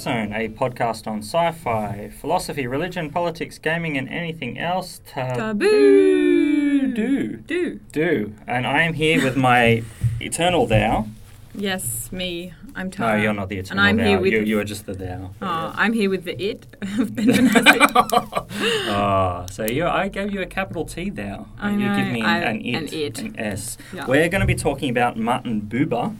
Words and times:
Zone, 0.00 0.32
a 0.32 0.48
podcast 0.48 1.06
on 1.06 1.18
sci 1.22 1.52
fi, 1.52 2.10
philosophy, 2.20 2.66
religion, 2.66 3.10
politics, 3.10 3.58
gaming, 3.58 3.98
and 3.98 4.08
anything 4.08 4.58
else. 4.58 5.00
Taboo. 5.06 6.92
Do. 6.94 7.36
Do. 7.36 7.74
Do. 7.92 8.34
And 8.46 8.66
I 8.66 8.82
am 8.82 8.94
here 8.94 9.22
with 9.22 9.36
my 9.36 9.82
eternal 10.20 10.66
thou. 10.66 11.06
Yes, 11.54 12.10
me. 12.12 12.54
I'm 12.74 12.90
tired. 12.90 13.16
No, 13.18 13.22
you're 13.24 13.32
not 13.34 13.48
the 13.48 13.58
eternal 13.58 13.84
And 13.84 13.88
I'm 13.90 13.96
thou. 13.98 14.04
here 14.04 14.20
with. 14.20 14.32
you, 14.32 14.40
you 14.40 14.58
are 14.60 14.64
just 14.64 14.86
the 14.86 14.94
thou. 14.94 15.30
Oh, 15.42 15.72
I'm 15.74 15.92
here 15.92 16.08
with 16.08 16.24
the 16.24 16.40
it. 16.40 16.64
of 16.98 17.14
Benjamin 17.14 17.46
Hassett. 17.46 17.90
oh, 17.94 18.46
ah, 18.88 19.46
so 19.50 19.64
you, 19.66 19.86
I 19.86 20.08
gave 20.08 20.32
you 20.32 20.40
a 20.40 20.46
capital 20.46 20.84
T 20.86 21.10
thou. 21.10 21.46
I 21.58 21.70
and 21.70 21.80
you 21.80 21.88
give 21.88 22.06
know, 22.06 22.12
me 22.12 22.22
I- 22.22 22.38
an, 22.38 22.56
an 22.56 22.60
it, 22.64 22.74
an 22.76 22.88
it. 22.94 23.18
an 23.18 23.38
S. 23.38 23.76
Yeah. 23.92 24.06
We're 24.06 24.28
going 24.28 24.40
to 24.40 24.46
be 24.46 24.54
talking 24.54 24.88
about 24.90 25.16
Martin 25.18 25.62
Buber. 25.62 26.16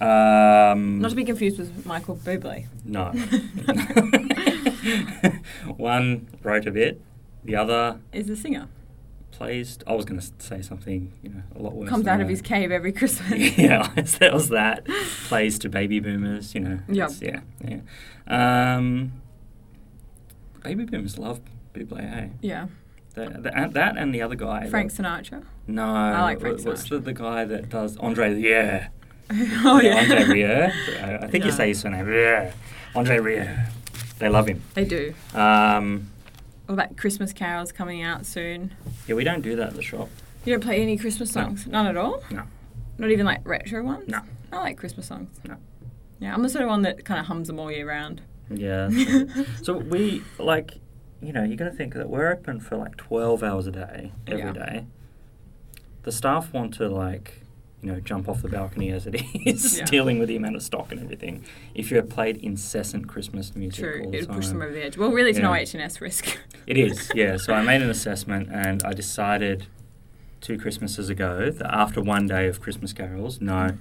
Um, 0.00 1.00
Not 1.00 1.10
to 1.10 1.16
be 1.16 1.24
confused 1.24 1.58
with 1.58 1.86
Michael 1.86 2.16
Bublé. 2.16 2.66
No. 2.84 3.12
One 5.76 6.28
wrote 6.42 6.66
a 6.66 6.70
bit, 6.70 7.00
the 7.44 7.56
other 7.56 7.98
Is 8.12 8.26
the 8.26 8.36
singer. 8.36 8.68
plays. 9.30 9.78
I 9.86 9.94
was 9.94 10.04
going 10.04 10.20
to 10.20 10.26
say 10.38 10.62
something, 10.62 11.12
you 11.22 11.30
know, 11.30 11.42
a 11.56 11.62
lot 11.62 11.74
worse. 11.74 11.88
Comes 11.88 12.06
out 12.06 12.20
of 12.20 12.26
that. 12.26 12.30
his 12.30 12.42
cave 12.42 12.70
every 12.70 12.92
Christmas. 12.92 13.30
yeah, 13.58 13.88
that 14.18 14.32
was 14.32 14.48
that. 14.50 14.86
Plays 15.28 15.58
to 15.60 15.68
baby 15.68 16.00
boomers, 16.00 16.54
you 16.54 16.60
know. 16.60 16.80
Yep. 16.88 17.10
Yeah, 17.20 17.40
yeah. 17.66 17.80
Um, 18.76 19.12
baby 20.62 20.84
boomers 20.84 21.18
love 21.18 21.40
Bublé, 21.72 22.02
eh? 22.02 22.28
Yeah. 22.40 22.66
The, 23.14 23.26
the, 23.26 23.56
and 23.56 23.72
that 23.74 23.96
and 23.96 24.12
the 24.12 24.22
other 24.22 24.34
guy. 24.34 24.68
Frank 24.68 24.92
Sinatra. 24.92 25.44
No, 25.68 25.86
I 25.86 26.20
like 26.22 26.40
Frank 26.40 26.58
what- 26.58 26.66
what's 26.66 26.84
Sinatra. 26.84 26.88
the, 26.90 26.98
the 26.98 27.12
guy 27.12 27.44
that 27.44 27.68
does 27.68 27.96
Andre? 27.98 28.34
Yeah, 28.38 28.88
oh, 29.30 29.80
yeah. 29.82 29.96
Andre 30.00 30.24
Rieu. 30.24 30.46
I 31.22 31.26
think 31.28 31.44
you 31.44 31.50
No. 31.50 31.56
say 31.56 31.68
his 31.68 31.80
surname. 31.80 32.08
Yeah, 32.12 32.52
Andre 32.94 33.18
Rieu. 33.18 33.48
They 34.18 34.28
love 34.28 34.46
him. 34.48 34.62
They 34.74 34.84
do. 34.84 35.14
Um, 35.34 36.10
All 36.68 36.74
about 36.74 36.96
Christmas 36.96 37.32
carols 37.32 37.72
coming 37.72 38.02
out 38.02 38.26
soon. 38.26 38.74
yeah, 39.06 39.14
we 39.14 39.24
don't 39.24 39.42
do 39.42 39.56
that 39.56 39.68
at 39.68 39.74
the 39.74 39.82
shop. 39.82 40.08
You 40.44 40.52
don't 40.52 40.62
play 40.62 40.80
any 40.82 40.96
Christmas 40.96 41.34
No. 41.34 41.42
songs? 41.42 41.66
None 41.66 41.86
at 41.86 41.96
all? 41.96 42.22
No. 42.30 42.42
Not 42.98 43.10
even 43.10 43.26
like 43.26 43.40
retro 43.46 43.82
ones? 43.82 44.08
No. 44.08 44.20
I 44.52 44.58
like 44.58 44.76
Christmas 44.76 45.06
songs. 45.06 45.28
No. 45.48 45.56
Yeah, 46.20 46.32
I'm 46.32 46.42
the 46.42 46.48
sort 46.48 46.62
of 46.62 46.68
one 46.70 46.82
that 46.82 47.04
kind 47.04 47.18
of 47.18 47.26
hums 47.26 47.48
them 47.48 47.58
all 47.58 47.70
year 47.72 47.88
round. 47.88 48.22
Yeah. 48.50 48.88
so 49.62 49.78
we 49.78 50.22
like, 50.38 50.74
you 51.20 51.32
know, 51.32 51.42
you 51.42 51.56
got 51.56 51.64
to 51.64 51.70
think 51.72 51.94
that 51.94 52.08
we're 52.08 52.30
open 52.30 52.60
for 52.60 52.76
like 52.76 52.96
twelve 52.96 53.42
hours 53.42 53.66
a 53.66 53.72
day 53.72 54.12
every 54.26 54.52
day. 54.52 54.70
Yeah. 54.74 55.80
The 56.02 56.12
staff 56.12 56.52
want 56.52 56.74
to 56.74 56.88
like, 56.88 57.42
you 57.84 57.92
know, 57.92 58.00
jump 58.00 58.28
off 58.30 58.40
the 58.40 58.48
balcony 58.48 58.90
as 58.90 59.06
it 59.06 59.14
is, 59.46 59.78
Yeah. 59.78 59.84
dealing 59.84 60.18
with 60.18 60.28
the 60.28 60.36
amount 60.36 60.56
of 60.56 60.62
stock 60.62 60.90
and 60.90 61.00
everything. 61.02 61.44
If 61.74 61.90
you 61.90 61.96
had 61.98 62.08
played 62.08 62.38
incessant 62.38 63.08
Christmas 63.08 63.54
music 63.54 63.84
True, 63.84 64.08
it'd 64.12 64.26
time, 64.28 64.36
push 64.36 64.48
them 64.48 64.62
over 64.62 64.72
the 64.72 64.82
edge. 64.84 64.96
Well, 64.96 65.10
really, 65.10 65.30
it's 65.30 65.38
no 65.38 65.52
Yeah. 65.52 65.60
H&S 65.60 66.00
risk. 66.00 66.38
It 66.66 66.78
is, 66.78 67.10
yeah. 67.14 67.36
So 67.36 67.52
I 67.52 67.62
made 67.62 67.82
an 67.82 67.90
assessment 67.90 68.48
and 68.50 68.82
I 68.84 68.94
decided 68.94 69.66
two 70.40 70.58
Christmases 70.58 71.10
ago 71.10 71.50
that 71.50 71.74
after 71.74 72.00
one 72.00 72.26
day 72.26 72.46
of 72.48 72.60
Christmas 72.62 72.94
carols, 72.94 73.38
no, 73.42 73.54
I'm 73.54 73.78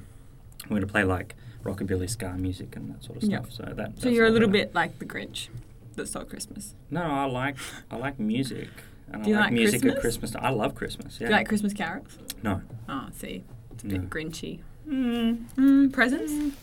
going 0.68 0.82
to 0.82 0.88
play 0.88 1.06
like 1.06 1.36
rockabilly 1.64 2.10
ska 2.10 2.34
music 2.34 2.76
and 2.76 2.94
that 2.94 3.02
sort 3.06 3.18
of 3.20 3.24
stuff. 3.24 3.52
So 3.54 3.64
that. 3.78 4.02
So 4.02 4.10
you're 4.10 4.26
a 4.26 4.30
little 4.30 4.50
I- 4.50 4.52
bit 4.52 4.76
like 4.76 5.00
the 5.00 5.06
Grinch 5.06 5.48
that 5.96 6.08
stole 6.10 6.26
Christmas. 6.26 6.76
No, 6.92 7.04
I 7.04 7.24
like 7.24 7.56
I 7.90 7.96
like 7.96 8.20
music. 8.20 8.68
And 9.12 9.24
Do 9.24 9.30
you 9.30 9.36
I 9.38 9.40
like, 9.40 9.46
like 9.48 9.54
music 9.54 9.86
at 9.86 10.00
Christmas? 10.02 10.32
Christmas. 10.32 10.36
I 10.44 10.50
love 10.50 10.76
Christmas. 10.76 11.20
Yeah. 11.22 11.28
Do 11.28 11.34
you 11.34 11.38
like 11.38 11.48
Christmas 11.48 11.72
carols? 11.74 12.18
no. 12.42 12.62
Oh, 12.90 13.08
see, 13.14 13.44
it's 13.84 13.94
a 13.94 13.98
bit 13.98 14.02
No. 14.04 14.08
Grinchy. 14.08 14.60
Mm, 14.88 15.38
Mm, 15.58 15.94
presents? 15.94 16.56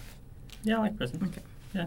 yeah, 0.62 0.76
I 0.76 0.80
like 0.80 0.96
presents. 0.96 1.24
Okay. 1.24 1.42
Yeah. 1.74 1.86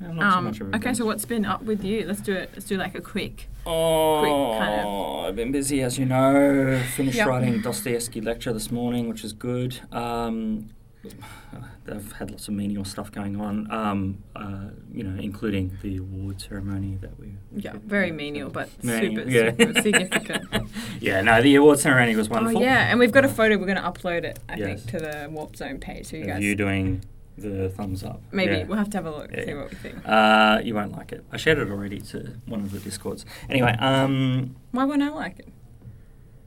yeah 0.00 0.08
I'm 0.08 0.16
not 0.16 0.32
so 0.32 0.38
Um, 0.38 0.44
much 0.44 0.60
of 0.60 0.72
a 0.72 0.76
okay, 0.76 0.94
so 0.94 1.06
what's 1.06 1.24
been 1.24 1.44
up 1.44 1.62
with 1.62 1.84
you? 1.84 2.04
Let's 2.06 2.20
do 2.20 2.32
it. 2.34 2.50
Let's 2.54 2.66
do 2.66 2.76
like 2.76 2.94
a 2.94 3.00
quick. 3.00 3.48
Oh, 3.66 4.56
kind 4.58 4.80
of- 4.80 5.24
I've 5.28 5.36
been 5.36 5.52
busy, 5.52 5.82
as 5.82 5.98
you 5.98 6.04
know. 6.06 6.80
Finished 6.96 7.16
Yep. 7.18 7.26
writing 7.28 7.60
Dostoevsky 7.60 8.20
lecture 8.20 8.52
this 8.52 8.70
morning, 8.72 9.08
which 9.08 9.24
is 9.24 9.32
good. 9.32 9.78
Um, 9.92 10.70
I've 11.88 12.12
had 12.12 12.30
lots 12.30 12.46
of 12.48 12.54
menial 12.54 12.84
stuff 12.84 13.10
going 13.10 13.40
on, 13.40 13.68
um, 13.72 14.18
uh, 14.36 14.68
you 14.92 15.02
know, 15.02 15.20
including 15.20 15.76
the 15.82 15.96
award 15.98 16.40
ceremony 16.40 16.96
that 17.00 17.18
we. 17.18 17.34
Yeah, 17.56 17.72
very 17.84 18.12
menial, 18.12 18.50
but 18.50 18.68
Menial, 18.84 19.16
super, 19.24 19.28
yeah. 19.30 19.50
super 19.50 19.82
significant. 19.82 20.48
yeah, 21.00 21.20
no, 21.20 21.42
the 21.42 21.56
award 21.56 21.80
ceremony 21.80 22.14
was 22.14 22.28
oh 22.28 22.32
wonderful. 22.34 22.62
yeah, 22.62 22.88
and 22.90 22.98
we've 23.00 23.10
got 23.12 23.24
a 23.24 23.28
photo. 23.28 23.58
We're 23.58 23.66
going 23.66 23.76
to 23.76 23.82
upload 23.82 24.24
it. 24.24 24.38
I 24.48 24.56
Yes. 24.56 24.84
think 24.84 24.90
to 24.92 24.98
the 25.00 25.28
Warp 25.30 25.56
Zone 25.56 25.78
page, 25.78 26.06
so 26.06 26.16
you 26.16 26.22
Of 26.22 26.28
guys 26.28 26.42
you 26.42 26.54
doing 26.54 27.02
the 27.36 27.68
thumbs 27.70 28.04
up. 28.04 28.22
maybe 28.30 28.58
Yeah. 28.58 28.64
we'll 28.64 28.78
have 28.78 28.90
to 28.90 28.98
have 28.98 29.06
a 29.06 29.10
look, 29.10 29.32
Yeah, 29.32 29.44
see 29.44 29.54
what 29.54 29.70
we 29.70 29.76
think. 29.76 29.96
Uh, 30.06 30.60
you 30.62 30.74
won't 30.74 30.92
like 30.92 31.10
it. 31.12 31.24
I 31.32 31.36
shared 31.36 31.58
it 31.58 31.68
already 31.70 31.98
to 32.00 32.34
one 32.46 32.60
of 32.60 32.70
the 32.70 32.78
discords. 32.78 33.24
Anyway, 33.50 33.74
um, 33.80 34.54
Why 34.70 34.84
won't 34.84 35.02
I 35.02 35.08
like 35.08 35.40
it? 35.40 35.48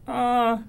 uh, 0.07 0.59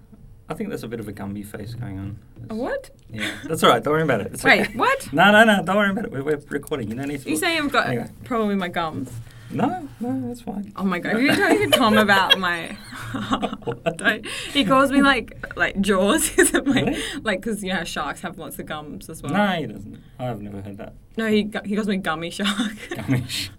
I 0.48 0.54
think 0.54 0.68
there's 0.68 0.84
a 0.84 0.88
bit 0.88 1.00
of 1.00 1.08
a 1.08 1.12
Gumby 1.12 1.44
face 1.44 1.74
going 1.74 1.98
on. 1.98 2.18
A 2.50 2.54
what? 2.54 2.90
Yeah, 3.10 3.30
that's 3.44 3.64
all 3.64 3.70
right. 3.70 3.82
Don't 3.82 3.92
worry 3.94 4.02
about 4.02 4.20
it. 4.20 4.28
It's 4.34 4.44
Wait, 4.44 4.60
okay. 4.62 4.78
what? 4.78 5.08
No, 5.12 5.32
no, 5.32 5.44
no. 5.44 5.62
Don't 5.64 5.76
worry 5.76 5.90
about 5.90 6.04
it. 6.04 6.12
We're, 6.12 6.22
we're 6.22 6.40
recording. 6.48 6.88
You 6.88 6.94
don't 6.94 7.08
need 7.08 7.22
to. 7.22 7.28
You 7.28 7.34
look. 7.34 7.44
say 7.44 7.58
I've 7.58 7.72
got 7.72 7.88
Anyway. 7.88 8.08
a 8.20 8.24
problem 8.24 8.48
with 8.48 8.58
my 8.58 8.68
gums. 8.68 9.10
No, 9.50 9.88
no, 10.00 10.26
that's 10.28 10.40
fine. 10.40 10.72
Oh 10.76 10.82
my 10.84 10.98
god! 10.98 11.12
Have 11.12 11.22
you 11.22 11.28
been 11.28 11.38
talking 11.38 11.70
to 11.70 11.78
Tom 11.78 11.96
about 11.98 12.36
my? 12.38 12.76
Don't- 13.96 14.26
he 14.52 14.64
calls 14.64 14.90
me 14.90 15.02
like 15.02 15.36
like 15.56 15.80
Jaws, 15.80 16.36
isn't 16.38 16.66
my 16.66 16.80
Really? 16.82 17.02
like 17.22 17.40
because 17.42 17.62
you 17.62 17.72
know 17.72 17.84
sharks 17.84 18.20
have 18.22 18.38
lots 18.38 18.58
of 18.58 18.66
gums 18.66 19.08
as 19.08 19.22
well. 19.22 19.32
No, 19.32 19.46
he 19.52 19.66
doesn't. 19.66 20.02
I've 20.18 20.42
never 20.42 20.60
heard 20.60 20.78
that. 20.78 20.94
No, 21.16 21.28
he 21.28 21.48
he 21.64 21.74
calls 21.76 21.86
me 21.86 21.96
gummy 21.98 22.30
shark. 22.30 22.48
Gummish. 22.90 23.50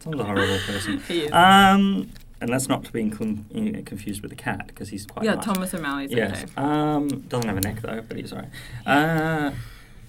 Tom's 0.00 0.20
a 0.20 0.24
horrible 0.24 0.58
person. 0.64 1.00
He 1.08 1.24
is. 1.24 1.32
Um, 1.32 2.08
and 2.40 2.50
that's 2.50 2.68
not 2.68 2.84
to 2.84 2.92
be 2.92 3.08
confused 3.10 4.20
with 4.22 4.30
the 4.30 4.36
cat 4.36 4.66
because 4.66 4.88
he's 4.90 5.06
quite. 5.06 5.24
yeah, 5.24 5.34
nice. 5.34 5.44
Thomas 5.44 5.74
O'Malley's 5.74 6.10
Yes. 6.12 6.42
okay. 6.44 6.52
Um, 6.56 7.08
doesn't 7.28 7.48
have 7.48 7.56
a 7.56 7.60
neck 7.60 7.80
though, 7.82 8.02
but 8.06 8.16
he's 8.16 8.32
alright. 8.32 8.50
Uh, 8.86 9.52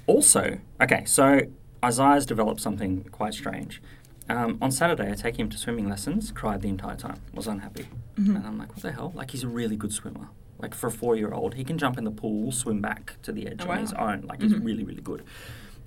also, 0.08 0.60
okay, 0.82 1.04
so 1.06 1.42
Isaiah's 1.84 2.26
developed 2.26 2.62
something 2.62 3.04
quite 3.12 3.34
strange. 3.34 3.82
Um, 4.30 4.58
on 4.62 4.72
Saturday, 4.72 5.10
I 5.12 5.16
take 5.16 5.38
him 5.40 5.50
to 5.50 5.58
swimming 5.58 5.88
lessons. 5.90 6.32
Cried 6.32 6.62
the 6.62 6.68
entire 6.70 6.96
time. 6.98 7.22
Was 7.34 7.48
unhappy. 7.48 7.88
Mhm. 8.18 8.36
And 8.36 8.46
I'm 8.46 8.58
like, 8.58 8.70
what 8.74 8.82
the 8.82 8.92
hell? 8.92 9.12
Like 9.16 9.32
he's 9.32 9.44
a 9.44 9.48
really 9.48 9.78
good 9.78 9.94
swimmer. 9.94 10.30
Like 10.60 10.74
for 10.74 10.88
a 10.88 10.92
four-year-old, 10.92 11.54
he 11.54 11.64
can 11.64 11.78
jump 11.78 11.98
in 11.98 12.04
the 12.04 12.12
pool, 12.12 12.52
swim 12.52 12.82
back 12.82 13.16
to 13.22 13.32
the 13.32 13.48
edge 13.48 13.60
Oh, 13.62 13.64
on 13.66 13.70
wow. 13.70 13.76
his 13.78 13.94
own. 13.94 14.22
Like 14.28 14.42
he's 14.42 14.54
Mhm. 14.54 14.66
really, 14.66 14.84
really 14.84 15.02
good. 15.02 15.24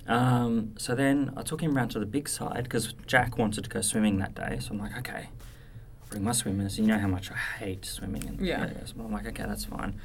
Um, 0.07 0.73
so 0.77 0.95
then 0.95 1.31
I 1.37 1.43
took 1.43 1.61
him 1.61 1.75
round 1.75 1.91
to 1.91 1.99
the 1.99 2.05
big 2.05 2.27
side 2.27 2.63
because 2.63 2.93
Jack 3.05 3.37
wanted 3.37 3.63
to 3.65 3.69
go 3.69 3.81
swimming 3.81 4.17
that 4.19 4.33
day. 4.33 4.57
So 4.59 4.71
I'm 4.71 4.79
like, 4.79 4.97
okay, 4.99 5.29
bring 6.11 6.23
my 6.23 6.31
swimmers. 6.33 6.77
You 6.77 6.85
know 6.85 6.99
how 6.99 7.07
much 7.07 7.31
I 7.31 7.35
hate 7.63 7.85
swimming. 7.85 8.25
And 8.27 8.39
Yeah. 8.39 8.69
I'm 8.99 9.11
like, 9.11 9.25
okay, 9.27 9.43
that's 9.47 9.65
fine. 9.65 9.99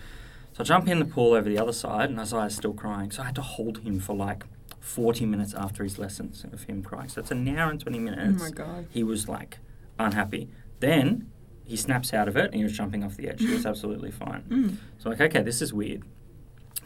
So 0.54 0.60
I 0.60 0.64
jump 0.64 0.88
in 0.88 0.98
the 1.00 1.04
pool 1.04 1.34
over 1.34 1.48
the 1.48 1.58
other 1.58 1.72
side, 1.72 2.08
and 2.08 2.18
Isaiah's 2.18 2.56
still 2.56 2.72
crying. 2.72 3.10
So 3.10 3.22
I 3.22 3.26
had 3.26 3.34
to 3.34 3.42
hold 3.42 3.78
him 3.78 4.00
for 4.00 4.16
like 4.16 4.44
40 4.80 5.26
minutes 5.26 5.52
after 5.52 5.82
his 5.84 5.98
lessons 5.98 6.44
of 6.50 6.62
him 6.62 6.82
crying. 6.82 7.08
So 7.10 7.20
it's 7.20 7.30
an 7.30 7.46
hour 7.58 7.70
and 7.70 7.78
20 7.78 7.98
minutes. 7.98 8.40
Oh 8.40 8.44
my 8.44 8.50
god. 8.50 8.86
He 8.90 9.02
was 9.02 9.28
like 9.28 9.58
unhappy. 9.98 10.48
Then 10.80 11.30
he 11.64 11.76
snaps 11.76 12.14
out 12.14 12.28
of 12.28 12.36
it, 12.36 12.46
and 12.46 12.54
he 12.54 12.62
was 12.62 12.72
jumping 12.72 13.04
off 13.04 13.16
the 13.16 13.28
edge. 13.28 13.40
He 13.40 13.52
was 13.52 13.66
absolutely 13.72 14.12
fine. 14.12 14.44
Mm. 14.48 14.76
So 14.98 15.10
like, 15.10 15.20
okay, 15.20 15.42
this 15.42 15.60
is 15.60 15.74
weird. 15.74 16.04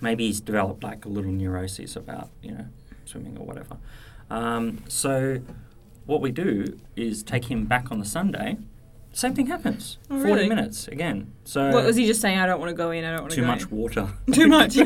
Maybe 0.01 0.27
he's 0.27 0.41
developed 0.41 0.83
like 0.83 1.05
a 1.05 1.09
little 1.09 1.31
neurosis 1.31 1.95
about 1.95 2.31
you 2.43 2.53
know 2.53 2.67
swimming 3.05 3.37
or 3.37 3.45
whatever. 3.47 3.77
Um, 4.31 4.83
so 4.89 5.41
what 6.07 6.21
we 6.23 6.33
do 6.33 6.79
is 6.97 7.23
take 7.23 7.45
him 7.45 7.67
back 7.67 7.93
on 7.93 7.99
the 7.99 8.05
Sunday. 8.07 8.57
Same 9.13 9.35
thing 9.35 9.47
happens. 9.47 9.99
Oh, 10.09 10.19
Forty 10.19 10.33
really? 10.33 10.49
minutes 10.49 10.87
again. 10.89 11.33
So 11.45 11.71
What 11.71 11.85
was 11.85 11.97
he 11.97 12.07
just 12.07 12.21
saying? 12.21 12.39
I 12.39 12.47
don't 12.47 12.61
want 12.61 12.71
to 12.71 12.75
go 12.77 12.91
in. 12.93 13.05
I 13.05 13.11
don't 13.11 13.23
want 13.23 13.31
to 13.33 13.37
too 13.37 13.43
go 13.43 13.47
much 13.49 13.63
in. 13.63 13.71
water. 13.71 14.09
Too 14.33 14.47
much. 14.47 14.75
To 14.75 14.85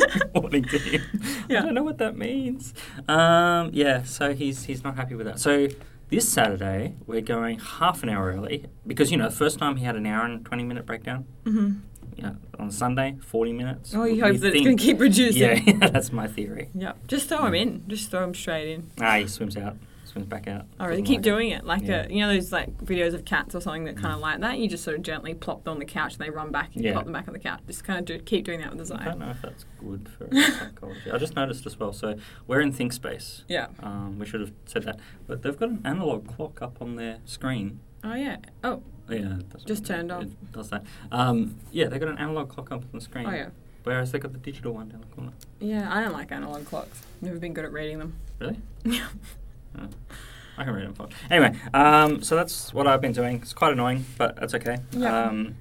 him. 0.78 1.02
Yeah. 1.48 1.60
I 1.60 1.62
don't 1.66 1.74
know 1.74 1.82
what 1.82 1.98
that 1.98 2.16
means. 2.16 2.72
Um, 3.08 3.70
yeah, 3.72 4.02
so 4.04 4.34
he's 4.34 4.64
he's 4.64 4.82
not 4.82 4.96
happy 4.96 5.14
with 5.14 5.26
that. 5.26 5.38
So 5.38 5.68
this 6.08 6.28
Saturday 6.28 6.94
we're 7.06 7.20
going 7.20 7.58
half 7.58 8.02
an 8.02 8.08
hour 8.08 8.32
early 8.32 8.66
because 8.86 9.10
you 9.10 9.16
know 9.18 9.28
the 9.28 9.34
first 9.36 9.58
time 9.58 9.76
he 9.76 9.84
had 9.84 9.96
an 9.96 10.06
hour 10.06 10.24
and 10.24 10.44
twenty 10.44 10.64
minute 10.64 10.86
breakdown. 10.86 11.26
hmm 11.44 11.72
You 12.16 12.22
know, 12.24 12.36
on 12.58 12.70
Sunday, 12.70 13.18
forty 13.20 13.52
minutes. 13.52 13.94
Oh, 13.94 14.04
you 14.04 14.22
hope 14.22 14.38
that 14.38 14.46
it's 14.48 14.54
think- 14.54 14.64
going 14.66 14.76
to 14.78 14.82
keep 14.82 15.00
reducing. 15.00 15.66
Yeah, 15.80 15.88
that's 15.88 16.12
my 16.12 16.26
theory. 16.28 16.70
Yeah. 16.74 16.92
Just 17.06 17.28
throw 17.28 17.44
him 17.44 17.54
in. 17.54 17.84
Just 17.88 18.10
throw 18.10 18.24
him 18.24 18.34
straight 18.34 18.68
in. 18.74 18.90
Ah, 19.00 19.16
he 19.18 19.26
swims 19.26 19.56
out, 19.56 19.76
swims 20.14 20.26
back 20.28 20.48
out. 20.48 20.64
I 20.80 20.86
really 20.86 21.02
keep 21.02 21.16
like 21.18 21.22
doing 21.22 21.50
it. 21.50 21.64
Like 21.64 21.82
Yeah. 21.82 22.06
a, 22.06 22.08
you 22.08 22.20
know 22.20 22.32
those 22.32 22.52
like 22.52 22.74
videos 22.78 23.12
of 23.14 23.24
cats 23.24 23.54
or 23.54 23.60
something 23.60 23.84
that 23.84 23.96
kind 23.96 24.06
Mm. 24.06 24.14
of 24.14 24.20
like 24.20 24.40
that. 24.40 24.58
You 24.58 24.68
just 24.68 24.84
sort 24.84 24.96
of 24.96 25.02
gently 25.02 25.34
plop 25.34 25.64
them 25.64 25.72
on 25.74 25.78
the 25.80 25.84
couch 25.84 26.14
and 26.14 26.22
they 26.22 26.30
run 26.30 26.50
back 26.50 26.70
and 26.74 26.82
you 26.84 26.88
Yeah. 26.88 26.94
plop 26.94 27.04
them 27.04 27.12
back 27.12 27.26
on 27.28 27.34
the 27.34 27.40
couch. 27.40 27.60
Just 27.66 27.84
kind 27.84 27.98
of 27.98 28.04
do, 28.06 28.18
keep 28.20 28.44
doing 28.44 28.60
that 28.60 28.74
with 28.74 28.88
the 28.88 28.94
I 29.00 29.04
don't 29.04 29.18
know 29.18 29.30
if 29.30 29.42
that's 29.42 29.64
good 29.78 30.08
for 30.08 30.28
psychology. 30.40 31.10
I 31.12 31.18
just 31.18 31.34
noticed 31.36 31.66
as 31.66 31.78
well. 31.78 31.92
So 31.92 32.16
we're 32.46 32.60
in 32.60 32.72
ThinkSpace. 32.72 33.42
Yeah. 33.48 33.66
Um, 33.80 34.18
we 34.18 34.26
should 34.26 34.40
have 34.40 34.52
said 34.66 34.84
that, 34.84 34.98
but 35.26 35.42
they've 35.42 35.58
got 35.58 35.68
an 35.68 35.82
analog 35.84 36.26
clock 36.28 36.62
up 36.62 36.80
on 36.80 36.96
their 36.96 37.18
screen. 37.26 37.80
Oh 38.04 38.14
yeah. 38.14 38.36
Oh. 38.62 38.82
Yeah, 39.10 39.38
Just 39.66 39.84
turned 39.84 40.10
it- 40.10 40.14
off. 40.14 40.22
It 40.22 40.52
does 40.52 40.70
that. 40.70 40.82
Um, 41.12 41.56
yeah, 41.72 41.88
they've 41.88 42.00
got 42.00 42.08
an 42.08 42.16
analog 42.18 42.48
clock 42.48 42.72
up 42.72 42.82
on 42.84 42.88
the 42.92 43.00
screen. 43.02 43.26
Oh 43.26 43.32
yeah. 43.32 43.48
Whereas 43.82 44.12
they've 44.12 44.20
got 44.22 44.32
the 44.32 44.38
digital 44.38 44.72
one 44.72 44.88
down 44.88 45.00
the 45.02 45.06
corner. 45.14 45.32
Yeah. 45.60 45.94
I 45.94 46.00
don't 46.02 46.14
like 46.14 46.32
analog 46.32 46.64
clocks. 46.64 47.02
Never 47.20 47.36
been 47.38 47.52
good 47.52 47.66
at 47.66 47.72
reading 47.72 47.98
them. 47.98 48.14
Really? 48.38 48.60
Yeah. 48.84 49.08
I 50.58 50.64
can 50.64 50.72
read 50.74 50.84
it. 50.88 50.96
Anyway, 51.30 51.58
um, 51.74 52.22
so 52.22 52.36
that's 52.36 52.72
what 52.72 52.86
I've 52.86 53.00
been 53.00 53.12
doing. 53.12 53.40
It's 53.42 53.52
quite 53.52 53.72
annoying, 53.72 54.04
but 54.16 54.36
that's 54.36 54.54
okay. 54.54 54.78
Yeah. 54.92 55.24
Um, 55.26 55.56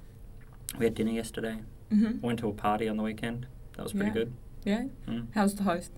we 0.78 0.86
had 0.86 0.94
dinner 0.96 1.12
yesterday. 1.12 1.58
hmm 1.90 2.20
Went 2.22 2.40
to 2.40 2.48
a 2.50 2.54
party 2.54 2.88
on 2.88 2.98
the 2.98 3.04
weekend. 3.04 3.48
That 3.76 3.84
was 3.84 3.94
pretty 3.94 4.08
Yeah. 4.08 4.14
good. 4.14 4.34
Yeah. 4.66 4.84
Mm. 5.08 5.28
How's 5.34 5.56
the 5.56 5.64
host? 5.64 5.92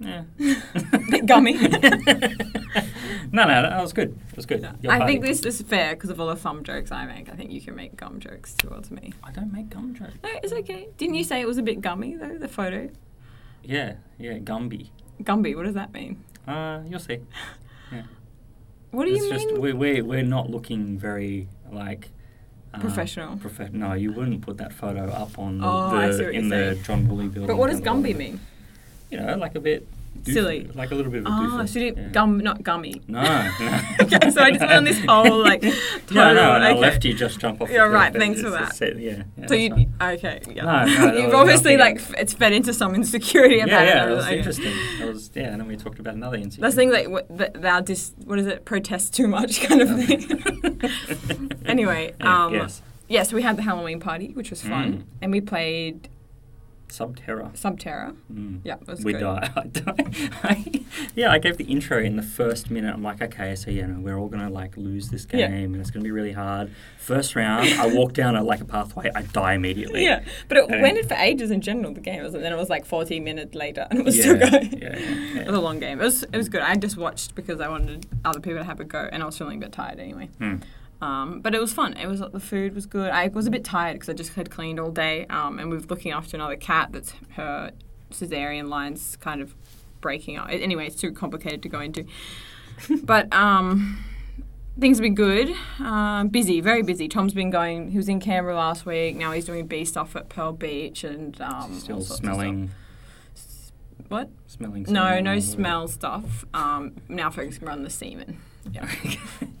Yeah. 0.00 0.22
Bit 1.10 1.26
gummy. 1.26 1.54
no, 1.54 3.44
no, 3.44 3.62
that 3.62 3.80
was 3.80 3.92
good. 3.92 4.18
It 4.30 4.36
was 4.36 4.46
good. 4.46 4.60
Your 4.82 4.92
I 4.92 4.98
party. 4.98 5.12
think 5.14 5.24
this 5.24 5.40
is 5.44 5.60
fair 5.62 5.94
because 5.94 6.10
of 6.10 6.20
all 6.20 6.28
the 6.28 6.36
thumb 6.36 6.64
jokes 6.64 6.90
I 6.92 7.06
make. 7.06 7.28
I 7.30 7.34
think 7.34 7.50
you 7.50 7.60
can 7.60 7.74
make 7.74 7.96
gum 7.96 8.18
jokes 8.20 8.54
towards 8.54 8.90
me. 8.90 9.12
I 9.22 9.30
don't 9.32 9.52
make 9.52 9.70
gum 9.70 9.94
jokes. 9.94 10.14
No, 10.22 10.30
it's 10.42 10.52
okay. 10.52 10.88
Didn't 10.96 11.14
you 11.16 11.24
say 11.24 11.40
it 11.40 11.46
was 11.46 11.58
a 11.58 11.62
bit 11.62 11.80
gummy 11.80 12.14
though? 12.16 12.38
The 12.38 12.48
photo. 12.48 12.88
Yeah, 13.62 13.94
yeah, 14.18 14.38
Gumby. 14.38 14.90
Gumby. 15.22 15.56
What 15.56 15.64
does 15.64 15.74
that 15.74 15.92
mean? 15.92 16.22
Uh, 16.46 16.80
you'll 16.88 17.00
see. 17.00 17.18
Yeah. 17.92 18.02
What 18.90 19.04
do 19.06 19.12
it's 19.12 19.24
you 19.24 19.30
just 19.30 19.46
mean? 19.46 19.60
we 19.60 19.72
we 19.72 20.00
we're 20.02 20.22
not 20.22 20.50
looking 20.50 20.98
very 20.98 21.48
like 21.70 22.08
uh, 22.74 22.80
Professional. 22.80 23.36
Profe- 23.36 23.72
no, 23.72 23.92
you 23.94 24.12
wouldn't 24.12 24.42
put 24.42 24.56
that 24.58 24.72
photo 24.72 25.10
up 25.10 25.38
on 25.38 25.60
Oh, 25.62 25.90
the, 25.90 25.96
I 25.96 26.10
see 26.12 26.24
what 26.24 26.34
in 26.34 26.48
the. 26.48 26.78
John 26.82 27.08
Woolley 27.08 27.28
building. 27.28 27.46
but 27.48 27.56
what 27.56 27.70
does 27.70 27.80
Gumby 27.80 28.16
mean? 28.16 28.40
You 29.10 29.18
know, 29.20 29.36
like 29.36 29.54
a 29.54 29.60
bit 29.60 29.86
doofy, 30.24 30.32
Silly. 30.32 30.70
like 30.74 30.90
a 30.90 30.94
little 30.94 31.10
bit 31.12 31.20
of 31.20 31.26
a 31.26 31.28
Ah, 31.30 31.40
doofus. 31.62 31.68
so 31.70 31.78
you 31.78 31.90
did 31.92 31.96
yeah. 32.02 32.08
gum, 32.10 32.38
not 32.38 32.62
gummy. 32.62 33.00
No, 33.08 33.22
no. 33.22 33.80
okay, 34.02 34.30
so 34.30 34.40
I 34.42 34.50
just 34.50 34.60
went 34.60 34.72
on 34.72 34.84
this 34.84 35.04
whole 35.08 35.42
like. 35.42 35.62
Yeah, 35.62 35.72
total- 36.06 36.34
no, 36.34 36.52
and 36.52 36.64
I 36.64 36.72
left 36.72 37.04
you 37.04 37.14
just 37.14 37.38
jump 37.40 37.60
off. 37.60 37.70
You're 37.70 37.90
right, 37.90 38.12
thanks 38.12 38.40
for 38.40 38.50
that. 38.50 38.74
set- 38.74 38.98
yeah, 38.98 39.22
yeah. 39.38 39.46
So 39.46 39.54
you 39.54 39.70
fine. 39.70 39.92
okay? 40.14 40.40
Yeah. 40.54 40.62
No, 40.64 40.84
no, 41.12 41.16
You've 41.18 41.34
obviously 41.34 41.76
like 41.76 41.96
f- 41.96 42.14
it's 42.18 42.32
fed 42.32 42.52
into 42.52 42.72
some 42.74 42.94
insecurity 42.94 43.56
Yeah, 43.56 43.64
about 43.64 43.82
it. 43.82 43.88
yeah, 43.88 44.06
that 44.06 44.16
was 44.16 44.24
okay. 44.26 44.38
interesting. 44.38 44.74
That 44.98 45.08
was 45.08 45.30
yeah, 45.34 45.42
and 45.52 45.60
then 45.60 45.68
we 45.68 45.76
talked 45.76 45.98
about 45.98 46.14
another 46.14 46.36
incident. 46.36 46.62
That's 46.62 46.74
the 46.74 46.80
thing 46.82 46.90
like 46.92 47.08
what, 47.08 47.36
that 47.38 47.60
thou 47.62 47.80
dis 47.80 48.12
what 48.24 48.38
is 48.38 48.46
it 48.46 48.64
protest 48.64 49.14
too 49.14 49.26
much 49.28 49.60
kind 49.62 49.82
of 49.82 49.88
thing. 50.04 51.50
anyway, 51.66 52.14
um, 52.20 52.52
yes, 52.54 52.82
yes, 53.08 53.32
we 53.32 53.42
had 53.42 53.56
the 53.56 53.62
Halloween 53.62 54.00
party, 54.00 54.32
which 54.34 54.50
was 54.50 54.62
fun, 54.62 54.92
Mm. 54.98 55.02
and 55.22 55.32
we 55.32 55.40
played 55.40 56.08
Sub 56.88 57.16
Terra. 57.16 57.50
Subterra. 57.54 58.14
Mm. 58.32 58.60
Yeah, 58.64 58.74
it 58.80 58.86
was 58.86 59.04
we 59.04 59.12
good. 59.12 59.20
die. 59.20 59.50
I 59.56 59.66
die. 59.66 60.80
yeah, 61.14 61.30
I 61.32 61.38
gave 61.38 61.56
the 61.56 61.64
intro 61.64 61.98
in 62.00 62.16
the 62.16 62.22
first 62.22 62.70
minute. 62.70 62.94
I'm 62.94 63.02
like, 63.02 63.20
okay, 63.20 63.54
so 63.56 63.70
you 63.70 63.86
know, 63.86 64.00
we're 64.00 64.16
all 64.16 64.28
gonna 64.28 64.48
like 64.50 64.76
lose 64.76 65.08
this 65.10 65.24
game, 65.26 65.40
Yeah. 65.40 65.46
and 65.48 65.76
it's 65.76 65.90
gonna 65.90 66.04
be 66.04 66.10
really 66.12 66.32
hard. 66.32 66.70
First 66.98 67.36
round, 67.36 67.68
I 67.70 67.86
walk 67.88 68.12
down 68.12 68.36
a, 68.36 68.42
like 68.42 68.60
a 68.60 68.64
pathway, 68.64 69.10
I 69.14 69.22
die 69.22 69.54
immediately. 69.54 70.04
Yeah, 70.04 70.22
but 70.48 70.58
it 70.58 70.70
And- 70.70 70.82
went 70.82 71.06
for 71.08 71.14
ages 71.14 71.50
in 71.50 71.60
general. 71.60 71.92
The 71.92 72.00
game, 72.00 72.22
was, 72.22 72.34
and 72.34 72.42
then 72.44 72.52
it 72.52 72.56
was 72.56 72.68
like 72.70 72.84
40 72.86 73.20
minutes 73.20 73.54
later, 73.54 73.86
and 73.90 73.98
it 73.98 74.04
was 74.04 74.16
yeah, 74.16 74.22
still 74.22 74.38
going. 74.50 74.72
Yeah, 74.78 74.98
yeah, 74.98 75.40
It 75.42 75.46
was 75.46 75.56
a 75.56 75.60
long 75.60 75.78
game. 75.80 76.00
It 76.00 76.04
was 76.04 76.22
it 76.22 76.36
was 76.36 76.48
good. 76.48 76.62
I 76.62 76.76
just 76.76 76.96
watched 76.96 77.34
because 77.34 77.60
I 77.60 77.68
wanted 77.68 78.06
other 78.24 78.40
people 78.40 78.58
to 78.58 78.64
have 78.64 78.80
a 78.80 78.84
go, 78.84 79.08
and 79.12 79.22
I 79.22 79.26
was 79.26 79.36
feeling 79.36 79.58
a 79.58 79.60
bit 79.60 79.72
tired 79.72 79.98
anyway. 80.00 80.28
Hmm. 80.38 80.56
Um, 81.00 81.40
but 81.40 81.54
it 81.54 81.60
was 81.60 81.72
fun. 81.72 81.94
It 81.94 82.06
was 82.06 82.20
the 82.20 82.40
food 82.40 82.74
was 82.74 82.86
good. 82.86 83.10
I 83.10 83.28
was 83.28 83.46
a 83.46 83.50
bit 83.50 83.64
tired 83.64 83.94
because 83.94 84.08
I 84.08 84.14
just 84.14 84.34
had 84.34 84.50
cleaned 84.50 84.80
all 84.80 84.90
day, 84.90 85.26
um, 85.26 85.58
and 85.58 85.70
we 85.70 85.76
were 85.76 85.82
looking 85.84 86.12
after 86.12 86.36
another 86.36 86.56
cat 86.56 86.90
that's 86.92 87.12
her 87.32 87.72
cesarean 88.10 88.68
lines 88.68 89.16
kind 89.20 89.42
of 89.42 89.54
breaking 90.00 90.38
up. 90.38 90.48
Anyway, 90.50 90.86
it's 90.86 90.96
too 90.96 91.12
complicated 91.12 91.62
to 91.62 91.68
go 91.68 91.80
into. 91.80 92.06
but 93.02 93.32
um, 93.34 94.02
things 94.78 94.98
have 94.98 95.02
been 95.02 95.14
good. 95.14 95.54
Um, 95.78 96.28
busy, 96.28 96.60
very 96.60 96.82
busy. 96.82 97.08
Tom's 97.08 97.34
been 97.34 97.50
going. 97.50 97.90
He 97.90 97.96
was 97.96 98.08
in 98.08 98.20
Canberra 98.20 98.56
last 98.56 98.86
week. 98.86 99.16
Now 99.16 99.32
he's 99.32 99.44
doing 99.44 99.66
bee 99.66 99.84
stuff 99.84 100.16
at 100.16 100.28
Pearl 100.28 100.52
Beach 100.52 101.04
and 101.04 101.38
um, 101.40 101.52
all 101.54 101.70
Still 101.70 101.96
sorts 102.00 102.10
of 102.10 102.16
smelling, 102.18 102.70
stuff. 103.34 103.72
What? 104.08 104.30
smelling. 104.46 104.86
No, 104.88 105.20
no 105.20 105.40
smell 105.40 105.88
stuff. 105.88 106.44
Um, 106.54 106.94
now 107.08 107.30
focusing 107.30 107.68
on 107.68 107.82
the 107.82 107.90
semen. 107.90 108.40
Yeah. 108.72 108.88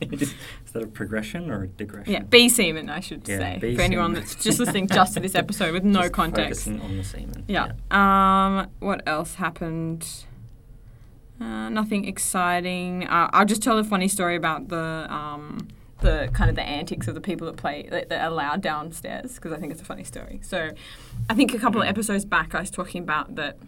Is 0.00 0.34
that 0.72 0.82
a 0.82 0.86
progression 0.86 1.50
or 1.50 1.64
a 1.64 1.66
digression? 1.68 2.12
Yeah, 2.12 2.20
bee 2.22 2.48
semen, 2.48 2.90
I 2.90 3.00
should 3.00 3.26
Yeah, 3.28 3.58
say. 3.58 3.74
For 3.76 3.82
anyone 3.82 4.12
that's 4.14 4.34
just 4.34 4.58
listening 4.58 4.88
just 4.88 5.14
to 5.14 5.20
this 5.20 5.34
episode 5.42 5.72
with 5.72 5.84
no 5.84 6.02
Just 6.02 6.12
context. 6.12 6.64
Focusing 6.64 6.80
on 6.80 6.96
the 6.96 7.04
semen. 7.04 7.44
Yeah. 7.48 7.72
Um, 7.90 8.68
what 8.80 9.02
else 9.06 9.36
happened? 9.36 10.06
Uh, 11.40 11.68
nothing 11.68 12.06
exciting. 12.06 13.06
Uh, 13.06 13.28
I'll 13.32 13.44
just 13.44 13.62
tell 13.62 13.78
a 13.78 13.84
funny 13.84 14.08
story 14.08 14.36
about 14.36 14.68
the 14.68 15.06
um, 15.10 15.68
the 16.00 16.28
kind 16.32 16.50
of 16.50 16.56
the 16.56 16.62
antics 16.62 17.08
of 17.08 17.14
the 17.14 17.20
people 17.20 17.46
that 17.46 17.56
play 17.56 17.88
that, 17.90 18.08
that 18.08 18.20
are 18.22 18.28
allowed 18.28 18.60
downstairs 18.60 19.34
because 19.34 19.52
I 19.52 19.58
think 19.58 19.72
it's 19.72 19.82
a 19.82 19.84
funny 19.84 20.04
story. 20.04 20.40
So, 20.42 20.70
I 21.28 21.34
think 21.34 21.52
a 21.54 21.58
couple 21.58 21.82
of 21.82 21.88
episodes 21.88 22.24
back 22.24 22.54
I 22.54 22.60
was 22.60 22.70
talking 22.70 23.02
about 23.02 23.34
that 23.36 23.58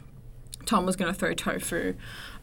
Tom 0.67 0.87
was 0.87 0.97
going 0.97 1.13
to 1.13 1.19
throw 1.19 1.33
tofu 1.35 1.95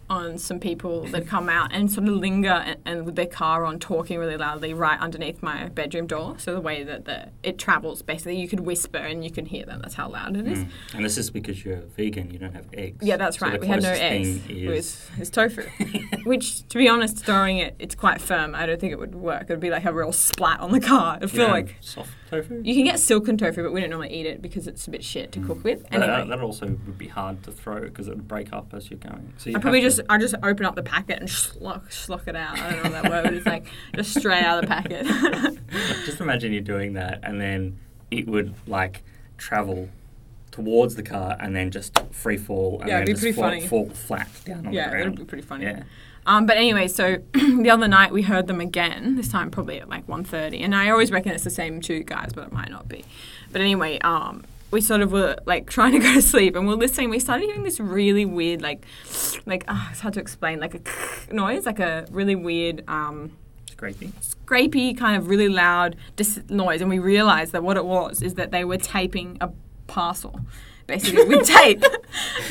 on 0.10 0.38
some 0.38 0.60
people 0.60 1.06
that 1.08 1.28
come 1.28 1.50
out 1.50 1.74
and 1.74 1.92
sort 1.92 2.08
of 2.08 2.14
linger 2.16 2.50
and, 2.50 2.80
and 2.86 3.06
with 3.06 3.16
their 3.16 3.26
car 3.26 3.66
on 3.66 3.80
talking 3.80 4.20
really 4.20 4.38
loudly 4.38 4.74
right 4.74 5.00
underneath 5.00 5.42
my 5.42 5.70
bedroom 5.70 6.06
door. 6.08 6.36
So 6.38 6.54
the 6.54 6.62
way 6.62 6.84
that 6.84 7.06
the 7.06 7.30
it 7.44 7.58
travels, 7.58 8.02
basically, 8.02 8.38
you 8.40 8.48
could 8.48 8.60
whisper 8.62 8.98
and 8.98 9.24
you 9.24 9.32
can 9.32 9.46
hear 9.46 9.66
them. 9.66 9.82
That's 9.82 9.96
how 9.96 10.10
loud 10.10 10.38
it 10.38 10.48
is. 10.48 10.60
Mm. 10.60 10.70
And 10.94 11.06
this 11.06 11.18
is 11.18 11.30
because 11.32 11.66
you're 11.66 11.82
vegan, 11.98 12.32
you 12.32 12.40
don't 12.40 12.54
have 12.54 12.68
eggs. 12.74 13.06
Yeah, 13.06 13.18
that's 13.18 13.40
So 13.40 13.48
right. 13.48 13.60
We 13.60 13.68
had 13.68 13.82
no 13.84 13.90
eggs. 13.90 14.28
is- 14.28 14.68
was, 14.68 15.10
it 15.14 15.20
was 15.20 15.30
tofu, 15.30 15.64
which, 16.24 16.68
to 16.68 16.78
be 16.78 16.88
honest, 16.88 17.18
throwing 17.26 17.58
it, 17.58 17.76
it's 17.80 17.96
quite 17.96 18.22
firm. 18.22 18.56
I 18.56 18.66
don't 18.66 18.80
think 18.80 18.94
it 18.94 19.00
would 19.00 19.16
work. 19.16 19.44
It 19.44 19.50
would 19.50 19.60
be 19.60 19.70
like 19.70 19.86
a 19.86 19.94
real 19.94 20.12
splat 20.12 20.60
on 20.60 20.72
the 20.72 20.80
car. 20.80 21.18
It'd 21.18 21.32
feel 21.32 21.46
don't 21.48 21.52
like 21.52 21.76
soft 21.82 22.12
tofu. 22.30 22.62
you 22.64 22.76
can 22.76 22.84
get 22.84 23.00
silken 23.00 23.38
tofu, 23.38 23.64
but 23.64 23.74
we 23.74 23.82
don't 23.82 23.90
normally 23.90 24.14
eat 24.14 24.26
it 24.26 24.42
because 24.42 24.68
it's 24.68 24.88
a 24.88 24.92
bit 24.92 25.04
shit 25.04 25.32
to 25.34 25.40
cook 25.40 25.60
mm. 25.60 25.64
with. 25.64 25.86
Anyway, 25.92 26.08
that, 26.08 26.28
that 26.28 26.42
also 26.42 26.66
would 26.68 26.98
be 26.98 27.08
hard 27.08 27.44
to 27.44 27.52
throw 27.52 27.82
because 27.82 28.08
it 28.08 28.16
would 28.16 28.28
break 28.28 28.54
up 28.54 28.74
as 28.74 28.90
you're 28.90 29.00
going. 29.00 29.34
So 29.38 29.50
you 29.50 29.58
I 29.58 29.60
probably 29.60 29.82
just 29.82 30.00
I 30.10 30.18
just 30.18 30.36
open 30.44 30.66
up 30.66 30.76
the 30.76 30.84
packet 30.84 31.20
and 31.20 31.30
schlock, 31.30 31.90
schlock 31.90 32.28
it 32.28 32.36
out. 32.36 32.60
I 32.60 32.72
don't 32.72 32.84
know 32.84 32.90
that 33.02 33.10
word, 33.10 33.24
but 33.26 33.34
it's 33.34 33.46
like 33.46 33.68
just 33.96 34.18
straight 34.18 34.44
out 34.44 34.64
of 34.64 34.70
the 34.70 34.76
packet. 34.76 35.06
just 36.06 36.20
imagine 36.20 36.52
you're 36.54 36.62
doing 36.62 36.94
that, 36.94 37.20
and 37.24 37.40
then 37.40 37.80
it 38.12 38.28
would 38.28 38.54
like 38.68 39.04
travel 39.38 39.90
towards 40.52 40.96
the 40.96 41.04
car, 41.04 41.36
and 41.40 41.56
then 41.56 41.70
just 41.70 42.00
free 42.12 42.38
fall, 42.38 42.80
and 42.80 42.90
Yeah, 42.90 43.00
then 43.00 43.04
it'd 43.04 43.08
be 43.08 43.12
just 43.14 43.22
pretty 43.22 43.36
fall, 43.36 43.50
funny. 43.50 43.68
fall 43.68 43.90
flat 43.90 44.30
down 44.46 44.68
on 44.68 44.74
yeah, 44.74 44.90
the 44.90 44.96
it 44.96 45.02
ground. 45.02 45.10
would 45.20 45.28
be 45.28 45.30
pretty 45.30 45.44
funny. 45.46 45.66
Yeah. 45.66 45.84
Um, 46.28 46.46
but 46.46 46.58
anyway, 46.58 46.88
so 46.88 47.18
the 47.34 47.70
other 47.70 47.88
night 47.88 48.12
we 48.12 48.24
heard 48.24 48.48
them 48.48 48.60
again. 48.60 49.16
This 49.16 49.28
time 49.30 49.52
probably 49.52 49.80
at 49.80 49.90
like 49.90 50.08
1.30. 50.08 50.62
and 50.64 50.76
I 50.76 50.90
always 50.90 51.12
reckon 51.12 51.32
it's 51.34 51.44
the 51.44 51.50
same 51.50 51.82
two 51.82 52.04
guys, 52.04 52.32
but 52.34 52.48
it 52.48 52.52
might 52.52 52.70
not 52.72 52.88
be. 52.90 53.06
But 53.52 53.62
anyway, 53.62 54.00
um, 54.00 54.44
we 54.72 54.82
sort 54.82 55.02
of 55.02 55.12
were 55.12 55.38
like 55.46 55.70
trying 55.70 55.94
to 55.94 56.00
go 56.00 56.14
to 56.16 56.22
sleep, 56.22 56.56
and 56.56 56.68
we're 56.68 56.74
listening. 56.76 57.10
We 57.10 57.20
started 57.20 57.46
hearing 57.46 57.64
this 57.64 57.80
really 57.80 58.26
weird, 58.26 58.62
like, 58.62 58.86
like 59.46 59.64
ah, 59.68 59.90
it's 59.92 60.00
hard 60.02 60.16
to 60.16 60.20
explain, 60.20 60.60
like 60.60 60.74
a 60.76 60.82
noise, 61.34 61.66
like 61.66 61.80
a 61.80 62.06
really 62.12 62.36
weird. 62.36 62.84
Um, 62.88 63.32
Scrapey. 63.72 64.10
scrapey, 64.22 64.98
kind 64.98 65.18
of 65.18 65.28
really 65.28 65.50
loud 65.50 65.98
dis- 66.16 66.40
noise, 66.50 66.80
and 66.80 66.90
we 66.90 66.98
realised 66.98 67.52
that 67.52 67.62
what 67.62 67.76
it 67.76 67.84
was 67.86 68.22
is 68.22 68.36
that 68.36 68.52
they 68.52 68.64
were 68.64 68.78
taping 68.78 69.38
a 69.42 69.50
parcel, 69.88 70.40
basically 70.88 71.26
with 71.26 71.46
tape. 71.62 71.84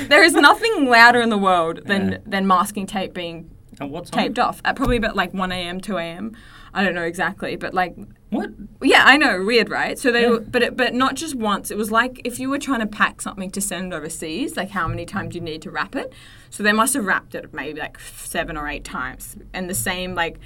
there 0.08 0.22
is 0.22 0.34
nothing 0.34 0.84
louder 0.84 1.22
in 1.22 1.30
the 1.30 1.38
world 1.38 1.80
than 1.86 2.12
Yeah. 2.12 2.18
than 2.26 2.46
masking 2.46 2.86
tape 2.86 3.14
being 3.14 3.48
And 3.80 3.90
what's 3.90 4.10
taped 4.10 4.38
off 4.38 4.60
at 4.64 4.76
probably 4.76 4.96
about 4.96 5.16
like 5.16 5.32
one 5.34 5.52
a.m., 5.52 5.80
two 5.80 5.96
a.m. 5.96 6.36
I 6.72 6.82
don't 6.82 6.94
know 6.94 7.02
exactly, 7.02 7.56
but 7.56 7.72
like 7.74 7.94
What? 8.30 8.50
yeah, 8.82 9.04
I 9.06 9.16
know, 9.16 9.44
weird, 9.44 9.68
right? 9.68 9.98
So 9.98 10.10
they, 10.10 10.22
Yeah. 10.22 10.28
were, 10.30 10.40
but 10.40 10.62
it, 10.62 10.76
but 10.76 10.92
not 10.94 11.14
just 11.14 11.34
once. 11.34 11.70
It 11.70 11.76
was 11.76 11.90
like 11.92 12.20
if 12.24 12.38
you 12.40 12.48
were 12.50 12.58
trying 12.58 12.80
to 12.80 12.86
pack 12.86 13.20
something 13.20 13.50
to 13.52 13.60
send 13.60 13.94
overseas, 13.94 14.56
like 14.56 14.70
how 14.70 14.88
many 14.88 15.06
times 15.06 15.34
you 15.34 15.40
need 15.40 15.62
to 15.62 15.70
wrap 15.70 15.94
it. 15.94 16.12
So 16.50 16.62
they 16.62 16.72
must 16.72 16.94
have 16.94 17.04
wrapped 17.04 17.34
it 17.34 17.52
maybe 17.54 17.80
like 17.80 17.98
seven 18.00 18.56
or 18.56 18.68
eight 18.68 18.84
times, 18.84 19.36
and 19.52 19.68
the 19.70 19.74
same 19.74 20.14
like. 20.14 20.38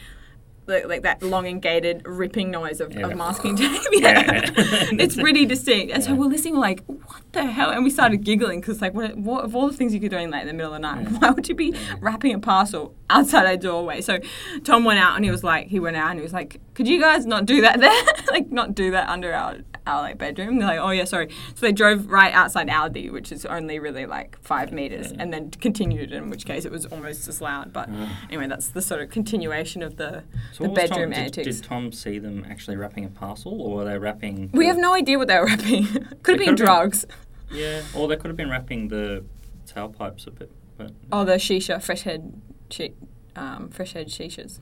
Like, 0.68 0.87
like 0.87 1.02
that 1.02 1.22
elongated 1.22 2.02
ripping 2.06 2.50
noise 2.50 2.80
of, 2.80 2.92
Yeah, 2.92 3.06
of 3.06 3.16
masking 3.16 3.56
tape. 3.56 3.80
yeah. 3.92 4.50
It's 4.92 5.16
pretty 5.16 5.46
distinct. 5.46 5.92
And 5.94 6.04
so 6.04 6.14
we're 6.14 6.26
listening, 6.26 6.54
we're 6.54 6.60
like, 6.60 6.84
what 6.87 7.22
the 7.32 7.46
hell? 7.46 7.70
And 7.70 7.84
we 7.84 7.90
started 7.90 8.18
giggling 8.22 8.60
because, 8.60 8.82
like, 8.82 8.92
what, 8.92 9.16
what 9.16 9.44
of 9.44 9.56
all 9.56 9.68
the 9.68 9.76
things 9.76 9.94
you 9.94 10.00
could 10.00 10.10
be 10.10 10.16
doing 10.16 10.30
like 10.30 10.42
in 10.42 10.46
the 10.46 10.52
middle 10.52 10.75
of 10.75 10.80
the 10.80 10.87
night, 10.94 11.08
why 11.20 11.30
would 11.30 11.48
you 11.48 11.54
be 11.54 11.75
wrapping 12.00 12.34
a 12.34 12.38
parcel 12.38 12.94
outside 13.08 13.46
our 13.46 13.56
doorway? 13.56 14.00
So 14.02 14.18
Tom 14.64 14.84
went 14.84 14.98
out 14.98 15.16
and 15.16 15.25
he 15.25 15.30
was 15.30 15.42
like, 15.42 15.68
he 15.68 15.80
went 15.80 15.96
out 15.96 16.10
and 16.10 16.18
he 16.18 16.22
was 16.22 16.32
like, 16.34 16.60
could 16.75 16.87
you 16.87 17.00
guys 17.00 17.25
not 17.25 17.46
do 17.46 17.62
that 17.62 17.80
there? 17.80 18.02
like, 18.30 18.50
not 18.50 18.75
do 18.75 18.90
that 18.90 19.08
under 19.08 19.32
our, 19.32 19.56
our 19.88 20.02
like 20.02 20.18
bedroom? 20.18 20.59
They're 20.59 20.68
like, 20.68 20.78
oh 20.80 20.90
yeah, 20.90 21.04
sorry. 21.04 21.28
So 21.54 21.61
they 21.66 21.73
drove 21.73 22.09
right 22.11 22.33
outside 22.33 22.68
Aldi, 22.68 23.11
which 23.11 23.33
is 23.33 23.45
only 23.47 23.78
really 23.78 24.07
like 24.07 24.38
five 24.42 24.73
meters, 24.73 25.12
and 25.12 25.33
then 25.33 25.50
continued. 25.50 26.12
In 26.12 26.30
which 26.30 26.45
case, 26.47 26.64
it 26.64 26.71
was 26.73 26.87
almost 26.87 27.26
as 27.28 27.40
loud. 27.40 27.73
But 27.73 27.88
Ah. 27.90 28.18
anyway, 28.28 28.47
that's 28.47 28.68
the 28.68 28.83
sort 28.83 29.00
of 29.02 29.11
continuation 29.11 29.83
of 29.83 29.97
the 29.97 30.23
So 30.52 30.64
the 30.64 30.71
was 30.71 30.78
Tom- 30.78 30.88
bedroom 30.88 31.11
did, 31.11 31.18
antics. 31.18 31.57
Did 31.57 31.64
Tom 31.64 31.92
see 31.92 32.18
them 32.18 32.47
actually 32.49 32.76
wrapping 32.76 33.04
a 33.04 33.09
parcel, 33.09 33.61
or 33.62 33.76
were 33.76 33.85
they 33.85 33.99
wrapping? 33.99 34.50
we 34.52 34.64
the- 34.64 34.68
have 34.68 34.78
no 34.78 34.95
idea 34.95 35.18
what 35.18 35.28
they 35.28 35.38
were 35.38 35.47
wrapping. 35.47 35.87
could 35.87 35.95
have 35.95 36.04
been 36.04 36.23
could've 36.23 36.47
been- 36.47 36.54
drugs. 36.57 37.07
Yeah, 37.50 37.80
or 37.97 38.09
they 38.09 38.16
could 38.16 38.26
have 38.28 38.37
been 38.37 38.50
wrapping 38.50 38.88
the 38.88 39.25
tailpipes 39.66 40.26
a 40.26 40.30
bit, 40.30 40.50
but 40.76 40.92
Oh, 41.11 41.25
the 41.25 41.37
shisha, 41.37 41.80
fresh 41.83 42.02
head, 42.02 42.35
shi- 42.71 42.92
um, 43.37 43.71
fresh 43.71 43.95
head 43.95 44.09
shishas. 44.09 44.61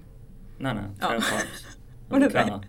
no, 0.61 0.73
no, 0.73 0.91
Oh. 1.03 1.19
What 2.09 2.21
the 2.21 2.29
car. 2.31 2.61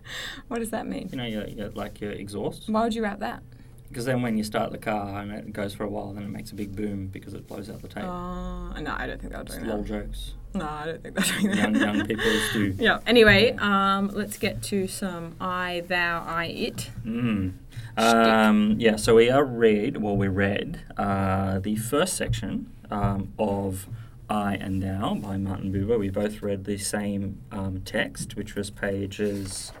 What 0.48 0.58
does 0.58 0.70
that 0.70 0.86
mean? 0.86 1.08
You 1.10 1.18
know, 1.18 1.24
your, 1.24 1.46
your, 1.46 1.70
like 1.70 2.00
your 2.00 2.10
exhaust. 2.10 2.68
Why 2.68 2.82
would 2.82 2.94
you 2.94 3.02
wrap 3.02 3.20
that? 3.20 3.42
Because 3.88 4.04
then 4.04 4.20
when 4.20 4.36
you 4.36 4.44
start 4.44 4.70
the 4.70 4.78
car 4.78 5.20
and 5.20 5.32
it 5.32 5.52
goes 5.52 5.72
for 5.74 5.84
a 5.84 5.88
while, 5.88 6.12
then 6.12 6.22
it 6.22 6.28
makes 6.28 6.52
a 6.52 6.54
big 6.54 6.76
boom 6.76 7.06
because 7.06 7.32
it 7.32 7.46
blows 7.46 7.70
out 7.70 7.80
the 7.80 7.88
tape. 7.88 8.04
Uh, 8.04 8.78
no, 8.80 8.94
I 8.94 9.06
don't 9.06 9.20
think 9.20 9.32
doing 9.32 9.66
lol 9.66 9.78
that. 9.78 9.86
jokes. 9.86 10.34
No, 10.54 10.66
I 10.66 10.86
don't 10.86 11.02
think 11.02 11.14
they're 11.14 11.40
doing 11.40 11.56
that. 11.56 11.72
Young, 11.72 11.96
young 11.96 12.06
people 12.06 12.24
do. 12.52 12.74
Yeah. 12.78 12.98
Anyway, 13.06 13.56
um, 13.58 14.10
let's 14.12 14.36
get 14.36 14.62
to 14.64 14.88
some 14.88 15.36
I, 15.40 15.84
thou, 15.86 16.22
I, 16.26 16.46
it. 16.46 16.90
Mm. 17.04 17.54
Um, 17.96 18.76
yeah, 18.78 18.96
so 18.96 19.14
we 19.14 19.30
are 19.30 19.44
read, 19.44 19.96
well, 19.96 20.16
we 20.16 20.28
read 20.28 20.80
uh, 20.98 21.58
the 21.58 21.76
first 21.76 22.14
section 22.14 22.70
um, 22.90 23.32
of 23.38 23.88
I 24.30 24.54
and 24.56 24.82
Thou 24.82 25.14
by 25.14 25.36
Martin 25.38 25.72
Buber. 25.72 25.98
We 25.98 26.10
both 26.10 26.42
read 26.42 26.64
the 26.64 26.78
same 26.78 27.40
um, 27.50 27.80
text, 27.84 28.36
which 28.36 28.54
was 28.54 28.70
pages 28.70 29.72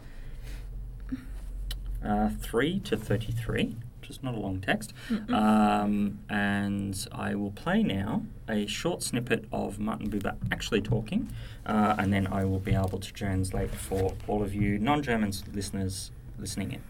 uh, 2.04 2.30
3 2.40 2.80
to 2.80 2.96
33, 2.96 3.76
which 4.00 4.10
is 4.10 4.22
not 4.22 4.34
a 4.34 4.38
long 4.38 4.60
text. 4.60 4.94
Um, 5.28 6.20
and 6.30 7.06
I 7.12 7.34
will 7.34 7.50
play 7.50 7.82
now 7.82 8.22
a 8.48 8.66
short 8.66 9.02
snippet 9.02 9.44
of 9.52 9.78
Martin 9.78 10.10
Buber 10.10 10.36
actually 10.50 10.80
talking, 10.80 11.30
uh, 11.66 11.96
and 11.98 12.12
then 12.12 12.26
I 12.26 12.44
will 12.44 12.60
be 12.60 12.74
able 12.74 12.98
to 13.00 13.12
translate 13.12 13.74
for 13.74 14.14
all 14.26 14.42
of 14.42 14.54
you 14.54 14.78
non 14.78 15.02
German 15.02 15.32
listeners 15.52 16.10
listening 16.38 16.72
in. 16.72 16.82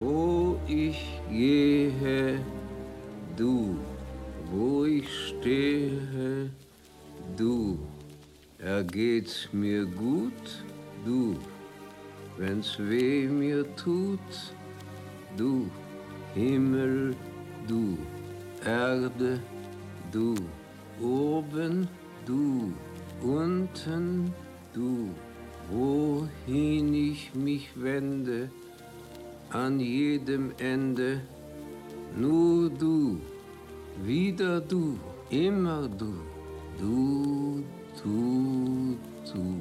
Wo 0.00 0.60
ich 0.68 1.00
gehe, 1.30 2.38
du, 3.36 3.78
wo 4.50 4.84
ich 4.84 5.08
stehe, 5.08 6.50
du, 7.36 7.78
ergeht's 8.58 9.48
mir 9.52 9.84
gut, 9.86 10.64
du, 11.04 11.36
wenn's 12.38 12.78
weh 12.78 13.26
mir 13.26 13.64
tut, 13.76 14.54
du, 15.36 15.70
Himmel, 16.34 17.14
du, 17.68 17.96
Erde, 18.64 19.40
du, 20.10 20.34
oben, 21.00 21.88
du, 22.26 22.72
unten, 23.22 24.32
du, 24.72 25.10
wohin 25.70 26.92
ich 26.94 27.34
mich 27.34 27.70
wende, 27.76 28.50
an 29.50 29.78
jedem 29.80 30.52
Ende. 30.58 31.20
Nur 32.16 32.70
du, 32.70 33.20
wieder 34.02 34.60
du, 34.60 34.98
immer 35.30 35.88
du, 35.88 36.14
du, 36.78 37.64
du, 38.02 38.98
du. 39.24 39.60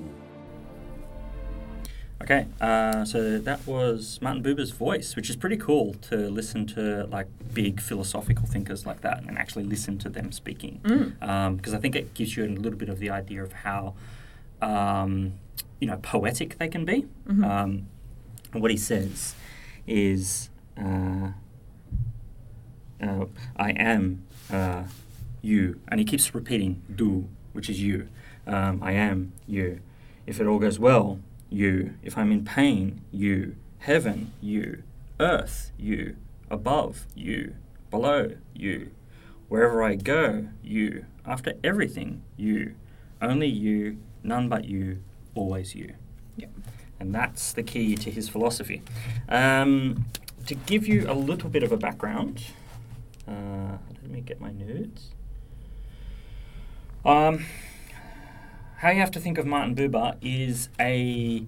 Okay, 2.22 2.48
uh, 2.62 3.04
so 3.04 3.38
that 3.38 3.68
was 3.68 4.20
Martin 4.22 4.42
Buber's 4.42 4.72
voice, 4.72 5.16
which 5.18 5.30
is 5.30 5.36
pretty 5.36 5.58
cool 5.58 5.94
to 6.04 6.30
listen 6.30 6.66
to 6.68 7.06
like 7.08 7.28
big 7.54 7.82
philosophical 7.82 8.46
thinkers 8.48 8.86
like 8.86 9.02
that 9.02 9.24
and 9.28 9.38
actually 9.38 9.66
listen 9.66 9.98
to 9.98 10.10
them 10.10 10.32
speaking. 10.32 10.80
Mm. 10.84 11.58
Because 11.58 11.74
I 11.74 11.80
think 11.80 11.98
it 11.98 12.14
gives 12.14 12.38
you 12.38 12.46
a 12.46 12.48
little 12.48 12.80
bit 12.80 12.88
of 12.88 13.00
the 13.00 13.10
idea 13.10 13.44
of 13.44 13.52
how, 13.52 13.96
um, 14.62 15.34
you 15.82 15.88
know, 15.88 15.98
poetic 15.98 16.58
they 16.60 16.70
can 16.70 16.86
be. 16.86 17.08
Mhm. 17.28 17.44
Um, 17.44 17.88
and 18.54 18.62
what 18.62 18.72
he 18.72 18.78
says 18.78 19.36
is, 19.86 20.50
uh, 20.78 21.32
uh, 23.02 23.26
I 23.58 23.72
am 23.72 24.24
uh, 24.50 24.84
you. 25.44 25.80
And 25.88 26.00
he 26.00 26.06
keeps 26.06 26.34
repeating, 26.34 26.82
du, 26.94 27.28
which 27.52 27.70
is 27.70 27.80
you. 27.80 28.08
Um, 28.48 28.82
I 28.82 28.94
am 28.94 29.34
you. 29.46 29.82
If 30.26 30.40
it 30.40 30.48
all 30.48 30.58
goes 30.58 30.80
well, 30.80 31.20
you. 31.50 31.94
If 32.02 32.18
I'm 32.18 32.32
in 32.32 32.44
pain, 32.44 33.02
you. 33.12 33.56
Heaven, 33.80 34.34
you. 34.42 34.82
Earth, 35.20 35.72
you. 35.78 36.16
Above, 36.50 37.06
you. 37.14 37.56
Below, 37.92 38.36
you. 38.56 38.90
Wherever 39.50 39.84
I 39.84 39.96
go, 39.96 40.48
you. 40.64 41.06
After 41.26 41.54
everything, 41.64 42.24
you. 42.38 42.74
Only 43.22 43.48
you, 43.48 44.00
none 44.24 44.50
but 44.50 44.66
you, 44.66 45.02
always 45.36 45.76
you. 45.76 45.94
Yep. 46.38 46.50
And 47.00 47.14
that's 47.14 47.54
the 47.54 47.64
key 47.64 47.96
to 47.96 48.10
his 48.10 48.28
philosophy. 48.28 48.82
Um, 49.30 50.06
to 50.48 50.56
give 50.56 50.88
you 50.88 51.10
a 51.10 51.14
little 51.14 51.50
bit 51.50 51.64
of 51.64 51.72
a 51.72 51.78
background, 51.78 52.44
uh, 53.28 53.78
let 54.02 54.12
me 54.12 54.22
get 54.22 54.42
my 54.42 54.52
notes. 54.52 55.12
Um, 57.06 57.46
how 58.78 58.92
you 58.92 59.00
have 59.00 59.12
to 59.12 59.20
think 59.20 59.38
of 59.38 59.46
Martin 59.46 59.76
Buber 59.76 60.16
is 60.22 60.70
a 60.80 61.46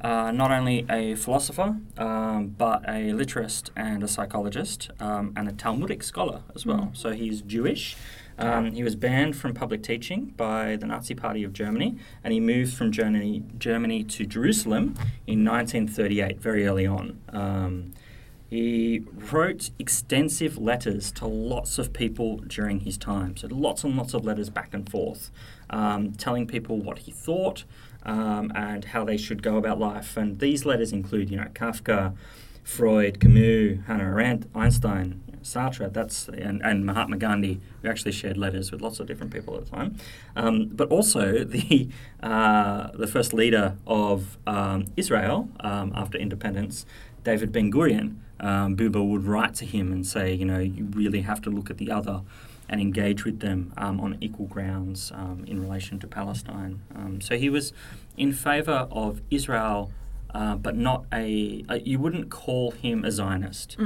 uh, 0.00 0.30
not 0.30 0.52
only 0.52 0.86
a 0.88 1.16
philosopher, 1.16 1.76
um, 1.96 2.54
but 2.56 2.84
a 2.88 3.12
literist 3.12 3.70
and 3.74 4.02
a 4.02 4.08
psychologist 4.08 4.90
um, 5.00 5.32
and 5.36 5.48
a 5.48 5.52
Talmudic 5.52 6.04
scholar 6.04 6.42
as 6.54 6.64
well. 6.64 6.90
Mm. 6.92 6.96
So 6.96 7.10
he's 7.12 7.42
Jewish. 7.42 7.96
Um, 8.38 8.70
he 8.70 8.84
was 8.84 8.94
banned 8.94 9.36
from 9.36 9.54
public 9.54 9.82
teaching 9.82 10.26
by 10.36 10.76
the 10.76 10.86
Nazi 10.86 11.16
Party 11.16 11.42
of 11.42 11.52
Germany, 11.52 11.98
and 12.22 12.32
he 12.32 12.38
moved 12.38 12.74
from 12.74 12.92
Germany, 12.92 13.42
Germany 13.58 14.04
to 14.04 14.26
Jerusalem 14.26 14.94
in 15.26 15.44
1938, 15.44 16.40
very 16.40 16.64
early 16.64 16.86
on. 16.86 17.18
He 18.50 19.04
wrote 19.30 19.70
extensive 19.78 20.56
letters 20.56 21.12
to 21.12 21.26
lots 21.26 21.78
of 21.78 21.92
people 21.92 22.38
during 22.38 22.80
his 22.80 22.96
time. 22.96 23.36
So, 23.36 23.46
lots 23.50 23.84
and 23.84 23.94
lots 23.94 24.14
of 24.14 24.24
letters 24.24 24.48
back 24.48 24.72
and 24.72 24.88
forth, 24.88 25.30
um, 25.68 26.12
telling 26.12 26.46
people 26.46 26.78
what 26.78 27.00
he 27.00 27.10
thought 27.10 27.64
um, 28.04 28.50
and 28.54 28.86
how 28.86 29.04
they 29.04 29.18
should 29.18 29.42
go 29.42 29.56
about 29.56 29.78
life. 29.78 30.16
And 30.16 30.38
these 30.38 30.64
letters 30.64 30.92
include, 30.92 31.30
you 31.30 31.36
know, 31.36 31.48
Kafka, 31.52 32.16
Freud, 32.64 33.20
Camus, 33.20 33.80
Hannah 33.86 34.04
Arendt, 34.04 34.46
Einstein, 34.54 35.22
Sartre, 35.42 35.92
that's, 35.92 36.28
and, 36.28 36.62
and 36.62 36.86
Mahatma 36.86 37.18
Gandhi, 37.18 37.60
who 37.82 37.88
actually 37.88 38.12
shared 38.12 38.38
letters 38.38 38.72
with 38.72 38.80
lots 38.80 38.98
of 38.98 39.06
different 39.06 39.32
people 39.32 39.56
at 39.56 39.66
the 39.66 39.70
time. 39.70 39.96
Um, 40.36 40.68
but 40.68 40.88
also 40.88 41.44
the, 41.44 41.88
uh, 42.22 42.88
the 42.94 43.06
first 43.06 43.34
leader 43.34 43.76
of 43.86 44.38
um, 44.46 44.86
Israel 44.96 45.50
um, 45.60 45.92
after 45.94 46.16
independence, 46.16 46.86
David 47.24 47.52
Ben 47.52 47.70
Gurion, 47.70 48.16
um, 48.40 48.76
Buber 48.76 49.06
would 49.06 49.24
write 49.24 49.54
to 49.56 49.64
him 49.64 49.92
and 49.92 50.06
say, 50.06 50.32
you 50.32 50.44
know, 50.44 50.58
you 50.58 50.84
really 50.92 51.22
have 51.22 51.40
to 51.42 51.50
look 51.50 51.70
at 51.70 51.78
the 51.78 51.90
other 51.90 52.22
and 52.68 52.80
engage 52.80 53.24
with 53.24 53.40
them 53.40 53.72
um, 53.76 54.00
on 54.00 54.18
equal 54.20 54.46
grounds 54.46 55.10
um, 55.14 55.44
in 55.46 55.60
relation 55.60 55.98
to 56.00 56.06
Palestine. 56.06 56.80
Um, 56.94 57.20
so 57.20 57.36
he 57.36 57.48
was 57.48 57.72
in 58.16 58.32
favour 58.32 58.86
of 58.90 59.22
Israel, 59.30 59.90
uh, 60.34 60.54
but 60.56 60.76
not 60.76 61.06
a, 61.10 61.64
uh, 61.70 61.78
you 61.82 61.98
wouldn't 61.98 62.28
call 62.28 62.72
him 62.72 63.04
a 63.06 63.10
Zionist 63.10 63.78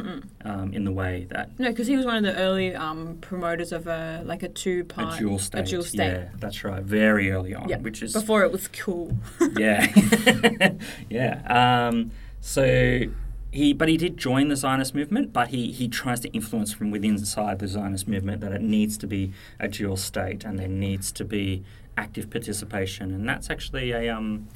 um, 0.44 0.72
in 0.74 0.82
the 0.84 0.90
way 0.90 1.28
that 1.30 1.56
No, 1.60 1.68
because 1.68 1.86
he 1.86 1.96
was 1.96 2.04
one 2.04 2.16
of 2.16 2.24
the 2.24 2.40
early 2.40 2.74
um, 2.74 3.18
promoters 3.20 3.70
of 3.70 3.86
a 3.86 4.22
like 4.26 4.42
a 4.42 4.48
two 4.48 4.84
a 4.98 5.16
dual 5.16 5.38
state. 5.38 5.60
A 5.60 5.70
dual 5.70 5.84
state. 5.84 6.12
Yeah, 6.12 6.28
that's 6.40 6.64
right. 6.64 6.82
Very 6.82 7.30
early 7.30 7.54
on, 7.54 7.68
Yeah, 7.68 7.78
which 7.78 8.02
is 8.02 8.12
before 8.12 8.42
it 8.42 8.50
was 8.50 8.66
cool. 8.66 9.16
yeah, 9.56 9.86
yeah. 11.08 11.86
Um, 11.88 12.10
so 12.40 13.02
he, 13.52 13.74
but 13.74 13.88
he 13.88 13.98
did 13.98 14.16
join 14.16 14.48
the 14.48 14.56
Zionist 14.56 14.94
movement, 14.94 15.32
but 15.32 15.48
he 15.48 15.70
he 15.70 15.86
tries 15.86 16.20
to 16.20 16.28
influence 16.30 16.72
from 16.72 16.90
within 16.90 17.12
inside 17.12 17.58
the 17.58 17.68
Zionist 17.68 18.08
movement 18.08 18.40
that 18.40 18.52
it 18.52 18.62
needs 18.62 18.96
to 18.98 19.06
be 19.06 19.32
a 19.60 19.68
dual 19.68 19.96
state 19.96 20.42
and 20.44 20.58
there 20.58 20.68
needs 20.68 21.12
to 21.12 21.24
be 21.24 21.62
active 21.96 22.30
participation, 22.30 23.12
and 23.12 23.28
that's 23.28 23.50
actually 23.50 23.92
a 23.92 24.08
um, 24.08 24.48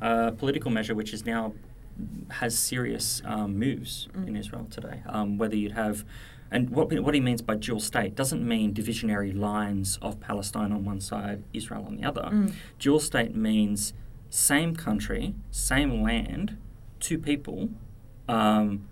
a 0.00 0.32
political 0.32 0.70
measure 0.70 0.94
which 0.94 1.12
is 1.12 1.24
now 1.24 1.54
has 2.30 2.58
serious 2.58 3.22
um, 3.24 3.58
moves 3.58 4.08
in 4.26 4.34
Israel 4.34 4.66
today. 4.70 5.02
Um, 5.06 5.38
whether 5.38 5.54
you'd 5.54 5.72
have 5.72 6.04
and 6.50 6.70
what, 6.70 6.92
what 7.00 7.14
he 7.14 7.20
means 7.20 7.42
by 7.42 7.54
dual 7.54 7.78
state 7.78 8.16
doesn't 8.16 8.46
mean 8.46 8.74
divisionary 8.74 9.38
lines 9.38 9.98
of 10.02 10.18
Palestine 10.18 10.72
on 10.72 10.84
one 10.84 11.00
side, 11.00 11.44
Israel 11.52 11.84
on 11.86 11.96
the 11.96 12.04
other. 12.04 12.22
Mm. 12.22 12.54
Dual 12.80 12.98
state 12.98 13.36
means 13.36 13.92
same 14.30 14.74
country, 14.74 15.34
same 15.52 16.02
land, 16.02 16.56
two 16.98 17.18
people, 17.18 17.68
um, 18.30 18.86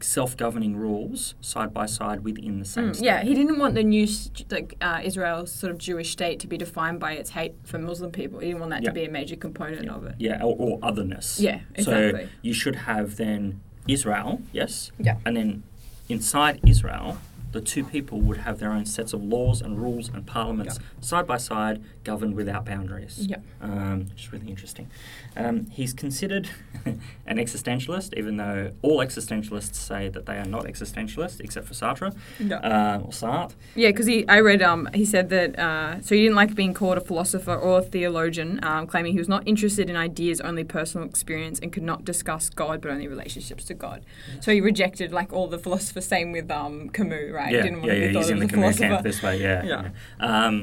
self-governing 0.00 0.76
rules 0.76 1.34
side 1.40 1.72
by 1.72 1.86
side 1.86 2.24
within 2.24 2.58
the 2.58 2.64
same 2.64 2.88
Mm, 2.90 2.94
state. 2.96 3.04
yeah, 3.04 3.22
he 3.22 3.34
didn't 3.34 3.58
want 3.58 3.74
the 3.74 3.84
new 3.84 4.06
like 4.50 4.74
uh, 4.80 5.00
Israel's 5.04 5.52
sort 5.52 5.70
of 5.70 5.78
Jewish 5.78 6.10
state 6.10 6.40
to 6.40 6.46
be 6.48 6.58
defined 6.58 6.98
by 6.98 7.12
its 7.12 7.30
hate 7.30 7.54
for 7.64 7.78
Muslim 7.78 8.10
people. 8.10 8.40
He 8.40 8.46
didn't 8.48 8.60
want 8.60 8.70
that 8.70 8.82
Yeah. 8.82 8.90
to 8.90 8.94
be 8.94 9.04
a 9.04 9.10
major 9.10 9.36
component 9.36 9.88
of 9.88 10.04
it. 10.04 10.16
Yeah, 10.18 10.42
or, 10.42 10.56
or 10.58 10.78
otherness. 10.82 11.38
Yeah, 11.40 11.60
exactly. 11.74 12.24
So 12.24 12.28
you 12.42 12.52
should 12.54 12.76
have 12.76 13.16
then 13.16 13.60
Israel, 13.86 14.42
yes, 14.52 14.90
Yeah. 14.98 15.16
and 15.24 15.36
then 15.36 15.62
inside 16.08 16.60
Israel 16.66 17.18
the 17.52 17.60
two 17.60 17.84
people 17.84 18.18
would 18.22 18.38
have 18.38 18.58
their 18.60 18.72
own 18.72 18.86
sets 18.86 19.12
of 19.12 19.22
laws 19.22 19.60
and 19.60 19.78
rules 19.78 20.08
and 20.08 20.26
parliaments 20.26 20.78
side 21.02 21.26
by 21.26 21.36
side, 21.36 21.82
governed 22.04 22.34
without 22.34 22.64
boundaries. 22.64 23.26
Yeah. 23.28 23.36
Um, 23.60 24.06
which 24.10 24.24
is 24.24 24.32
really 24.32 24.48
interesting. 24.48 24.90
Um, 25.36 25.66
he's 25.66 25.92
considered 25.92 26.48
an 26.84 27.36
existentialist, 27.38 28.16
even 28.18 28.36
though 28.36 28.72
all 28.82 28.98
existentialists 28.98 29.74
say 29.76 30.08
that 30.08 30.26
they 30.26 30.36
are 30.36 30.44
not 30.44 30.64
existentialists, 30.64 31.40
except 31.40 31.66
for 31.68 31.74
Sartre 31.74 32.14
Yeah. 32.40 32.56
uh, 32.56 33.00
or 33.04 33.10
Sartre. 33.10 33.52
Yeah, 33.74 33.88
because 33.90 34.06
he, 34.06 34.26
I 34.28 34.40
read, 34.40 34.62
um, 34.62 34.88
he 34.94 35.04
said 35.04 35.28
that, 35.30 35.58
uh, 35.58 36.00
so 36.02 36.14
he 36.14 36.22
didn't 36.22 36.36
like 36.36 36.54
being 36.54 36.74
called 36.74 36.98
a 36.98 37.00
philosopher 37.00 37.54
or 37.54 37.78
a 37.78 37.82
theologian, 37.82 38.60
um, 38.64 38.86
claiming 38.86 39.12
he 39.12 39.18
was 39.18 39.28
not 39.28 39.46
interested 39.46 39.88
in 39.88 39.96
ideas, 39.96 40.40
only 40.40 40.64
personal 40.64 41.06
experience, 41.06 41.58
and 41.60 41.72
could 41.72 41.82
not 41.82 42.04
discuss 42.04 42.48
God, 42.50 42.80
but 42.80 42.90
only 42.90 43.08
relationships 43.08 43.64
to 43.64 43.74
God. 43.74 44.04
So 44.40 44.52
he 44.52 44.60
rejected 44.60 45.12
like 45.12 45.32
all 45.32 45.46
the 45.48 45.58
philosophers. 45.58 46.06
Same 46.06 46.32
with 46.32 46.50
um, 46.50 46.88
Camus, 46.90 47.30
right? 47.32 47.52
Yeah, 47.52 47.62
Didn't 47.62 47.78
want 47.80 47.86
yeah, 47.86 47.94
to 47.94 48.00
yeah. 48.00 48.06
be 48.08 48.12
thought 48.14 48.18
He's 48.22 48.30
in 48.30 48.38
the 48.40 48.48
Camus 48.48 48.78
camp 48.78 48.90
philosopher. 49.02 49.02
this 49.08 49.22
way. 49.22 49.40
Yeah. 49.40 49.62
Yeah. 49.64 49.88
yeah. 50.20 50.56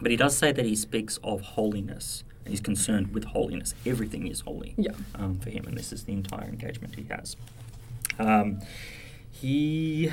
But 0.00 0.10
he 0.10 0.16
does 0.16 0.36
say 0.36 0.52
that 0.52 0.64
he 0.64 0.74
speaks 0.76 1.18
of 1.22 1.40
holiness. 1.40 2.24
He's 2.46 2.60
concerned 2.60 3.12
with 3.14 3.24
holiness. 3.24 3.74
Everything 3.86 4.26
is 4.26 4.40
holy 4.40 4.74
Yeah. 4.78 4.92
um, 5.14 5.38
for 5.38 5.50
him, 5.50 5.64
and 5.66 5.76
this 5.76 5.92
is 5.92 6.04
the 6.04 6.12
entire 6.12 6.48
engagement 6.48 6.94
he 6.96 7.04
has. 7.10 7.36
Um, 8.18 8.60
he 9.30 10.10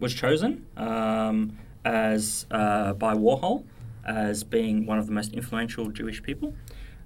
was 0.00 0.12
chosen 0.14 0.66
um, 0.76 1.58
as 1.84 2.46
uh, 2.50 2.92
by 2.94 3.14
Warhol 3.14 3.64
as 4.04 4.42
being 4.42 4.84
one 4.84 4.98
of 4.98 5.06
the 5.06 5.12
most 5.12 5.32
influential 5.32 5.88
Jewish 5.90 6.22
people 6.22 6.54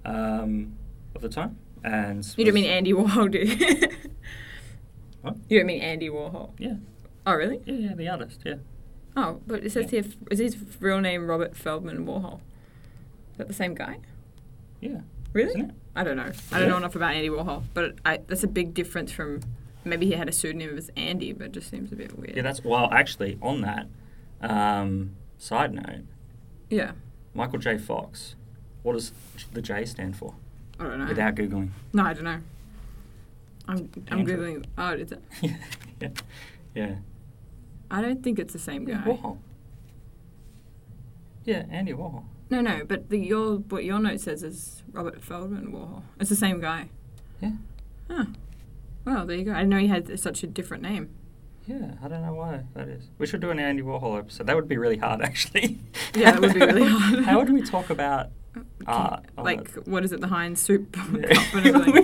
um, 0.06 0.72
of 1.14 1.20
the 1.20 1.28
time, 1.28 1.58
and 1.84 2.26
You 2.38 2.44
don't 2.46 2.54
mean 2.54 2.64
Andy 2.64 2.92
Warhol, 2.94 3.30
do 3.30 3.38
you? 3.38 3.88
What? 5.22 5.36
You 5.48 5.58
don't 5.58 5.66
mean 5.66 5.82
Andy 5.82 6.08
Warhol? 6.08 6.52
Yeah, 6.58 6.76
Oh, 7.26 7.34
really? 7.34 7.60
yeah, 7.66 7.74
yeah, 7.90 7.94
the 7.94 8.08
artist. 8.08 8.40
Yeah, 8.44 8.54
Oh, 9.16 9.40
but 9.46 9.64
it 9.64 9.72
says 9.72 9.90
Yeah. 9.92 10.02
here, 10.02 10.12
is 10.30 10.38
his 10.38 10.56
real 10.80 11.00
name 11.00 11.26
Robert 11.28 11.56
Feldman 11.56 12.06
Warhol? 12.06 12.40
Is 13.32 13.38
that 13.38 13.48
the 13.48 13.54
same 13.54 13.74
guy? 13.74 13.98
yeah. 14.80 15.00
Really? 15.32 15.70
I 15.94 16.02
don't 16.02 16.16
know. 16.16 16.30
I 16.50 16.58
don't 16.58 16.68
know 16.70 16.78
enough 16.78 16.96
about 16.96 17.12
Andy 17.14 17.28
Warhol, 17.28 17.64
but 17.74 17.96
I, 18.06 18.20
that's 18.26 18.42
a 18.44 18.48
big 18.48 18.72
difference 18.72 19.12
from 19.12 19.40
maybe 19.84 20.06
he 20.06 20.12
had 20.12 20.28
a 20.30 20.32
pseudonym 20.32 20.78
as 20.78 20.90
Andy, 20.96 21.32
but 21.34 21.48
it 21.48 21.52
just 21.52 21.70
seems 21.70 21.92
a 21.92 21.96
bit 21.96 22.18
weird. 22.18 22.36
Yeah, 22.36 22.42
that's 22.42 22.64
well. 22.64 22.88
Actually, 22.90 23.36
on 23.42 23.60
that 23.60 23.86
um, 24.40 25.10
side 25.36 25.74
note, 25.74 26.04
yeah. 26.70 26.92
Michael 27.34 27.58
J. 27.58 27.76
Fox. 27.76 28.34
What 28.82 28.94
does 28.94 29.12
the 29.52 29.60
J 29.60 29.84
stand 29.84 30.16
for? 30.16 30.34
I 30.80 30.84
don't 30.84 30.98
know. 31.00 31.06
Without 31.06 31.34
googling. 31.34 31.70
no, 31.92 32.04
I 32.04 32.14
don't 32.14 32.24
know. 32.24 32.40
I'm 33.68 33.90
I'm 34.10 34.26
googling. 34.26 34.64
Oh, 34.78 34.92
is 34.92 35.12
it? 35.12 35.22
yeah, 36.00 36.08
yeah. 36.74 36.94
I 37.90 38.00
don't 38.02 38.22
think 38.22 38.38
it's 38.38 38.52
the 38.52 38.58
same 38.58 38.84
guy. 38.84 38.92
Yeah, 38.92 39.02
Warhol. 39.04 39.38
Yeah, 41.44 41.64
Andy 41.70 41.92
Warhol. 41.92 42.24
No, 42.50 42.60
no, 42.60 42.82
but 42.86 43.08
the 43.10 43.18
your 43.18 43.56
what 43.58 43.84
your 43.84 43.98
note 43.98 44.20
says 44.20 44.42
is 44.42 44.82
Robert 44.92 45.22
Feldman 45.22 45.72
Warhol. 45.72 46.02
It's 46.20 46.30
the 46.30 46.36
same 46.36 46.60
guy. 46.60 46.88
Yeah. 47.40 47.52
Huh. 48.10 48.26
Well, 49.04 49.26
there 49.26 49.36
you 49.36 49.44
go. 49.44 49.52
I 49.52 49.56
didn't 49.58 49.70
know 49.70 49.78
he 49.78 49.88
had 49.88 50.18
such 50.18 50.42
a 50.42 50.46
different 50.46 50.82
name. 50.82 51.10
Yeah, 51.66 51.92
I 52.02 52.06
don't 52.08 52.22
know 52.24 52.34
why 52.34 52.62
that 52.74 52.88
is. 52.88 53.08
We 53.18 53.26
should 53.26 53.40
do 53.40 53.50
an 53.50 53.58
Andy 53.58 53.82
Warhol 53.82 54.18
episode. 54.18 54.46
That 54.46 54.54
would 54.54 54.68
be 54.68 54.78
really 54.78 54.98
hard, 54.98 55.20
actually. 55.22 55.78
Yeah, 56.14 56.32
that 56.32 56.40
would 56.40 56.54
be 56.54 56.60
really 56.60 56.84
hard. 56.88 57.24
How 57.24 57.38
would 57.38 57.50
we 57.52 57.62
talk 57.62 57.90
about 57.90 58.30
art? 58.86 59.24
Uh, 59.36 59.40
on 59.40 59.44
like 59.44 59.72
the- 59.72 59.80
what 59.90 60.04
is 60.04 60.12
it? 60.12 60.20
The 60.20 60.28
Heinz 60.28 60.60
soup 60.60 60.96
Yeah. 61.12 62.02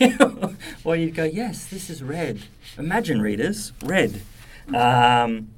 Yeah. 0.00 0.52
well, 0.84 0.96
you'd 0.96 1.14
go, 1.14 1.24
yes, 1.24 1.66
this 1.66 1.90
is 1.90 2.02
red. 2.02 2.42
Imagine, 2.78 3.20
readers, 3.20 3.72
red. 3.84 4.22
Um, 4.74 5.50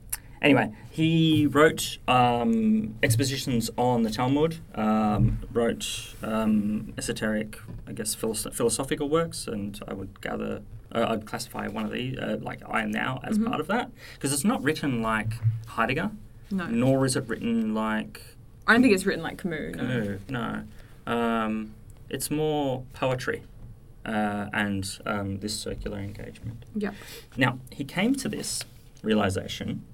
anyway, 0.43 0.73
he 0.91 1.47
wrote 1.47 1.99
um, 2.09 2.95
expositions 3.03 3.71
on 3.77 4.03
the 4.03 4.11
Talmud, 4.11 4.59
um, 4.75 5.39
wrote 5.53 6.15
um, 6.23 6.93
esoteric, 6.99 7.59
I 7.87 7.93
guess, 7.93 8.15
philosoph- 8.15 8.55
philosophical 8.55 9.09
works, 9.09 9.47
and 9.47 9.81
I 9.89 9.95
would 9.95 10.21
gather, 10.21 10.63
uh, 10.93 11.07
I'd 11.09 11.27
classify 11.27 11.69
one 11.69 11.85
of 11.85 11.93
these, 11.93 12.19
uh, 12.19 12.39
like 12.41 12.61
I 12.69 12.83
am 12.83 12.91
now, 12.91 13.21
as 13.25 13.39
Mhm. 13.39 13.47
part 13.47 13.61
of 13.61 13.67
that. 13.69 13.91
Because 14.15 14.33
it's 14.33 14.45
not 14.45 14.63
written 14.63 15.03
like 15.03 15.35
Heidegger, 15.69 16.11
No, 16.51 16.67
nor 16.67 17.05
is 17.07 17.17
it 17.17 17.25
written 17.29 17.75
like 17.75 18.23
I 18.67 18.73
don't 18.75 18.83
think 18.83 18.95
it's 18.95 19.07
written 19.07 19.23
like 19.23 19.39
Camus. 19.39 19.75
No. 19.77 20.19
no, 20.29 20.63
no. 21.07 21.13
Um, 21.13 21.73
it's 22.09 22.31
more 22.31 22.85
poetry 22.93 23.43
uh, 24.05 24.47
and 24.53 24.99
um, 25.07 25.39
this 25.41 25.59
circular 25.59 25.99
engagement. 25.99 26.65
Yeah. 26.75 26.93
Now, 27.37 27.59
he 27.71 27.85
came 27.85 28.15
to 28.17 28.29
this 28.29 28.65
realization 29.03 29.85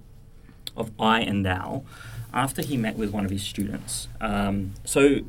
of 0.76 0.90
I 0.98 1.20
and 1.20 1.44
thou 1.44 1.84
after 2.32 2.62
he 2.62 2.76
met 2.76 2.96
with 2.96 3.10
one 3.10 3.24
of 3.24 3.30
his 3.30 3.42
students. 3.42 4.08
Um, 4.20 4.74
so, 4.84 5.20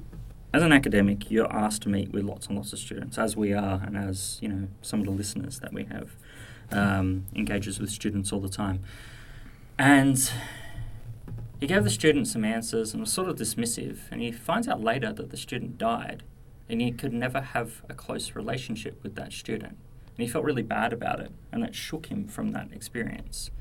as 0.54 0.64
an 0.64 0.72
academic, 0.72 1.30
you're 1.30 1.52
asked 1.52 1.84
to 1.84 1.90
meet 1.90 2.12
with 2.12 2.24
lots 2.24 2.48
and 2.48 2.58
lots 2.58 2.74
of 2.74 2.80
students, 2.80 3.18
as 3.18 3.36
we 3.36 3.54
are, 3.54 3.82
and 3.86 3.98
as 3.98 4.40
you 4.42 4.50
know, 4.50 4.68
some 4.82 5.00
of 5.00 5.06
the 5.06 5.12
listeners 5.12 5.60
that 5.60 5.74
we 5.74 5.86
have 5.86 6.12
um, 6.72 7.26
engages 7.36 7.80
with 7.80 7.90
students 7.90 8.32
all 8.32 8.40
the 8.40 8.50
time. 8.50 8.82
And 9.78 10.32
he 11.60 11.68
gave 11.68 11.84
the 11.84 11.90
student 11.90 12.28
some 12.28 12.44
answers 12.44 12.94
and 12.94 13.02
was 13.02 13.12
sort 13.12 13.30
of 13.30 13.36
dismissive. 13.36 14.00
And 14.12 14.22
he 14.22 14.32
finds 14.32 14.68
out 14.68 14.82
later 14.82 15.14
that 15.14 15.30
the 15.30 15.38
student 15.38 15.78
died, 15.78 16.24
and 16.70 16.82
he 16.82 16.92
could 16.92 17.14
never 17.14 17.42
have 17.42 17.82
a 17.90 17.94
close 17.94 18.36
relationship 18.36 19.02
with 19.04 19.16
that 19.16 19.34
student. 19.34 19.78
And 20.18 20.26
he 20.26 20.28
felt 20.28 20.46
really 20.46 20.64
bad 20.64 20.94
about 20.94 21.20
it, 21.20 21.32
and 21.52 21.62
that 21.64 21.76
shook 21.76 22.08
him 22.08 22.28
from 22.28 22.52
that 22.52 22.72
experience. 22.72 23.52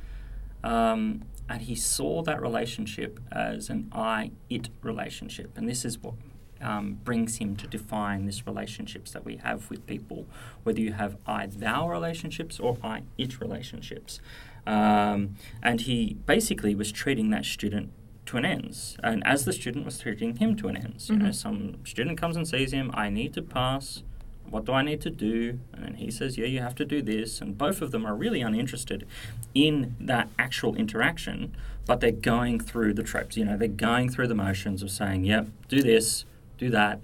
Um, 0.65 1.23
and 1.49 1.63
he 1.63 1.75
saw 1.77 2.23
that 2.23 2.43
relationship 2.43 3.21
as 3.31 3.71
an 3.71 3.89
I 3.93 4.33
it 4.51 4.69
relationship. 4.83 5.57
And 5.57 5.69
this 5.69 5.85
is 5.85 5.99
what 6.03 6.15
um, 6.61 6.95
brings 7.05 7.37
him 7.37 7.55
to 7.57 7.67
define 7.67 8.25
these 8.25 8.47
relationships 8.47 9.13
that 9.13 9.25
we 9.25 9.37
have 9.37 9.71
with 9.71 9.87
people, 9.87 10.27
whether 10.65 10.81
you 10.81 10.95
have 10.95 11.17
I 11.27 11.47
thou 11.47 11.89
relationships 11.89 12.59
or 12.59 12.79
I 12.83 13.03
it 13.17 13.41
relationships. 13.41 14.21
Um, 14.67 15.37
and 15.63 15.83
he 15.83 16.15
basically 16.27 16.75
was 16.75 16.91
treating 16.91 17.31
that 17.31 17.45
student 17.45 17.93
to 18.27 18.37
an 18.39 18.45
ends. 18.45 18.97
And 19.05 19.25
as 19.25 19.45
the 19.45 19.53
student 19.53 19.85
was 19.85 19.99
treating 19.99 20.37
him 20.37 20.57
to 20.57 20.67
an 20.69 20.77
ends, 20.77 21.09
you 21.09 21.17
know, 21.17 21.27
Mhm. 21.27 21.35
some 21.35 21.87
student 21.87 22.19
comes 22.19 22.35
and 22.37 22.49
sees 22.49 22.73
him, 22.73 22.91
I 22.93 23.09
need 23.09 23.35
to 23.35 23.43
pass. 23.43 24.03
What 24.51 24.65
do 24.65 24.73
I 24.73 24.83
need 24.83 25.01
to 25.03 25.11
do? 25.11 25.59
And 25.73 25.85
then 25.85 25.95
he 25.95 26.11
says, 26.11 26.39
Yeah, 26.39 26.47
you 26.47 26.61
have 26.61 26.75
to 26.77 26.85
do 26.85 27.03
this. 27.03 27.41
And 27.41 27.57
both 27.57 27.83
of 27.83 27.91
them 27.91 28.07
are 28.07 28.15
really 28.15 28.41
uninterested 28.41 29.07
in 29.55 29.95
that 30.01 30.29
actual 30.39 30.75
interaction, 30.77 31.55
but 31.87 32.01
they're 32.01 32.11
going 32.13 32.61
through 32.61 32.95
the 32.95 33.03
tropes. 33.03 33.37
You 33.37 33.45
know, 33.45 33.57
they're 33.57 33.69
going 33.69 34.09
through 34.09 34.29
the 34.29 34.35
motions 34.35 34.83
of 34.83 34.91
saying, 34.91 35.25
Yep, 35.25 35.49
do 35.69 35.83
this, 35.83 36.25
do 36.59 36.71
that, 36.71 37.01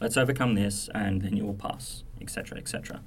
let's 0.00 0.16
overcome 0.16 0.54
this, 0.54 0.90
and 0.94 1.22
then 1.22 1.36
you 1.36 1.44
will 1.44 1.54
pass, 1.54 2.02
etc., 2.20 2.58
etc. 2.58 3.00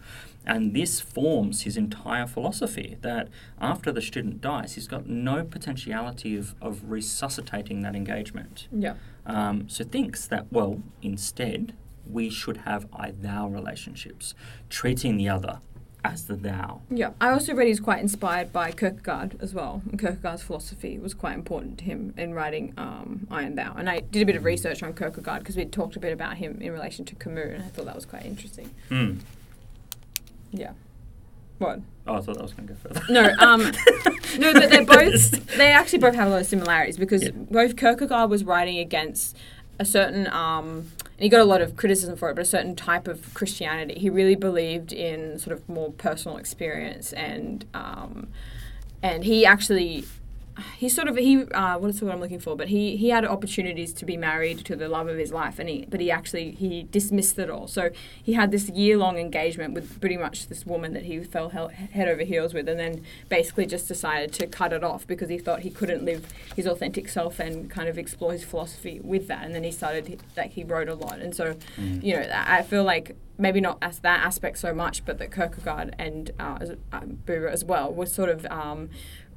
And 0.45 0.73
this 0.73 1.01
forms 1.01 1.63
his 1.63 1.75
entire 1.75 2.27
philosophy 2.27 2.97
that 3.01 3.29
after 3.59 3.91
the 3.91 4.01
student 4.01 4.41
dies, 4.41 4.75
he's 4.75 4.87
got 4.87 5.07
no 5.07 5.43
potentiality 5.43 6.37
of, 6.37 6.55
of 6.61 6.89
resuscitating 6.89 7.81
that 7.81 7.95
engagement. 7.95 8.67
Yeah. 8.71 8.95
Um, 9.25 9.67
so 9.67 9.83
thinks 9.83 10.27
that, 10.27 10.45
well, 10.51 10.83
instead, 11.01 11.73
we 12.09 12.29
should 12.29 12.57
have 12.57 12.87
I 12.93 13.11
thou 13.11 13.47
relationships, 13.47 14.33
treating 14.69 15.17
the 15.17 15.29
other 15.29 15.59
as 16.03 16.25
the 16.27 16.35
thou. 16.35 16.81
Yeah. 16.91 17.11
I 17.19 17.29
also 17.31 17.55
read 17.55 17.67
he's 17.67 17.79
quite 17.79 17.99
inspired 17.99 18.53
by 18.53 18.71
Kierkegaard 18.71 19.37
as 19.41 19.55
well. 19.55 19.81
And 19.89 19.99
Kierkegaard's 19.99 20.43
philosophy 20.43 20.99
was 20.99 21.15
quite 21.15 21.33
important 21.33 21.79
to 21.79 21.83
him 21.85 22.13
in 22.15 22.35
writing 22.35 22.73
um, 22.77 23.25
I 23.31 23.41
and 23.41 23.57
Thou. 23.57 23.73
And 23.75 23.89
I 23.89 24.01
did 24.01 24.21
a 24.21 24.25
bit 24.25 24.35
of 24.35 24.43
research 24.43 24.83
on 24.83 24.93
Kierkegaard 24.93 25.39
because 25.39 25.55
we'd 25.55 25.71
talked 25.71 25.95
a 25.95 25.99
bit 25.99 26.13
about 26.13 26.37
him 26.37 26.59
in 26.61 26.71
relation 26.71 27.05
to 27.05 27.15
Camus, 27.15 27.53
and 27.55 27.63
I 27.63 27.67
thought 27.69 27.85
that 27.85 27.95
was 27.95 28.05
quite 28.05 28.23
interesting. 28.23 28.69
Hmm. 28.89 29.15
Yeah. 30.51 30.73
What? 31.57 31.79
Oh, 32.05 32.15
I 32.15 32.21
thought 32.21 32.35
that 32.35 32.43
was 32.43 32.53
going 32.53 32.67
to 32.67 32.73
go 32.73 32.79
further. 32.79 33.01
No, 33.09 33.33
um, 33.39 33.61
no, 34.37 34.53
but 34.53 34.69
they 34.69 34.83
both 34.85 35.55
they 35.57 35.71
actually 35.71 35.99
both 35.99 36.13
have 36.15 36.27
a 36.27 36.31
lot 36.31 36.41
of 36.41 36.45
similarities 36.47 36.97
because 36.97 37.23
Yeah. 37.23 37.31
both 37.33 37.75
Kierkegaard 37.77 38.29
was 38.29 38.43
writing 38.43 38.77
against 38.77 39.35
a 39.79 39.85
certain 39.85 40.27
um, 40.27 40.91
and 41.17 41.23
he 41.23 41.29
got 41.29 41.39
a 41.39 41.45
lot 41.45 41.61
of 41.61 41.75
criticism 41.75 42.17
for 42.17 42.29
it, 42.29 42.35
but 42.35 42.41
a 42.41 42.45
certain 42.45 42.75
type 42.75 43.07
of 43.07 43.33
Christianity. 43.33 43.99
He 43.99 44.09
really 44.09 44.35
believed 44.35 44.91
in 44.91 45.39
sort 45.39 45.55
of 45.57 45.67
more 45.69 45.91
personal 45.93 46.37
experience 46.37 47.13
and 47.13 47.65
um, 47.73 48.27
and 49.01 49.23
he 49.23 49.45
actually 49.45 50.05
he 50.77 50.87
sort 50.89 51.07
of 51.07 51.17
he 51.17 51.43
uh, 51.43 51.77
what 51.77 51.89
is 51.89 51.99
the 51.99 52.05
word 52.05 52.13
I'm 52.13 52.19
looking 52.21 52.39
for? 52.39 52.55
But 52.55 52.69
he 52.69 52.95
he 52.97 53.09
had 53.09 53.25
opportunities 53.25 53.91
to 53.93 54.05
be 54.05 54.15
married 54.17 54.59
to 54.65 54.75
the 54.75 54.87
love 54.87 55.07
of 55.07 55.17
his 55.17 55.31
life, 55.31 55.59
and 55.59 55.67
he 55.67 55.85
but 55.89 55.99
he 55.99 56.09
actually 56.09 56.51
he 56.51 56.83
dismissed 56.83 57.37
it 57.39 57.49
all. 57.49 57.67
So 57.67 57.89
he 58.23 58.33
had 58.33 58.51
this 58.51 58.69
year 58.69 58.97
long 58.97 59.17
engagement 59.17 59.73
with 59.73 59.99
pretty 59.99 60.17
much 60.17 60.47
this 60.47 60.65
woman 60.65 60.93
that 60.93 61.03
he 61.03 61.21
fell 61.23 61.49
head 61.49 62.07
over 62.07 62.23
heels 62.23 62.53
with, 62.53 62.69
and 62.69 62.79
then 62.79 63.03
basically 63.29 63.65
just 63.65 63.87
decided 63.87 64.31
to 64.33 64.47
cut 64.47 64.71
it 64.71 64.83
off 64.83 65.05
because 65.05 65.29
he 65.29 65.37
thought 65.37 65.61
he 65.61 65.69
couldn't 65.69 66.05
live 66.05 66.31
his 66.55 66.65
authentic 66.67 67.09
self 67.09 67.39
and 67.39 67.69
kind 67.69 67.89
of 67.89 67.97
explore 67.97 68.31
his 68.31 68.43
philosophy 68.43 68.99
with 69.03 69.27
that. 69.27 69.43
And 69.45 69.53
then 69.53 69.63
he 69.63 69.71
started 69.71 70.21
like 70.37 70.51
he 70.51 70.63
wrote 70.63 70.87
a 70.89 70.95
lot, 70.95 71.19
and 71.19 71.35
so 71.35 71.55
you 71.77 72.15
know 72.15 72.29
I 72.33 72.61
feel 72.63 72.83
like 72.83 73.15
maybe 73.37 73.59
not 73.59 73.77
as 73.81 73.99
that 73.99 74.25
aspect 74.25 74.57
so 74.57 74.73
much, 74.73 75.03
but 75.03 75.17
that 75.17 75.29
Kierkegaard 75.33 75.93
and 75.99 76.31
uh, 76.39 76.57
as- 76.61 76.77
um, 76.93 77.19
Buber 77.25 77.51
as 77.51 77.65
well 77.65 77.91
was 77.91 78.09
sort 78.13 78.29
of 78.29 78.45
um, 78.45 78.89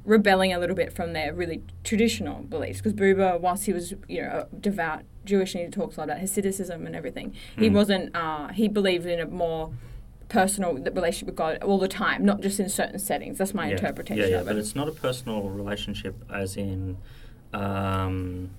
rebelling 0.09 0.51
a 0.51 0.59
little 0.59 0.75
bit 0.75 0.91
from 0.91 1.13
their 1.13 1.33
really 1.33 1.61
traditional 1.83 2.41
beliefs. 2.43 2.79
Because 2.79 2.93
Buber, 2.93 3.39
whilst 3.39 3.65
he 3.65 3.73
was 3.73 3.93
you 4.07 4.21
know 4.21 4.47
a 4.51 4.55
devout 4.55 5.03
Jewish 5.25 5.55
and 5.55 5.63
he 5.65 5.69
talks 5.69 5.95
a 5.97 6.01
lot 6.01 6.09
about 6.09 6.21
Hasidism 6.21 6.85
and 6.85 6.95
everything, 6.95 7.33
he 7.57 7.69
wasn't. 7.69 8.15
Uh, 8.15 8.47
he 8.49 8.67
believed 8.67 9.05
in 9.05 9.19
a 9.19 9.25
more 9.27 9.71
personal 10.27 10.73
relationship 10.73 11.27
with 11.27 11.35
God 11.35 11.57
all 11.63 11.79
the 11.79 11.87
time, 11.87 12.23
not 12.25 12.41
just 12.41 12.59
in 12.59 12.69
certain 12.69 12.99
settings. 12.99 13.37
That's 13.37 13.53
my 13.53 13.67
yeah. 13.67 13.71
interpretation 13.75 14.23
Yeah, 14.23 14.29
yeah, 14.29 14.39
of 14.41 14.47
but 14.47 14.55
it. 14.55 14.59
it's 14.59 14.75
not 14.75 14.87
a 14.87 14.91
personal 14.91 15.49
relationship 15.49 16.15
as 16.31 16.55
in 16.57 16.97
um, 17.53 18.49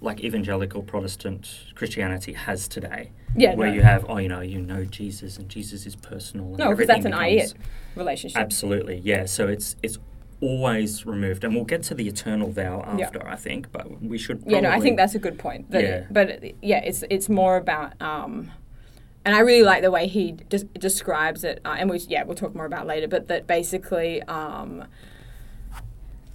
like 0.00 0.24
evangelical 0.24 0.82
Protestant 0.82 1.48
Christianity 1.74 2.32
has 2.32 2.66
today. 2.68 3.10
Yeah, 3.36 3.54
where 3.54 3.68
no. 3.68 3.74
you 3.74 3.82
have, 3.82 4.06
oh, 4.08 4.16
you 4.16 4.28
know, 4.28 4.40
you 4.40 4.60
know 4.60 4.84
Jesus 4.84 5.38
and 5.38 5.48
Jesus 5.48 5.86
is 5.86 5.94
personal. 5.94 6.46
And 6.48 6.58
No, 6.58 6.70
because 6.70 6.88
that's 6.88 7.04
an 7.04 7.12
becomes- 7.12 7.54
relationship. 7.94 8.40
Absolutely, 8.40 8.98
yeah. 9.04 9.26
So 9.26 9.46
it's 9.46 9.76
it's 9.82 9.98
always 10.40 11.04
removed, 11.06 11.44
and 11.44 11.54
we'll 11.54 11.64
get 11.64 11.82
to 11.84 11.94
the 11.94 12.06
eternal 12.08 12.52
Yeah. 12.98 13.06
after, 13.06 13.26
I 13.26 13.36
think. 13.36 13.70
But 13.72 14.02
we 14.02 14.18
should. 14.18 14.42
Yeah, 14.46 14.60
no, 14.60 14.70
I 14.70 14.80
think 14.80 14.96
that's 14.96 15.14
a 15.14 15.18
good 15.18 15.38
point. 15.38 15.70
That 15.70 15.82
Yeah. 15.82 16.04
but 16.10 16.42
yeah, 16.62 16.78
it's 16.84 17.04
it's 17.10 17.28
more 17.28 17.56
about, 17.56 18.00
um, 18.00 18.50
and 19.24 19.34
I 19.34 19.40
really 19.40 19.62
like 19.62 19.82
the 19.82 19.90
way 19.90 20.06
he 20.06 20.32
des- 20.32 20.64
describes 20.78 21.44
it. 21.44 21.60
Uh, 21.64 21.76
and 21.78 21.90
we 21.90 21.98
yeah, 22.08 22.24
we'll 22.24 22.36
talk 22.36 22.54
more 22.54 22.64
about 22.66 22.86
later. 22.86 23.08
But 23.08 23.28
that 23.28 23.46
basically, 23.46 24.22
um, 24.22 24.84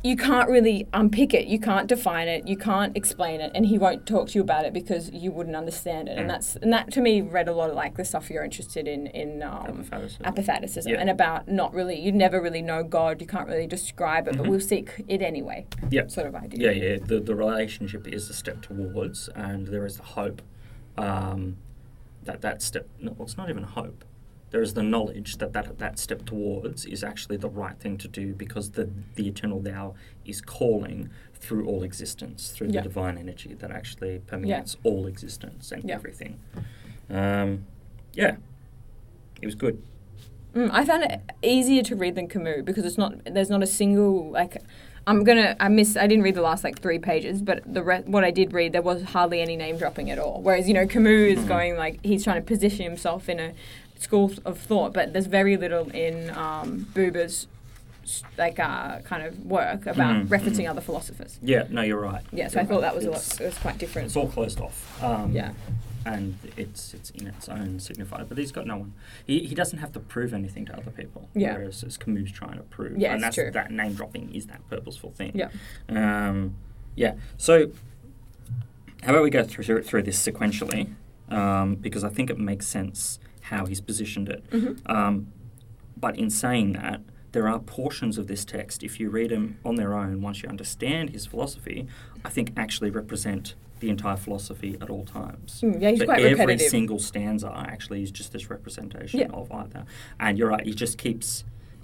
you 0.05 0.15
can't 0.15 0.47
really 0.49 0.87
unpick 0.93 1.33
it. 1.33 1.47
You 1.47 1.59
can't 1.59 1.87
define 1.87 2.27
it. 2.27 2.47
You 2.47 2.55
can't 2.57 2.95
explain 2.95 3.41
it, 3.41 3.51
and 3.55 3.65
he 3.65 3.77
won't 3.79 4.05
talk 4.05 4.27
to 4.29 4.33
you 4.35 4.41
about 4.41 4.63
it 4.65 4.71
because 4.71 5.09
you 5.11 5.31
wouldn't 5.31 5.55
understand 5.55 6.07
it. 6.07 6.17
And 6.17 6.25
Mm. 6.27 6.33
that's 6.33 6.55
and 6.57 6.71
that 6.71 6.91
to 6.91 7.01
me 7.01 7.21
read 7.21 7.47
a 7.47 7.53
lot 7.53 7.69
of 7.71 7.75
like 7.75 7.97
the 7.97 8.05
stuff 8.05 8.29
you're 8.29 8.43
interested 8.43 8.87
in 8.87 9.07
in 9.07 9.41
um, 9.41 9.83
Yeah. 10.85 10.99
and 10.99 11.09
about 11.09 11.47
not 11.47 11.73
really 11.73 11.99
you 11.99 12.11
never 12.11 12.39
really 12.41 12.61
know 12.61 12.83
God. 12.83 13.19
You 13.19 13.25
can't 13.27 13.47
really 13.47 13.65
describe 13.67 14.27
it, 14.27 14.37
but 14.37 14.45
Mhm. 14.45 14.49
we'll 14.49 14.59
seek 14.59 15.03
it 15.07 15.21
anyway. 15.21 15.65
Yeah. 15.89 16.07
sort 16.07 16.27
of 16.27 16.35
idea. 16.35 16.71
Yeah, 16.71 16.83
yeah. 16.89 16.97
The, 17.03 17.19
the 17.19 17.35
relationship 17.35 18.07
is 18.07 18.29
a 18.29 18.33
step 18.33 18.61
towards, 18.61 19.27
and 19.29 19.67
there 19.67 19.85
is 19.85 19.97
the 19.97 20.03
hope 20.03 20.41
um, 20.97 21.57
that 22.23 22.41
that 22.41 22.61
step. 22.61 22.87
No, 23.01 23.11
well, 23.17 23.25
it's 23.25 23.37
not 23.37 23.49
even 23.49 23.63
hope. 23.63 24.05
There 24.55 24.61
is 24.61 24.73
the 24.73 24.83
knowledge 24.83 25.35
that, 25.39 25.51
that 25.51 25.79
that 25.79 25.99
step 25.99 26.23
towards 26.25 26.85
is 26.85 27.03
actually 27.03 27.35
the 27.35 27.49
right 27.49 27.77
thing 27.77 27.97
to 27.97 28.07
do 28.07 28.33
because 28.33 28.69
the 28.71 28.89
the 29.15 29.27
eternal 29.27 29.59
thou 29.59 29.95
is 30.25 30.39
calling 30.39 31.09
through 31.33 31.65
all 31.67 31.83
existence, 31.83 32.51
through 32.51 32.67
Yeah. 32.69 32.79
the 32.79 32.87
divine 32.87 33.17
energy 33.17 33.53
that 33.55 33.69
actually 33.69 34.19
permeates 34.25 34.77
all 34.85 35.07
existence 35.07 35.73
and 35.73 35.83
Yeah. 35.83 35.95
everything. 35.95 36.39
Um, 37.09 37.65
yeah, 38.13 38.37
it 39.41 39.45
was 39.45 39.55
good. 39.55 39.81
Mm, 40.55 40.69
I 40.71 40.85
found 40.85 41.03
it 41.03 41.19
easier 41.43 41.83
to 41.83 41.93
read 41.97 42.15
than 42.15 42.29
Camus 42.29 42.61
because 42.63 42.85
it's 42.85 42.97
not 42.97 43.13
there's 43.25 43.49
not 43.49 43.61
a 43.61 43.67
single 43.67 44.31
like 44.31 44.55
I'm 45.05 45.25
gonna 45.25 45.57
I 45.59 45.67
miss 45.67 45.97
I 45.97 46.07
didn't 46.07 46.23
read 46.23 46.35
the 46.35 46.41
last 46.49 46.63
like 46.63 46.79
three 46.79 46.97
pages 46.97 47.41
but 47.41 47.61
the 47.71 47.83
re- 47.83 48.03
what 48.05 48.23
I 48.23 48.31
did 48.31 48.53
read 48.53 48.71
there 48.71 48.81
was 48.81 49.03
hardly 49.03 49.41
any 49.41 49.57
name 49.57 49.77
dropping 49.77 50.09
at 50.11 50.17
all 50.17 50.39
whereas 50.41 50.65
you 50.69 50.73
know 50.73 50.87
Camus 50.87 51.37
is 51.39 51.43
Mhm. 51.43 51.47
going 51.49 51.75
like 51.75 51.99
he's 52.05 52.23
trying 52.23 52.37
to 52.41 52.47
position 52.47 52.85
himself 52.85 53.27
in 53.27 53.41
a 53.41 53.51
school 54.05 54.31
of 54.45 54.55
thought 54.69 54.93
but 54.97 55.05
there's 55.13 55.27
very 55.41 55.55
little 55.57 55.89
in 56.05 56.29
um, 56.31 56.87
Buber's 56.95 57.47
like 58.37 58.59
uh, 58.59 58.99
kind 59.11 59.23
of 59.27 59.31
work 59.45 59.81
about 59.93 60.13
Mhm, 60.15 60.27
referencing 60.35 60.65
mhm. 60.65 60.69
other 60.71 60.81
philosophers 60.89 61.39
Yeah, 61.41 61.63
no, 61.77 61.81
you're 61.81 61.99
right. 62.11 62.23
yeah 62.31 62.47
so 62.47 62.53
You're 62.55 62.61
I 62.63 62.65
thought 62.67 62.73
right. 62.75 62.81
that 62.87 62.95
was 62.95 63.05
a 63.05 63.11
lot 63.11 63.41
it 63.41 63.45
was 63.51 63.57
quite 63.57 63.77
different 63.83 64.05
It's 64.07 64.15
all 64.15 64.29
closed 64.37 64.59
off. 64.61 64.77
Um, 65.03 65.31
yeah 65.39 65.51
and 66.07 66.37
it's 66.55 66.93
it's 66.93 67.09
in 67.17 67.25
its 67.25 67.49
own 67.49 67.79
signifier. 67.79 68.29
But 68.29 68.37
he's 68.37 68.51
got 68.51 68.67
no 68.67 68.77
one. 68.77 68.93
He, 69.25 69.39
he 69.49 69.55
doesn't 69.55 69.79
have 69.79 69.91
to 69.93 69.99
prove 69.99 70.35
anything 70.35 70.63
to 70.67 70.73
other 70.77 70.91
people. 70.91 71.21
Yeah. 71.33 71.53
Whereas 71.55 71.83
as 71.83 71.97
Camus 71.97 72.31
trying 72.31 72.57
to 72.57 72.63
prove. 72.77 72.95
Yeah, 72.99 73.07
and 73.13 73.15
it's 73.15 73.23
that's 73.23 73.35
true. 73.37 73.49
that 73.59 73.71
name 73.71 73.93
dropping 73.95 74.25
is 74.35 74.45
that 74.45 74.61
purposeful 74.69 75.09
thing. 75.19 75.31
yeah 75.33 75.49
Um, 75.89 76.37
yeah. 76.95 77.13
So 77.37 77.71
how 79.01 79.09
about 79.13 79.23
we 79.23 79.31
go 79.31 79.43
through 79.43 79.81
through 79.81 80.03
this 80.03 80.23
sequentially, 80.23 80.93
um, 81.29 81.73
because 81.87 82.03
I 82.03 82.09
think 82.09 82.29
it 82.29 82.37
makes 82.37 82.67
sense 82.67 83.17
how 83.49 83.65
he's 83.65 83.81
positioned 83.81 84.29
it. 84.29 84.49
Mhm. 84.49 84.89
Um, 84.89 85.27
but 85.97 86.17
in 86.17 86.29
saying 86.29 86.73
that, 86.73 87.01
there 87.31 87.47
are 87.47 87.59
portions 87.59 88.17
of 88.17 88.27
this 88.27 88.45
text, 88.45 88.81
if 88.83 88.99
you 88.99 89.09
read 89.09 89.29
them 89.29 89.57
on 89.65 89.75
their 89.75 89.93
own, 89.93 90.21
once 90.21 90.41
you 90.41 90.49
understand 90.49 91.09
his 91.11 91.25
philosophy, 91.25 91.85
I 92.23 92.29
think 92.29 92.51
actually 92.57 92.89
represent 92.91 93.55
the 93.81 93.89
entire 93.89 94.15
philosophy 94.15 94.77
at 94.81 94.89
all 94.89 95.03
times. 95.05 95.61
Mm, 95.61 95.81
yeah 95.81 95.89
he's 95.89 95.99
But 95.99 96.05
quite 96.05 96.19
every 96.21 96.31
repetitive 96.39 96.69
single 96.69 96.97
stanza 96.99 97.51
actually 97.55 98.01
is 98.03 98.09
just 98.11 98.31
this 98.31 98.49
representation 98.49 99.19
Yeah. 99.19 99.27
of 99.33 99.51
either. 99.51 99.83
And 100.19 100.37
you're 100.37 100.47
right, 100.49 100.65
he 100.65 100.73
just 100.73 100.97
keeps, 100.97 101.43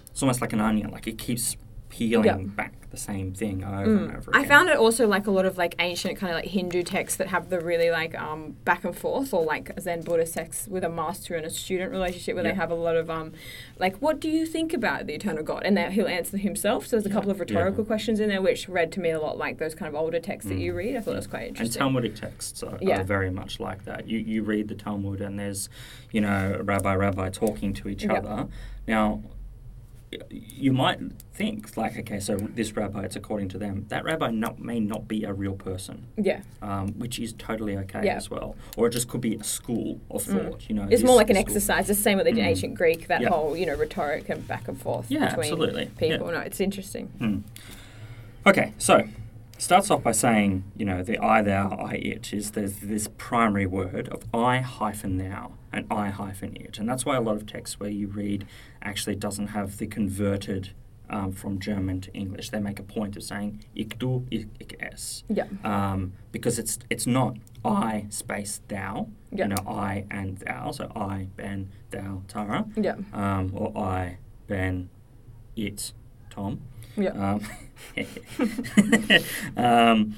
it's 0.09 0.23
almost 0.23 0.39
like 0.41 0.53
an 0.53 0.61
onion, 0.61 0.89
like 0.89 1.05
it 1.05 1.17
keeps 1.17 1.57
peeling 1.91 2.25
Yeah. 2.25 2.37
back 2.37 2.73
the 2.89 2.97
same 2.97 3.31
thing 3.33 3.63
over 3.63 3.85
Mm. 3.85 3.97
and 4.03 4.17
over 4.17 4.31
again. 4.31 4.41
I 4.41 4.45
found 4.45 4.67
it 4.69 4.75
also 4.75 5.07
like 5.07 5.25
a 5.27 5.31
lot 5.31 5.45
of 5.45 5.57
like 5.57 5.75
ancient 5.79 6.17
kind 6.17 6.31
of 6.33 6.35
like 6.37 6.49
Hindu 6.49 6.83
texts 6.83 7.17
that 7.19 7.27
have 7.27 7.49
the 7.49 7.59
really 7.61 7.89
like 7.89 8.19
um, 8.19 8.55
back 8.65 8.83
and 8.83 8.93
forth, 8.95 9.33
or 9.33 9.45
like 9.45 9.71
Zen 9.79 10.01
Buddhist 10.01 10.33
texts 10.33 10.67
with 10.67 10.83
a 10.83 10.89
master 10.89 11.35
and 11.35 11.45
a 11.45 11.49
student 11.49 11.91
relationship, 11.91 12.35
where 12.35 12.43
Yeah. 12.43 12.51
they 12.51 12.55
have 12.57 12.69
a 12.71 12.75
lot 12.75 12.97
of 12.97 13.09
um, 13.09 13.31
like, 13.79 13.95
what 14.01 14.19
do 14.19 14.29
you 14.29 14.45
think 14.45 14.73
about 14.73 15.05
the 15.07 15.13
eternal 15.13 15.41
God? 15.43 15.61
And 15.63 15.77
that 15.77 15.93
he'll 15.93 16.07
answer 16.07 16.35
himself. 16.37 16.87
So 16.87 16.95
there's 16.97 17.05
a 17.05 17.09
Yeah. 17.09 17.13
couple 17.15 17.31
of 17.31 17.37
Yeah. 17.37 17.43
rhetorical 17.43 17.85
questions 17.85 18.19
in 18.19 18.27
there, 18.29 18.41
which 18.41 18.67
read 18.67 18.91
to 18.93 18.99
me 18.99 19.11
a 19.11 19.19
lot 19.19 19.37
like 19.37 19.57
those 19.57 19.73
kind 19.75 19.87
of 19.87 19.95
older 19.95 20.19
texts 20.19 20.49
that 20.49 20.57
Mm. 20.57 20.61
you 20.61 20.73
read. 20.73 20.95
I 20.97 20.99
thought 21.01 21.13
it 21.13 21.17
was 21.17 21.27
quite 21.27 21.47
interesting. 21.47 21.81
And. 21.81 21.93
Talmudic 21.93 22.15
texts 22.15 22.61
are, 22.63 22.77
Yeah. 22.81 22.99
are 23.01 23.03
very 23.03 23.29
much 23.29 23.59
like 23.59 23.85
that. 23.85 24.07
You 24.07 24.19
you 24.19 24.43
read 24.43 24.67
the 24.67 24.75
Talmud 24.75 25.21
and 25.21 25.37
there's, 25.39 25.69
you 26.11 26.19
know, 26.21 26.59
rabbi 26.63 26.93
rabbi 26.95 27.29
talking 27.29 27.73
to 27.73 27.87
each 27.89 28.03
Yeah. 28.03 28.13
other. 28.15 28.47
Now, 28.87 29.21
you 30.61 30.71
might 30.73 30.99
think 31.33 31.75
like, 31.75 31.97
okay, 31.97 32.19
so 32.19 32.35
this 32.37 32.75
rabbi, 32.75 33.03
it's 33.03 33.15
according 33.15 33.49
to 33.49 33.57
them. 33.57 33.85
That 33.89 34.03
rabbi 34.03 34.29
not, 34.31 34.59
may 34.59 34.79
not 34.79 35.07
be 35.07 35.23
a 35.23 35.33
real 35.33 35.53
person, 35.53 36.07
yeah, 36.17 36.41
um, 36.61 36.89
which 36.99 37.19
is 37.19 37.33
totally 37.33 37.75
okay 37.77 38.01
Yeah. 38.05 38.15
as 38.15 38.29
well. 38.29 38.55
Or 38.77 38.87
it 38.87 38.91
just 38.91 39.07
could 39.07 39.21
be 39.21 39.35
a 39.35 39.43
school 39.43 39.99
of 40.09 40.23
Mm. 40.23 40.31
thought. 40.49 40.69
You 40.69 40.75
know, 40.75 40.87
it's 40.89 41.03
more 41.03 41.15
like 41.15 41.29
an 41.29 41.35
school- 41.35 41.45
exercise. 41.47 41.87
The 41.87 41.95
same 41.95 42.17
what 42.17 42.25
they 42.25 42.31
did 42.31 42.39
in 42.39 42.45
Mm. 42.45 42.49
ancient 42.49 42.75
Greek. 42.75 43.07
That 43.07 43.21
Yeah. 43.21 43.29
whole 43.29 43.57
you 43.57 43.65
know 43.65 43.75
rhetoric 43.75 44.29
and 44.29 44.47
back 44.47 44.67
and 44.67 44.79
forth 44.79 45.09
Yeah, 45.09 45.27
between 45.29 45.51
absolutely. 45.51 45.85
people. 45.97 46.27
Yeah. 46.27 46.33
No, 46.33 46.39
it's 46.41 46.59
interesting. 46.61 47.07
Hmm. 47.17 47.37
Okay, 48.47 48.73
so 48.77 49.07
starts 49.57 49.91
off 49.91 50.03
by 50.03 50.11
saying, 50.11 50.63
you 50.75 50.85
know, 50.85 51.03
the 51.03 51.17
I, 51.19 51.41
thou, 51.41 51.69
I, 51.69 51.93
it 51.93 52.33
is 52.33 52.51
there's 52.51 52.77
this 52.77 53.07
primary 53.17 53.65
word 53.67 54.09
of 54.09 54.23
I 54.33 54.57
hyphen 54.59 55.17
thou 55.17 55.53
and 55.73 55.85
I 55.91 56.09
hyphen 56.09 56.55
it. 56.57 56.77
And 56.79 56.87
that's 56.89 57.05
why 57.05 57.15
a 57.15 57.21
lot 57.21 57.35
of 57.35 57.45
texts 57.45 57.79
where 57.79 57.89
you 57.89 58.07
read 58.07 58.45
actually 58.81 59.15
doesn't 59.15 59.47
have 59.47 59.77
the 59.77 59.87
converted 59.87 60.71
um, 61.09 61.33
from 61.33 61.59
German 61.59 61.99
to 62.01 62.13
English. 62.13 62.49
They 62.51 62.59
make 62.59 62.79
a 62.79 62.83
point 62.83 63.17
of 63.17 63.23
saying 63.23 63.63
ich 63.75 63.97
du, 63.99 64.25
ich, 64.31 64.45
ich 64.59 64.75
es. 64.79 65.23
Yeah, 65.29 65.45
Um, 65.63 66.13
because 66.31 66.57
it's 66.59 66.79
it's 66.89 67.05
not 67.05 67.35
I 67.65 68.05
space 68.09 68.61
thou, 68.67 69.09
Yeah. 69.31 69.45
you 69.45 69.49
know, 69.55 69.63
I 69.67 70.05
and 70.09 70.37
thou, 70.39 70.71
so 70.71 70.91
I, 70.95 71.27
Ben, 71.35 71.69
thou, 71.91 72.23
Tara, 72.27 72.65
yeah, 72.77 72.95
um, 73.13 73.51
or 73.53 73.77
I, 73.77 74.17
Ben, 74.47 74.89
it, 75.55 75.93
Tom. 76.29 76.61
yeah. 76.97 77.11
Um, 77.11 77.41
um, 79.57 80.15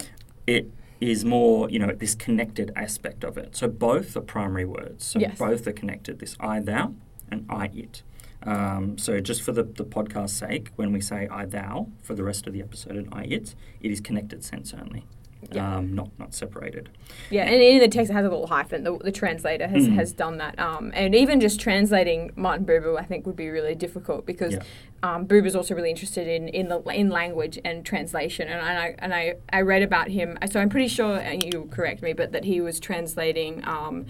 it 0.48 0.70
is 1.02 1.26
more, 1.26 1.70
you 1.70 1.80
know, 1.80 1.92
this 1.94 2.16
connected 2.16 2.72
aspect 2.76 3.24
of 3.24 3.38
it. 3.38 3.56
So 3.56 3.68
both 3.68 4.16
are 4.16 4.22
primary 4.22 4.66
words. 4.66 5.06
So 5.06 5.20
Yes. 5.20 5.38
both 5.38 5.68
are 5.68 5.74
connected. 5.74 6.20
This 6.20 6.36
I 6.40 6.60
thou 6.60 6.94
and 7.30 7.46
I 7.50 7.66
it. 7.74 8.04
Um, 8.44 8.98
so 8.98 9.20
just 9.22 9.42
for 9.42 9.52
the, 9.54 9.64
the 9.64 9.86
podcast's 9.86 10.36
sake, 10.38 10.70
when 10.76 10.92
we 10.92 11.00
say 11.02 11.28
I 11.32 11.46
thou 11.46 11.88
for 12.02 12.14
the 12.14 12.24
rest 12.24 12.46
of 12.48 12.54
the 12.54 12.62
episode 12.62 12.96
and 12.98 13.08
I 13.14 13.24
it, 13.24 13.56
it 13.82 13.92
is 13.92 14.02
connected 14.02 14.44
sense 14.44 14.74
only. 14.74 15.06
Yeah. 15.52 15.78
Um, 15.78 15.94
not 15.94 16.10
not 16.18 16.34
separated. 16.34 16.90
Yeah, 17.30 17.44
and 17.44 17.62
in 17.62 17.80
the 17.80 17.88
text 17.88 18.10
it 18.10 18.14
has 18.14 18.26
a 18.26 18.30
little 18.30 18.48
hyphen. 18.48 18.84
The, 18.84 18.98
the 18.98 19.12
translator 19.12 19.68
has, 19.68 19.88
Mm. 19.88 19.96
has 19.96 20.12
done 20.14 20.38
that. 20.38 20.58
Um, 20.60 20.92
and 20.96 21.14
even 21.16 21.40
just 21.40 21.60
translating 21.60 22.32
Martin 22.36 22.66
Buber, 22.66 22.98
I 23.00 23.04
think, 23.04 23.26
would 23.26 23.36
be 23.36 23.50
really 23.50 23.76
difficult 23.76 24.26
because 24.26 24.54
Yeah. 24.54 24.64
um, 25.04 25.28
Buber's 25.28 25.56
also 25.56 25.76
really 25.76 25.90
interested 25.90 26.28
in, 26.28 26.48
in 26.50 26.70
the 26.70 26.80
in 26.90 27.10
language 27.10 27.60
and 27.66 27.86
translation. 27.86 28.48
And 28.48 28.62
I 28.62 28.96
and 29.00 29.14
I, 29.14 29.36
I 29.52 29.62
read 29.62 29.82
about 29.84 30.10
him. 30.10 30.38
So 30.52 30.60
I'm 30.60 30.70
pretty 30.70 30.88
sure, 30.88 31.18
and 31.18 31.44
you 31.44 31.68
correct 31.72 32.02
me, 32.02 32.14
but 32.14 32.32
that 32.32 32.46
he 32.46 32.62
was 32.62 32.80
translating. 32.80 33.64
Um, 33.68 34.06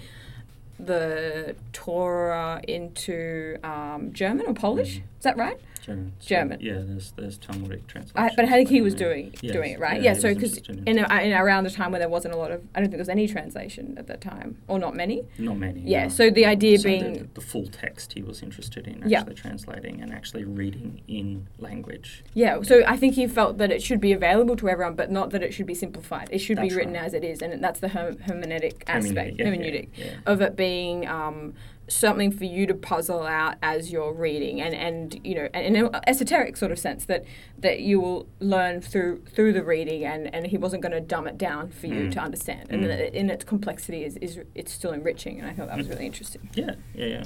the 0.80 1.56
Torah 1.72 2.60
into 2.68 3.58
um, 3.64 4.12
German 4.12 4.48
or 4.48 4.54
Polish. 4.54 4.98
Mm. 4.98 5.04
Is 5.20 5.24
that 5.24 5.38
right? 5.38 5.58
German. 5.84 6.14
So, 6.20 6.28
German. 6.30 6.60
yeah, 6.62 6.82
there's 6.86 7.12
there's 7.18 7.38
Talmudic 7.38 7.88
translation. 7.88 8.18
I, 8.18 8.34
but 8.36 8.48
Heidegger 8.48 8.82
was 8.84 8.94
doing 8.96 9.34
Yes, 9.42 9.52
doing 9.54 9.72
it 9.74 9.80
right. 9.80 10.02
yeah, 10.02 10.14
Yeah, 10.14 10.20
so 10.20 10.34
because 10.34 10.58
in, 10.60 10.88
in 10.88 11.00
a, 11.00 11.22
in 11.22 11.34
around 11.34 11.66
the 11.66 11.70
time 11.72 11.92
where 11.92 12.00
there 12.00 12.08
wasn't 12.10 12.34
a 12.34 12.38
lot 12.38 12.52
of, 12.52 12.62
I 12.74 12.80
don't 12.80 12.86
think 12.86 12.92
there 12.92 13.00
was 13.00 13.10
any 13.10 13.28
translation 13.28 13.96
at 13.98 14.08
that 14.08 14.22
time, 14.22 14.58
or 14.68 14.80
not 14.80 14.96
many. 14.96 15.24
Not 15.38 15.58
many. 15.58 15.82
Yeah, 15.82 16.04
no. 16.04 16.10
so 16.10 16.30
the 16.30 16.46
idea 16.46 16.78
So 16.80 16.84
being- 16.86 17.14
the, 17.14 17.30
the 17.34 17.42
full 17.42 17.68
text 17.68 18.14
he 18.14 18.22
was 18.22 18.42
interested 18.42 18.88
in 18.88 18.96
actually 18.96 19.12
Yeah. 19.12 19.24
translating 19.36 20.02
and 20.02 20.14
actually 20.14 20.46
reading 20.46 21.02
in 21.08 21.48
language. 21.60 22.24
Yeah, 22.34 22.62
so 22.62 22.84
I 22.88 22.96
think 22.96 23.16
he 23.16 23.28
felt 23.28 23.58
that 23.58 23.72
it 23.72 23.82
should 23.84 24.00
be 24.00 24.14
available 24.14 24.56
to 24.58 24.70
everyone, 24.70 24.96
but 24.96 25.12
not 25.12 25.32
that 25.32 25.44
it 25.44 25.54
should 25.54 25.66
be 25.68 25.76
simplified. 25.76 26.30
It 26.32 26.40
should 26.40 26.58
That's 26.58 26.70
be 26.70 26.76
written 26.76 26.94
right. 26.94 27.04
as 27.04 27.14
it 27.14 27.24
is, 27.24 27.42
and 27.42 27.62
that's 27.64 27.80
the 27.82 27.90
herm- 27.90 28.16
hermeneutic 28.18 28.84
aspect, 28.88 29.38
Hermeneutic, 29.38 29.90
yeah, 29.96 30.06
hermeneutic, 30.06 30.18
of 30.26 30.42
it 30.42 30.56
being 30.56 31.08
um, 31.08 31.54
something 31.88 32.32
for 32.32 32.46
you 32.46 32.66
to 32.68 32.74
puzzle 32.74 33.24
out 33.24 33.56
as 33.62 33.92
you're 33.92 34.14
reading, 34.14 34.62
and, 34.62 34.74
and 34.74 35.20
you 35.24 35.36
know, 35.36 35.48
in 35.54 35.76
an 35.76 35.90
esoteric 36.08 36.56
sort 36.58 36.72
of 36.72 36.80
sense 36.80 37.06
that 37.06 37.26
that 37.60 37.82
you 37.82 38.00
will 38.00 38.28
learn 38.40 38.82
through 38.82 39.22
through 39.34 39.54
the 39.54 39.64
reading, 39.64 40.06
and, 40.06 40.34
and 40.34 40.48
he 40.48 40.58
wasn't 40.58 40.82
going 40.82 40.94
to 40.94 41.02
dumb 41.02 41.28
it 41.28 41.38
down 41.38 41.70
for 41.70 41.88
you 41.88 42.08
Mm. 42.08 42.12
to 42.14 42.20
understand, 42.20 42.68
and 42.70 42.84
Mm. 42.86 43.12
in 43.12 43.30
its 43.30 43.44
complexity 43.44 44.04
is, 44.04 44.18
is 44.18 44.40
it's 44.56 44.72
still 44.72 44.92
enriching, 44.94 45.40
and 45.40 45.50
I 45.50 45.54
thought 45.54 45.68
that 45.68 45.78
was 45.78 45.88
Mm. 45.88 45.92
really 45.92 46.06
interesting. 46.06 46.50
Yeah, 46.54 46.76
yeah, 46.96 47.06
yeah. 47.06 47.24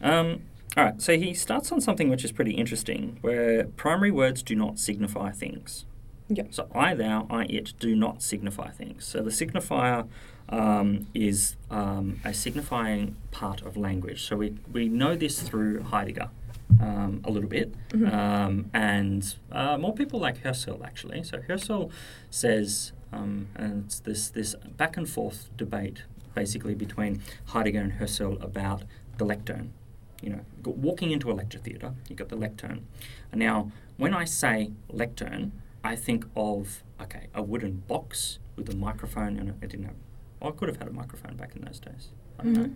Um, 0.00 0.42
all 0.76 0.84
right, 0.84 1.00
so 1.02 1.16
he 1.18 1.34
starts 1.34 1.70
on 1.70 1.80
something 1.80 2.08
which 2.08 2.24
is 2.24 2.32
pretty 2.32 2.52
interesting, 2.52 3.18
where 3.20 3.64
primary 3.64 4.10
words 4.10 4.42
do 4.42 4.54
not 4.54 4.78
signify 4.78 5.30
things. 5.30 5.84
Yeah. 6.28 6.44
So 6.50 6.66
I, 6.74 6.94
thou, 6.94 7.26
I, 7.28 7.44
it 7.44 7.74
do 7.78 7.94
not 7.94 8.22
signify 8.22 8.70
things. 8.70 9.04
So 9.04 9.20
the 9.22 9.30
signifier 9.30 10.08
um, 10.48 11.06
is 11.14 11.56
um, 11.70 12.20
a 12.24 12.34
signifying 12.34 13.16
part 13.30 13.62
of 13.62 13.76
language. 13.76 14.22
So 14.24 14.36
we, 14.36 14.54
we 14.72 14.88
know 14.88 15.14
this 15.16 15.40
through 15.40 15.82
Heidegger 15.84 16.28
um, 16.80 17.20
a 17.24 17.30
little 17.30 17.48
bit, 17.48 17.74
Mhm. 17.90 18.12
um, 18.12 18.70
and 18.72 19.34
uh, 19.50 19.76
more 19.78 19.94
people 19.94 20.18
like 20.20 20.42
Husserl 20.42 20.84
actually. 20.84 21.22
So 21.22 21.38
Husserl 21.38 21.90
says, 22.30 22.92
um, 23.12 23.48
and 23.54 23.84
it's 23.84 24.00
this 24.00 24.30
this 24.30 24.54
back 24.76 24.96
and 24.96 25.08
forth 25.08 25.50
debate 25.56 26.02
basically 26.34 26.74
between 26.74 27.20
Heidegger 27.46 27.80
and 27.80 27.92
Husserl 28.00 28.42
about 28.42 28.84
the 29.18 29.24
lectern. 29.24 29.72
You 30.22 30.30
know, 30.30 30.40
walking 30.64 31.10
into 31.10 31.30
a 31.30 31.34
lecture 31.34 31.58
theatre, 31.58 31.92
you 32.08 32.14
got 32.16 32.28
the 32.28 32.36
lectern. 32.36 32.86
And 33.32 33.38
now, 33.40 33.70
when 33.96 34.14
I 34.14 34.24
say 34.24 34.70
lectern, 34.88 35.52
I 35.84 35.96
think 35.96 36.24
of 36.36 36.82
okay, 37.00 37.26
a 37.34 37.42
wooden 37.42 37.82
box 37.88 38.38
with 38.56 38.68
a 38.72 38.76
microphone 38.76 39.36
and 39.38 39.48
it 39.62 39.68
didn't 39.68 39.86
have. 39.86 39.96
I 40.42 40.50
could 40.50 40.68
have 40.68 40.78
had 40.78 40.88
a 40.88 40.92
microphone 40.92 41.36
back 41.36 41.54
in 41.56 41.62
those 41.62 41.78
days. 41.80 42.08
I 42.38 42.44
don't 42.44 42.52
know. 42.52 42.64
Mhm. 42.64 42.74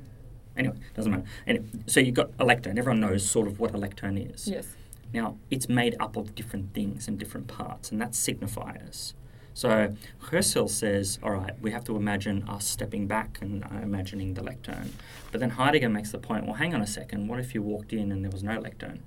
Anyway, 0.56 0.76
doesn't 0.94 1.10
matter. 1.12 1.24
Anyway, 1.46 1.66
so 1.86 2.00
you've 2.00 2.14
got 2.14 2.30
a 2.38 2.44
lectern. 2.44 2.78
Everyone 2.78 3.00
knows 3.00 3.28
sort 3.28 3.46
of 3.46 3.60
what 3.60 3.74
a 3.74 3.76
lectern 3.76 4.16
is. 4.16 4.48
Yes. 4.48 4.74
Now, 5.12 5.36
it's 5.50 5.68
made 5.68 5.94
up 6.00 6.16
of 6.16 6.34
different 6.34 6.72
things 6.74 7.08
and 7.08 7.18
different 7.18 7.46
parts, 7.46 7.90
and 7.92 8.00
that's 8.00 8.18
signifiers. 8.18 9.12
So 9.54 9.94
Husserl 10.30 10.68
says, 10.68 11.18
all 11.22 11.30
right, 11.30 11.58
we 11.62 11.70
have 11.70 11.84
to 11.84 11.96
imagine 11.96 12.42
us 12.48 12.66
stepping 12.66 13.06
back 13.06 13.38
and 13.40 13.64
uh, 13.64 13.68
imagining 13.82 14.34
the 14.34 14.42
lectern. 14.42 14.92
But 15.32 15.40
then 15.40 15.50
Heidegger 15.50 15.88
makes 15.88 16.10
the 16.12 16.18
point, 16.18 16.44
well, 16.44 16.54
hang 16.54 16.74
on 16.74 16.82
a 16.82 16.86
second, 16.86 17.28
what 17.28 17.38
if 17.40 17.54
you 17.54 17.62
walked 17.62 17.92
in 17.92 18.12
and 18.12 18.22
there 18.24 18.30
was 18.30 18.42
no 18.42 18.58
lectern? 18.58 19.02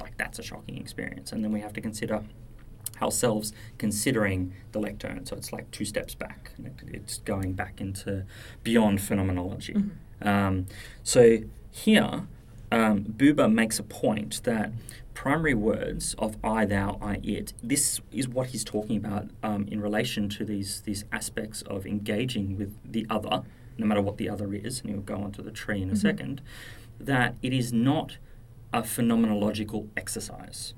Like, 0.00 0.16
that's 0.16 0.38
a 0.38 0.42
shocking 0.42 0.78
experience. 0.78 1.32
And 1.32 1.44
then 1.44 1.52
we 1.52 1.60
have 1.60 1.72
to 1.74 1.80
consider 1.82 2.22
ourselves 3.02 3.52
considering 3.78 4.52
the 4.72 4.78
lectern. 4.78 5.26
So 5.26 5.36
it's 5.36 5.52
like 5.52 5.70
two 5.70 5.84
steps 5.84 6.14
back. 6.14 6.52
It's 6.86 7.18
going 7.18 7.52
back 7.54 7.80
into 7.80 8.24
beyond 8.62 9.00
phenomenology. 9.00 9.74
Mhm. 9.74 9.90
Um, 10.26 10.66
so 11.02 11.38
here, 11.70 12.26
um, 12.70 13.04
Buber 13.04 13.52
makes 13.52 13.78
a 13.78 13.82
point 13.82 14.42
that 14.44 14.72
primary 15.14 15.54
words 15.54 16.14
of 16.18 16.36
I, 16.42 16.64
thou, 16.64 16.98
I, 17.02 17.20
it. 17.22 17.52
This 17.62 18.00
is 18.12 18.28
what 18.28 18.48
he's 18.48 18.64
talking 18.64 18.96
about 18.96 19.28
um, 19.42 19.66
in 19.70 19.80
relation 19.80 20.28
to 20.30 20.44
these 20.44 20.80
these 20.82 21.04
aspects 21.12 21.62
of 21.62 21.84
engaging 21.86 22.56
with 22.56 22.74
the 22.90 23.06
other, 23.10 23.42
no 23.76 23.86
matter 23.86 24.00
what 24.00 24.16
the 24.16 24.28
other 24.28 24.54
is, 24.54 24.80
and 24.80 24.90
he'll 24.90 25.00
go 25.00 25.16
on 25.16 25.32
to 25.32 25.42
the 25.42 25.50
tree 25.50 25.82
in 25.82 25.90
a 25.90 25.94
Mhm. 25.94 25.98
second. 25.98 26.40
That 26.98 27.34
it 27.42 27.52
is 27.52 27.72
not 27.72 28.16
a 28.72 28.82
phenomenological 28.82 29.88
exercise, 29.96 30.72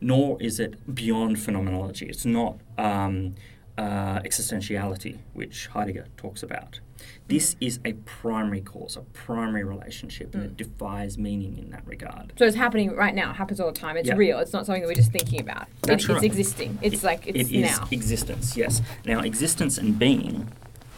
nor 0.00 0.40
is 0.42 0.60
it 0.60 0.94
beyond 0.94 1.38
phenomenology. 1.40 2.06
It's 2.06 2.24
not 2.26 2.58
um, 2.78 3.34
uh, 3.78 4.20
existentiality, 4.20 5.18
which 5.34 5.66
Heidegger 5.68 6.06
talks 6.16 6.42
about. 6.42 6.80
This 7.28 7.56
is 7.60 7.78
a 7.84 7.92
primary 7.92 8.60
cause, 8.60 8.96
a 8.96 9.00
primary 9.02 9.64
relationship, 9.64 10.34
and 10.34 10.44
it 10.44 10.52
Mm. 10.52 10.56
defies 10.56 11.18
meaning 11.18 11.58
in 11.58 11.70
that 11.70 11.82
regard. 11.86 12.32
So 12.38 12.46
it's 12.46 12.56
happening 12.56 12.94
right 12.94 13.14
now. 13.14 13.30
It 13.30 13.36
happens 13.36 13.60
all 13.60 13.66
the 13.72 13.78
time. 13.78 13.96
It's 13.96 14.08
Yeah. 14.08 14.14
real. 14.16 14.38
It's 14.38 14.52
not 14.52 14.64
something 14.64 14.82
that 14.82 14.88
we're 14.88 14.94
just 14.94 15.12
thinking 15.12 15.40
about. 15.40 15.66
That's 15.82 16.04
it, 16.04 16.08
right. 16.08 16.16
It's 16.16 16.24
existing. 16.24 16.78
It's 16.82 17.02
like 17.04 17.26
it's 17.26 17.50
it 17.50 17.54
is 17.54 17.78
now. 17.78 17.88
existence, 17.90 18.56
yes. 18.56 18.80
Now, 19.04 19.20
existence 19.20 19.76
and 19.76 19.98
being, 19.98 20.48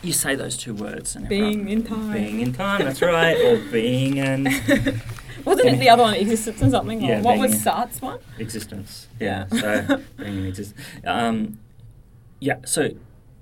you 0.02 0.12
say 0.12 0.34
those 0.37 0.56
two 0.56 0.74
words. 0.74 1.16
And 1.16 1.28
Being 1.28 1.68
in 1.68 1.82
time. 1.82 2.12
Being 2.12 2.40
in 2.40 2.52
time, 2.52 2.84
that's 2.84 3.02
right. 3.02 3.37
Or 3.37 3.56
being 3.72 4.20
and 4.20 4.46
Wasn't 5.48 5.68
it 5.68 5.78
the 5.78 5.88
other 5.88 6.02
one, 6.02 6.14
existence 6.14 6.61
and 6.62 6.70
something? 6.70 7.00
Yeah, 7.02 7.18
or 7.20 7.22
what 7.22 7.38
was 7.38 7.62
Sartre's 7.62 8.00
one? 8.02 8.18
existence. 8.38 9.08
Yeah. 9.20 9.46
So, 9.48 10.00
being 10.16 10.38
in 10.38 10.46
existence. 10.46 10.80
Um, 11.04 11.58
yeah, 12.40 12.58
so 12.64 12.90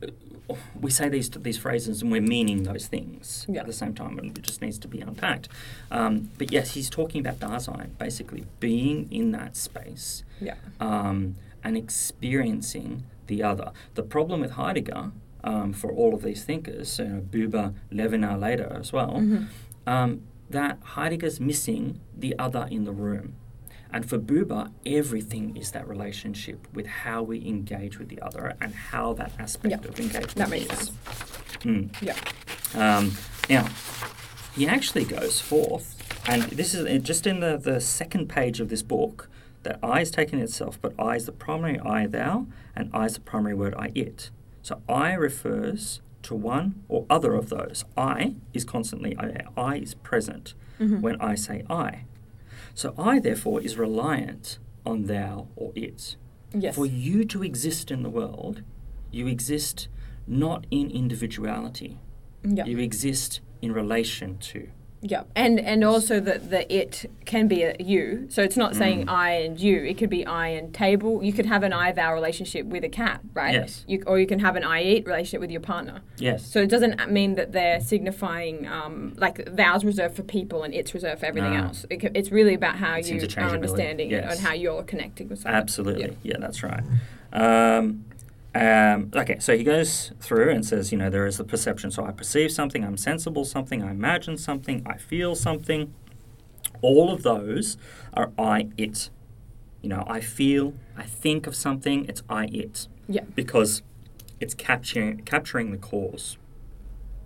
uh, 0.02 0.54
we 0.80 0.90
say 0.90 1.08
these 1.08 1.28
these 1.30 1.58
phrases 1.58 2.02
and 2.02 2.10
we're 2.12 2.20
meaning 2.36 2.62
those 2.62 2.86
things 2.86 3.44
Yeah. 3.48 3.60
at 3.60 3.66
the 3.66 3.72
same 3.72 3.94
time, 3.94 4.18
and 4.18 4.36
it 4.38 4.42
just 4.42 4.62
needs 4.62 4.78
to 4.78 4.88
be 4.88 5.00
unpacked. 5.00 5.48
Um, 5.90 6.30
but 6.38 6.50
yes, 6.52 6.74
he's 6.74 6.88
talking 6.88 7.20
about 7.26 7.38
Dasein, 7.40 7.88
basically 7.98 8.44
being 8.60 9.08
in 9.10 9.32
that 9.32 9.56
space 9.56 10.22
Yeah. 10.40 10.54
um, 10.80 11.34
and 11.64 11.76
experiencing 11.76 13.04
the 13.26 13.42
other. 13.42 13.72
The 13.94 14.02
problem 14.02 14.40
with 14.40 14.52
Heidegger, 14.52 15.10
um, 15.44 15.72
for 15.72 15.90
all 15.92 16.14
of 16.14 16.22
these 16.22 16.44
thinkers, 16.44 16.98
you 16.98 17.04
know, 17.06 17.20
Buber, 17.30 17.74
Levinas 17.92 18.40
later 18.40 18.76
as 18.80 18.92
well, 18.92 19.14
Mhm. 19.20 19.46
That 20.50 20.80
Heidegger's 20.80 21.40
missing 21.40 22.00
the 22.16 22.38
other 22.38 22.68
in 22.70 22.84
the 22.84 22.92
room. 22.92 23.34
And 23.92 24.08
for 24.08 24.18
Buber, 24.18 24.72
everything 24.84 25.56
is 25.56 25.70
that 25.72 25.86
relationship 25.88 26.66
with 26.72 26.86
how 26.86 27.22
we 27.22 27.46
engage 27.46 27.98
with 27.98 28.08
the 28.08 28.20
other 28.20 28.54
and 28.60 28.74
how 28.74 29.12
that 29.14 29.32
aspect 29.38 29.70
Yeah, 29.70 29.88
of 29.90 29.98
engagement 30.00 30.34
that 30.34 30.50
makes 30.50 30.72
is. 30.72 30.78
sense. 30.78 30.92
Mm. 31.60 32.02
Yeah. 32.02 32.16
Um, 32.74 33.12
now, 33.48 33.68
he 34.54 34.66
actually 34.66 35.04
goes 35.04 35.40
forth, 35.40 35.94
and 36.28 36.42
this 36.44 36.74
is 36.74 37.02
just 37.02 37.26
in 37.26 37.40
the, 37.40 37.56
the 37.56 37.80
second 37.80 38.28
page 38.28 38.60
of 38.60 38.68
this 38.68 38.82
book, 38.82 39.28
that 39.62 39.78
I 39.82 40.00
is 40.00 40.10
taken 40.10 40.38
itself, 40.40 40.78
but 40.80 40.92
I 40.98 41.16
is 41.16 41.26
the 41.26 41.32
primary 41.32 41.78
I, 41.80 42.06
thou, 42.06 42.46
and 42.74 42.90
I 42.92 43.06
is 43.06 43.14
the 43.14 43.20
primary 43.20 43.54
word 43.54 43.74
I, 43.78 43.90
it. 43.94 44.30
So 44.62 44.80
I 44.88 45.12
refers 45.14 46.00
to 46.26 46.34
one 46.34 46.82
or 46.88 47.06
other 47.08 47.34
of 47.34 47.48
those. 47.48 47.84
I 47.96 48.34
is 48.52 48.64
constantly 48.64 49.16
I, 49.18 49.44
I 49.56 49.76
is 49.76 49.94
present 49.94 50.54
Mhm. 50.80 51.00
when 51.00 51.20
I 51.20 51.34
say 51.36 51.64
I. 51.70 52.04
So 52.74 52.94
I, 52.98 53.18
therefore, 53.20 53.60
is 53.62 53.78
reliant 53.78 54.58
on 54.84 55.04
thou 55.06 55.46
or 55.56 55.72
it. 55.74 56.16
Yes. 56.52 56.74
For 56.76 56.84
you 56.86 57.24
to 57.26 57.42
exist 57.42 57.90
in 57.90 58.02
the 58.02 58.10
world, 58.10 58.62
you 59.10 59.26
exist 59.26 59.88
not 60.26 60.66
in 60.70 60.90
individuality. 60.90 61.98
Yeah. 62.44 62.66
You 62.66 62.78
exist 62.78 63.40
in 63.62 63.72
relation 63.72 64.36
to. 64.52 64.68
Yeah, 65.08 65.22
and 65.36 65.60
and 65.60 65.84
also 65.84 66.18
that 66.20 66.50
the 66.50 66.60
it 66.74 67.08
can 67.26 67.46
be 67.48 67.62
a 67.62 67.76
you. 67.78 68.26
So 68.28 68.42
it's 68.42 68.56
not 68.56 68.74
saying 68.74 69.06
Mm. 69.06 69.10
I 69.10 69.30
and 69.46 69.60
you. 69.60 69.84
It 69.84 69.98
could 69.98 70.10
be 70.10 70.26
I 70.26 70.48
and 70.48 70.74
table. 70.74 71.22
You 71.22 71.32
could 71.32 71.46
have 71.46 71.62
an 71.62 71.72
I 71.72 71.92
thou 71.92 72.12
relationship 72.14 72.66
with 72.66 72.82
a 72.82 72.88
cat, 72.88 73.20
right? 73.34 73.54
Yes. 73.54 73.84
You, 73.86 74.02
or 74.06 74.18
you 74.18 74.26
can 74.26 74.40
have 74.40 74.56
an 74.56 74.64
I 74.64 74.82
eat 74.82 75.06
relationship 75.06 75.40
with 75.40 75.50
your 75.50 75.60
partner. 75.60 76.00
Yes. 76.18 76.44
So 76.52 76.60
it 76.60 76.68
doesn't 76.68 77.10
mean 77.10 77.34
that 77.36 77.52
they're 77.52 77.80
signifying 77.80 78.66
um, 78.66 79.14
like 79.16 79.36
thous 79.56 79.84
reserved 79.84 80.16
for 80.16 80.22
people 80.24 80.62
and 80.64 80.74
it's 80.74 80.92
reserved 80.94 81.20
for 81.20 81.26
everything 81.26 81.54
Ah. 81.56 81.66
else. 81.66 81.86
It, 81.88 82.02
it's 82.14 82.30
really 82.32 82.54
about 82.54 82.76
how 82.76 82.96
you 82.96 83.20
are 83.36 83.50
understanding 83.58 84.08
it 84.10 84.22
yes. 84.24 84.36
and 84.38 84.46
how 84.46 84.54
you're 84.54 84.82
connecting 84.82 85.28
with 85.28 85.40
someone. 85.40 85.60
Absolutely. 85.60 86.16
Yeah, 86.22 86.38
that's 86.38 86.62
right. 86.62 86.82
Um, 87.32 88.04
um, 88.56 89.10
okay, 89.14 89.38
so 89.38 89.56
he 89.56 89.64
goes 89.64 90.12
through 90.20 90.50
and 90.50 90.64
says, 90.64 90.92
you 90.92 90.98
know, 90.98 91.10
there 91.10 91.26
is 91.26 91.38
the 91.38 91.44
perception. 91.44 91.90
So 91.90 92.04
I 92.04 92.12
perceive 92.12 92.52
something, 92.52 92.84
I'm 92.84 92.96
sensible 92.96 93.44
something, 93.44 93.82
I 93.82 93.90
imagine 93.90 94.36
something, 94.36 94.82
I 94.86 94.98
feel 94.98 95.34
something. 95.34 95.94
All 96.82 97.12
of 97.12 97.22
those 97.22 97.76
are 98.14 98.32
I, 98.38 98.68
it. 98.76 99.10
You 99.82 99.88
know, 99.88 100.04
I 100.06 100.20
feel, 100.20 100.74
I 100.96 101.04
think 101.04 101.46
of 101.46 101.54
something, 101.54 102.04
it's 102.06 102.22
I, 102.28 102.46
it. 102.46 102.88
Yeah. 103.08 103.24
Because 103.34 103.82
it's 104.40 104.54
capturing, 104.54 105.22
capturing 105.22 105.70
the 105.70 105.78
cause. 105.78 106.36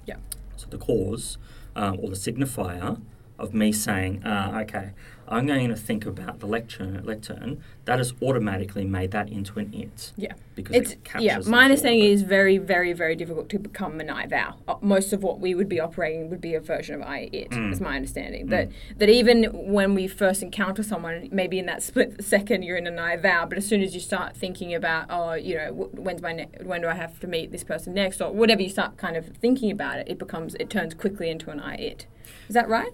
Yeah. 0.07 0.17
So 0.57 0.67
the 0.69 0.79
cause 0.79 1.39
um, 1.75 1.99
or 2.01 2.11
the 2.11 2.17
signifier 2.17 3.01
of 3.39 3.55
me 3.55 3.73
saying, 3.73 4.23
uh, 4.25 4.61
okay, 4.63 4.93
I'm 5.31 5.47
going 5.47 5.69
to 5.69 5.77
think 5.77 6.07
about 6.07 6.41
the 6.41 6.47
lectern, 6.47 7.05
lectern, 7.05 7.63
that 7.85 7.99
has 7.99 8.13
automatically 8.21 8.85
made 8.85 9.13
that 9.13 9.29
into 9.29 9.61
an 9.61 9.73
it. 9.73 10.13
Yeah. 10.17 10.33
Because 10.57 10.75
It's 10.75 10.93
it 10.93 11.05
captures 11.05 11.47
yeah. 11.47 11.51
My 11.51 11.65
understanding 11.65 12.03
is 12.03 12.23
very, 12.23 12.59
very, 12.59 12.93
very 12.93 13.15
difficult 13.15 13.49
to 13.51 13.59
become 13.59 14.01
an 14.01 14.11
I 14.11 14.27
thou. 14.27 14.57
Uh, 14.67 14.75
Most 14.81 15.13
of 15.13 15.23
what 15.23 15.39
we 15.39 15.55
would 15.55 15.69
be 15.69 15.79
operating 15.79 16.31
would 16.31 16.41
be 16.41 16.55
a 16.55 16.61
version 16.61 16.97
of 16.97 17.03
I 17.03 17.31
it. 17.33 17.51
Mm. 17.51 17.73
Is 17.73 17.81
my 17.81 17.95
understanding 17.95 18.49
that 18.49 18.71
that 18.97 19.09
even 19.09 19.45
when 19.45 19.95
we 19.95 20.09
first 20.09 20.43
encounter 20.43 20.83
someone, 20.83 21.29
maybe 21.31 21.61
in 21.61 21.67
that 21.67 21.83
split 21.83 22.25
second 22.25 22.65
you're 22.65 22.77
in 22.77 22.89
an 22.89 22.99
I 22.99 23.17
thou, 23.17 23.47
but 23.47 23.57
as 23.57 23.67
soon 23.67 23.83
as 23.83 23.95
you 23.95 24.01
start 24.01 24.37
thinking 24.37 24.75
about 24.75 25.07
oh, 25.11 25.35
you 25.35 25.55
know, 25.57 25.73
when's 25.73 26.21
my 26.21 26.33
ne- 26.33 26.49
when 26.63 26.81
do 26.81 26.89
I 26.89 26.95
have 26.95 27.21
to 27.21 27.29
meet 27.29 27.53
this 27.53 27.63
person 27.63 27.95
next, 27.95 28.21
or 28.21 28.33
whatever 28.33 28.63
you 28.63 28.69
start 28.69 28.97
kind 28.97 29.17
of 29.17 29.27
thinking 29.29 29.71
about 29.71 29.99
it, 29.99 30.09
it 30.09 30.19
becomes 30.19 30.57
it 30.57 30.69
turns 30.71 30.93
quickly 30.93 31.31
into 31.31 31.51
an 31.51 31.61
I 31.61 31.77
it. 31.77 32.07
Is 32.49 32.55
that 32.55 32.69
right? 32.69 32.93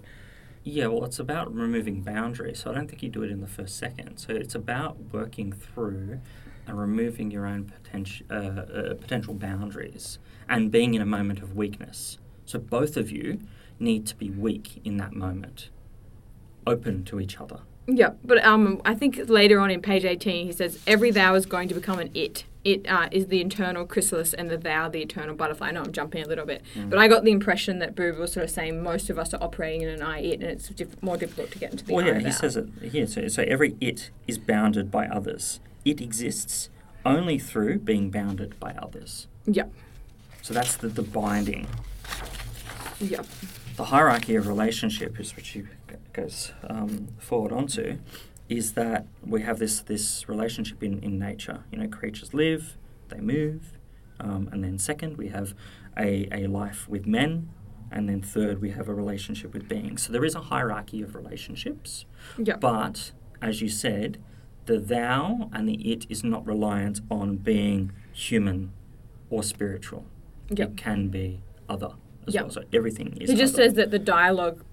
Yeah, 0.69 0.87
well, 0.87 1.05
it's 1.05 1.17
about 1.17 1.55
removing 1.55 2.01
boundaries. 2.01 2.59
So 2.59 2.71
I 2.71 2.73
don't 2.73 2.89
think 2.89 3.01
you 3.01 3.07
do 3.07 3.23
it 3.23 3.31
in 3.31 3.39
the 3.39 3.47
first 3.47 3.77
second. 3.77 4.17
So 4.17 4.33
it's 4.33 4.53
about 4.53 4.97
working 5.13 5.53
through 5.53 6.19
and 6.67 6.77
removing 6.77 7.31
your 7.31 7.45
own 7.45 7.71
potential 7.71 8.25
uh, 8.29 8.33
uh, 8.33 8.93
potential 8.95 9.33
boundaries 9.33 10.19
and 10.49 10.69
being 10.69 10.93
in 10.93 11.01
a 11.01 11.05
moment 11.05 11.39
of 11.39 11.55
weakness. 11.55 12.17
So 12.45 12.59
both 12.59 12.97
of 12.97 13.09
you 13.09 13.39
need 13.79 14.05
to 14.07 14.15
be 14.17 14.29
weak 14.29 14.81
in 14.83 14.97
that 14.97 15.13
moment, 15.13 15.69
open 16.67 17.03
to 17.05 17.19
each 17.19 17.39
other. 17.39 17.59
Yeah, 17.87 18.11
but 18.23 18.43
um, 18.45 18.81
I 18.83 18.93
think 18.93 19.29
later 19.29 19.59
on 19.61 19.71
in 19.71 19.81
page 19.81 20.03
18, 20.03 20.45
he 20.45 20.51
says, 20.51 20.77
Every 20.85 21.09
thou 21.09 21.35
is 21.35 21.45
going 21.45 21.69
to 21.69 21.73
become 21.73 21.99
an 21.99 22.09
it. 22.13 22.43
It 22.65 22.85
uh, 22.89 23.07
is 23.13 23.27
the 23.27 23.39
internal 23.39 23.85
chrysalis 23.85 24.33
and 24.33 24.49
the 24.49 24.57
thou, 24.57 24.89
the 24.89 25.01
eternal 25.01 25.35
butterfly. 25.35 25.69
I 25.69 25.71
know 25.71 25.83
I'm 25.83 25.93
jumping 25.93 26.21
a 26.21 26.27
little 26.27 26.45
bit, 26.45 26.63
but 26.89 26.99
I 26.99 27.07
got 27.07 27.23
the 27.23 27.31
impression 27.31 27.79
that 27.79 27.95
Boob 27.95 28.17
was 28.17 28.33
sort 28.33 28.43
of 28.43 28.49
saying 28.49 28.83
most 28.83 29.09
of 29.09 29.17
us 29.17 29.33
are 29.33 29.41
operating 29.41 29.83
in 29.83 29.87
an 29.89 30.01
I 30.01 30.19
it, 30.19 30.41
and 30.41 30.43
it's 30.43 30.67
diff- 30.67 31.01
more 31.01 31.15
difficult 31.15 31.49
to 31.51 31.59
get 31.59 31.71
into 31.71 31.85
the 31.85 31.93
Well, 31.93 32.03
I 32.03 32.09
yeah, 32.09 32.17
he 32.17 32.23
thou. 32.25 32.29
says 32.31 32.57
it 32.57 32.67
here. 32.91 33.07
So, 33.07 33.29
so 33.29 33.43
every 33.47 33.77
it 33.79 34.09
is 34.27 34.37
bounded 34.37 34.91
by 34.91 35.07
others. 35.07 35.61
It 35.85 36.01
exists 36.01 36.69
only 37.05 37.39
through 37.39 37.79
being 37.79 38.11
bounded 38.11 38.59
by 38.59 38.73
others. 38.73 39.27
Yeah, 39.45 39.67
So 40.41 40.53
that's 40.53 40.75
the, 40.75 40.89
the 40.89 41.03
binding. 41.03 41.67
yeah, 42.99 43.21
The 43.77 43.85
hierarchy 43.85 44.35
of 44.35 44.45
relationship 44.45 45.17
is 45.21 45.31
he 45.31 45.41
g- 45.61 45.67
goes 46.13 46.53
um, 46.69 47.07
forward 47.17 47.51
onto, 47.51 47.97
is 48.49 48.73
that 48.73 49.05
we 49.25 49.41
have 49.41 49.59
this 49.59 49.79
this 49.81 50.27
relationship 50.29 50.83
in, 50.83 50.99
in 50.99 51.19
nature. 51.19 51.63
You 51.71 51.79
know, 51.79 51.87
creatures 51.87 52.33
live, 52.33 52.77
they 53.09 53.19
move, 53.19 53.77
um, 54.19 54.49
and 54.51 54.63
then 54.63 54.77
second 54.79 55.17
we 55.17 55.29
have 55.29 55.53
a, 55.97 56.27
a 56.31 56.47
life 56.47 56.87
with 56.87 57.05
men, 57.05 57.49
and 57.91 58.07
then 58.09 58.21
third 58.21 58.61
we 58.61 58.71
have 58.71 58.87
a 58.87 58.93
relationship 58.93 59.53
with 59.53 59.67
beings. 59.67 60.03
So 60.03 60.13
there 60.13 60.25
is 60.25 60.35
a 60.35 60.41
hierarchy 60.41 61.01
of 61.01 61.15
relationships. 61.15 62.05
yeah. 62.37 62.57
But 62.57 63.11
as 63.41 63.61
you 63.61 63.69
said, 63.69 64.17
the 64.65 64.79
thou 64.79 65.49
and 65.53 65.67
the 65.67 65.75
it 65.91 66.05
is 66.09 66.23
not 66.23 66.45
reliant 66.45 67.01
on 67.09 67.37
being 67.37 67.91
human 68.13 68.73
or 69.29 69.43
spiritual. 69.43 70.05
Yep. 70.49 70.69
It 70.71 70.77
can 70.77 71.09
be 71.09 71.41
other 71.69 71.91
as 72.27 72.33
Yep. 72.33 72.43
well. 72.43 72.51
So 72.51 72.63
everything 72.73 73.17
is. 73.19 73.29
He 73.29 73.35
just 73.35 73.53
other. 73.53 73.63
says 73.63 73.73
that 73.75 73.91
the 73.91 73.99
dialogue 73.99 74.63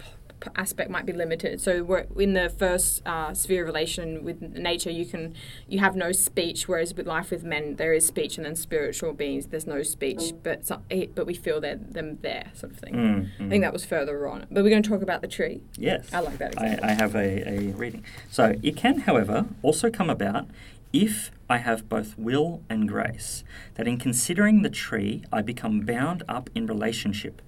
aspect 0.56 0.90
might 0.90 1.06
be 1.06 1.12
limited. 1.12 1.60
So 1.60 1.82
we're 1.82 2.06
in 2.16 2.34
the 2.34 2.48
first 2.48 3.02
uh, 3.06 3.34
sphere 3.34 3.62
of 3.62 3.66
relation 3.66 4.24
with 4.24 4.40
nature, 4.40 4.90
you 4.90 5.06
can 5.06 5.34
you 5.68 5.78
have 5.78 5.96
no 5.96 6.12
speech, 6.12 6.68
whereas 6.68 6.94
with 6.94 7.06
life 7.06 7.30
with 7.30 7.44
men 7.44 7.76
there 7.76 7.92
is 7.92 8.06
speech, 8.06 8.36
and 8.36 8.46
then 8.46 8.56
spiritual 8.56 9.12
beings 9.12 9.46
there's 9.46 9.66
no 9.66 9.82
speech, 9.82 10.32
but 10.42 10.66
so, 10.66 10.80
eh, 10.90 11.06
but 11.14 11.26
we 11.26 11.34
feel 11.34 11.60
they're 11.60 11.76
them 11.76 12.18
there, 12.22 12.50
sort 12.54 12.72
of 12.72 12.78
thing. 12.78 12.94
Mm, 12.94 13.28
I 13.38 13.42
mm. 13.42 13.50
think 13.50 13.62
that 13.62 13.72
was 13.72 13.84
further 13.84 14.26
on. 14.26 14.46
But 14.50 14.64
we're 14.64 14.70
going 14.70 14.82
to 14.82 14.88
talk 14.88 15.02
about 15.02 15.22
the 15.22 15.28
tree. 15.28 15.62
Yes. 15.76 16.12
I 16.12 16.20
like 16.20 16.38
that 16.38 16.58
I. 16.58 16.78
I 16.82 16.92
have 16.92 17.14
a, 17.14 17.48
a 17.48 17.72
reading. 17.72 18.04
So 18.30 18.58
it 18.62 18.76
can, 18.76 19.00
however, 19.00 19.46
also 19.62 19.90
come 19.90 20.10
about 20.10 20.46
if 20.94 21.32
I 21.50 21.58
have 21.58 21.88
both 21.88 22.16
will 22.16 22.62
and 22.70 22.88
grace, 22.88 23.42
that 23.74 23.88
in 23.88 23.98
considering 23.98 24.62
the 24.62 24.70
tree, 24.70 25.24
I 25.32 25.42
become 25.42 25.80
bound 25.80 26.22
up 26.28 26.48
in 26.54 26.66
relationship 26.66 27.42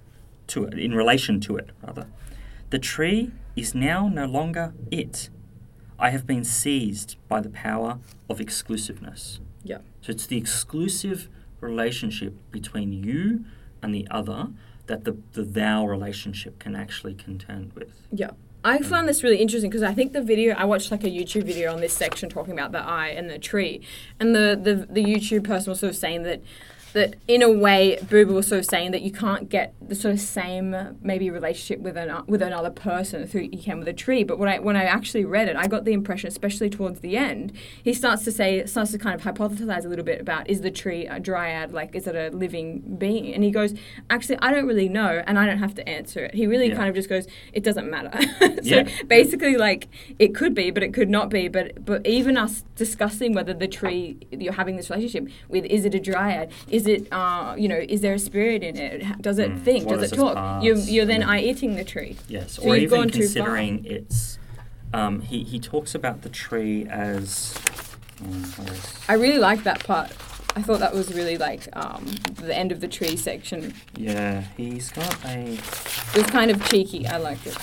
to 0.47 0.65
it, 0.65 0.77
in 0.77 0.93
relation 0.93 1.39
to 1.41 1.55
it, 1.55 1.69
rather. 1.81 2.07
The 2.69 2.79
tree 2.79 3.31
is 3.55 3.73
now 3.73 4.07
no 4.07 4.25
longer 4.25 4.73
it. 4.91 5.29
I 5.99 6.11
have 6.11 6.27
been 6.27 6.43
seized 6.43 7.15
by 7.27 7.41
the 7.41 7.49
power 7.49 7.99
of 8.29 8.39
exclusiveness. 8.39 9.39
Yeah. 9.63 9.79
So 10.01 10.11
it's 10.11 10.27
the 10.27 10.37
exclusive 10.37 11.29
relationship 11.59 12.35
between 12.51 13.03
you 13.03 13.45
and 13.81 13.93
the 13.93 14.07
other 14.11 14.49
that 14.85 15.03
the, 15.03 15.17
the 15.33 15.43
thou 15.43 15.85
relationship 15.85 16.59
can 16.59 16.75
actually 16.75 17.13
contend 17.13 17.73
with. 17.73 17.91
Yeah. 18.11 18.31
I 18.63 18.79
found 18.79 19.07
this 19.07 19.23
really 19.23 19.37
interesting 19.37 19.69
because 19.69 19.83
I 19.83 19.93
think 19.93 20.13
the 20.13 20.21
video 20.21 20.53
I 20.55 20.65
watched 20.65 20.91
like 20.91 21.03
a 21.03 21.09
YouTube 21.09 21.43
video 21.43 21.71
on 21.71 21.79
this 21.79 21.93
section 21.93 22.27
talking 22.27 22.53
about 22.53 22.73
the 22.73 22.79
eye 22.79 23.09
and 23.09 23.29
the 23.29 23.39
tree, 23.39 23.81
and 24.19 24.35
the 24.35 24.59
the, 24.61 24.87
the 24.91 25.03
YouTube 25.03 25.45
person 25.45 25.71
was 25.71 25.79
sort 25.79 25.91
of 25.91 25.95
saying 25.95 26.23
that 26.23 26.41
that 26.93 27.15
in 27.27 27.41
a 27.41 27.49
way 27.51 27.97
Buber 28.03 28.33
was 28.33 28.47
sort 28.47 28.59
of 28.59 28.65
saying 28.65 28.91
that 28.91 29.01
you 29.01 29.11
can't 29.11 29.49
get 29.49 29.73
the 29.81 29.95
sort 29.95 30.13
of 30.13 30.19
same 30.19 30.97
maybe 31.01 31.29
relationship 31.29 31.79
with 31.79 31.97
an 31.97 32.23
with 32.27 32.41
another 32.41 32.69
person 32.69 33.27
through 33.27 33.49
you 33.51 33.61
can 33.61 33.79
with 33.79 33.87
a 33.87 33.93
tree. 33.93 34.23
But 34.23 34.39
when 34.39 34.49
I 34.49 34.59
when 34.59 34.75
I 34.75 34.83
actually 34.85 35.25
read 35.25 35.47
it, 35.47 35.55
I 35.55 35.67
got 35.67 35.85
the 35.85 35.93
impression, 35.93 36.27
especially 36.27 36.69
towards 36.69 36.99
the 37.01 37.17
end, 37.17 37.53
he 37.83 37.93
starts 37.93 38.23
to 38.25 38.31
say 38.31 38.65
starts 38.65 38.91
to 38.91 38.97
kind 38.97 39.15
of 39.19 39.21
hypothesize 39.21 39.85
a 39.85 39.87
little 39.89 40.05
bit 40.05 40.21
about 40.21 40.49
is 40.49 40.61
the 40.61 40.71
tree 40.71 41.05
a 41.07 41.19
dryad 41.19 41.71
like 41.73 41.95
is 41.95 42.07
it 42.07 42.15
a 42.15 42.35
living 42.35 42.95
being? 42.97 43.33
And 43.33 43.43
he 43.43 43.51
goes, 43.51 43.73
actually 44.09 44.37
I 44.41 44.51
don't 44.51 44.67
really 44.67 44.89
know, 44.89 45.23
and 45.27 45.37
I 45.37 45.45
don't 45.45 45.59
have 45.59 45.75
to 45.75 45.87
answer 45.87 46.25
it. 46.25 46.33
He 46.35 46.47
really 46.47 46.69
Yeah. 46.69 46.75
kind 46.75 46.89
of 46.89 46.95
just 46.95 47.09
goes, 47.09 47.27
it 47.53 47.63
doesn't 47.63 47.89
matter. 47.89 48.11
so 48.39 48.59
Yeah. 48.63 48.87
basically, 49.07 49.57
like 49.57 49.87
it 50.19 50.33
could 50.35 50.53
be, 50.53 50.71
but 50.71 50.83
it 50.83 50.93
could 50.93 51.09
not 51.09 51.29
be. 51.29 51.47
But 51.47 51.85
but 51.85 52.05
even 52.07 52.37
us 52.37 52.63
discussing 52.75 53.33
whether 53.33 53.53
the 53.53 53.67
tree 53.67 54.17
you're 54.31 54.53
having 54.53 54.75
this 54.77 54.89
relationship 54.89 55.27
with 55.49 55.65
is 55.65 55.85
it 55.85 55.93
a 55.95 55.99
dryad? 55.99 56.51
Is 56.69 56.76
it 56.85 57.11
uh 57.11 57.55
you 57.57 57.67
know 57.67 57.79
is 57.89 58.01
there 58.01 58.13
a 58.13 58.19
spirit 58.19 58.61
in 58.61 58.77
it? 58.77 59.21
Does 59.21 59.39
it 59.39 59.51
Mm. 59.51 59.61
think? 59.63 59.85
What 59.87 59.99
Does 60.01 60.11
it 60.11 60.15
talk? 60.15 60.63
You're 60.63 60.75
you're 60.77 61.05
then 61.05 61.21
Yeah. 61.21 61.29
I 61.31 61.39
eating 61.39 61.75
the 61.75 61.83
tree. 61.83 62.17
Yes, 62.27 62.53
So 62.53 62.63
or 62.63 62.75
you've 62.75 62.91
even 62.91 62.99
gone 62.99 63.09
too 63.09 63.27
far. 63.27 63.45
considering 63.45 63.85
its. 63.85 64.37
Um, 64.93 65.21
he, 65.21 65.43
he 65.43 65.59
talks 65.59 65.95
about 65.95 66.21
the 66.21 66.29
tree 66.29 66.85
as. 66.89 67.53
um, 68.21 68.43
I 69.09 69.13
really 69.13 69.37
like 69.39 69.63
that 69.63 69.83
part. 69.83 70.11
I 70.55 70.61
thought 70.61 70.79
that 70.79 70.93
was 70.93 71.13
really 71.13 71.37
like 71.37 71.67
um, 71.73 72.05
the 72.35 72.55
end 72.57 72.71
of 72.71 72.79
the 72.79 72.87
tree 72.87 73.15
section. 73.17 73.73
yeah, 73.95 74.41
he's 74.55 74.89
got 74.91 75.13
a. 75.25 75.39
It 75.53 76.15
was 76.17 76.25
kind 76.27 76.49
of 76.51 76.63
cheeky. 76.69 77.05
I 77.07 77.17
liked 77.17 77.45
it. 77.47 77.57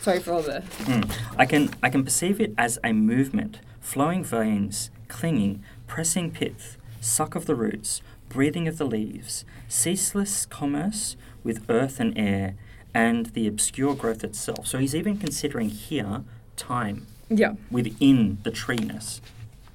Sorry 0.00 0.18
for 0.18 0.32
all 0.32 0.42
the. 0.42 0.62
Mm. 0.84 1.10
I 1.38 1.46
can 1.46 1.70
I 1.82 1.88
can 1.90 2.02
perceive 2.04 2.40
it 2.40 2.52
as 2.58 2.78
a 2.82 2.92
movement, 2.92 3.60
flowing 3.80 4.24
veins, 4.24 4.90
clinging, 5.08 5.62
pressing 5.86 6.32
pith, 6.32 6.76
suck 7.02 7.34
of 7.34 7.46
the 7.46 7.54
roots, 7.54 8.00
breathing 8.28 8.66
of 8.68 8.78
the 8.78 8.86
leaves, 8.86 9.44
ceaseless 9.68 10.46
commerce 10.46 11.16
with 11.44 11.68
earth 11.68 12.00
and 12.00 12.16
air, 12.16 12.54
and 12.94 13.26
the 13.26 13.46
obscure 13.46 13.94
growth 13.94 14.22
itself. 14.24 14.66
So 14.66 14.78
he's 14.78 14.94
even 14.94 15.18
considering 15.18 15.68
here 15.68 16.22
time 16.56 17.06
Yeah, 17.28 17.54
within 17.70 18.38
the 18.44 18.50
treeness. 18.50 19.20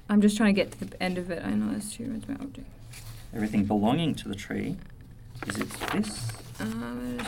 I'm 0.08 0.20
just 0.22 0.36
trying 0.36 0.54
to 0.54 0.60
get 0.60 0.72
to 0.72 0.84
the 0.86 1.02
end 1.02 1.18
of 1.18 1.30
it. 1.30 1.44
I 1.44 1.50
know 1.50 1.70
there's 1.70 1.92
two 1.92 2.06
words 2.06 2.24
about 2.24 2.40
object. 2.40 2.66
Everything 3.34 3.64
belonging 3.64 4.14
to 4.16 4.28
the 4.28 4.34
tree 4.34 4.76
is 5.46 5.58
its 5.58 5.76
this, 5.92 6.32
Uh, 6.60 6.64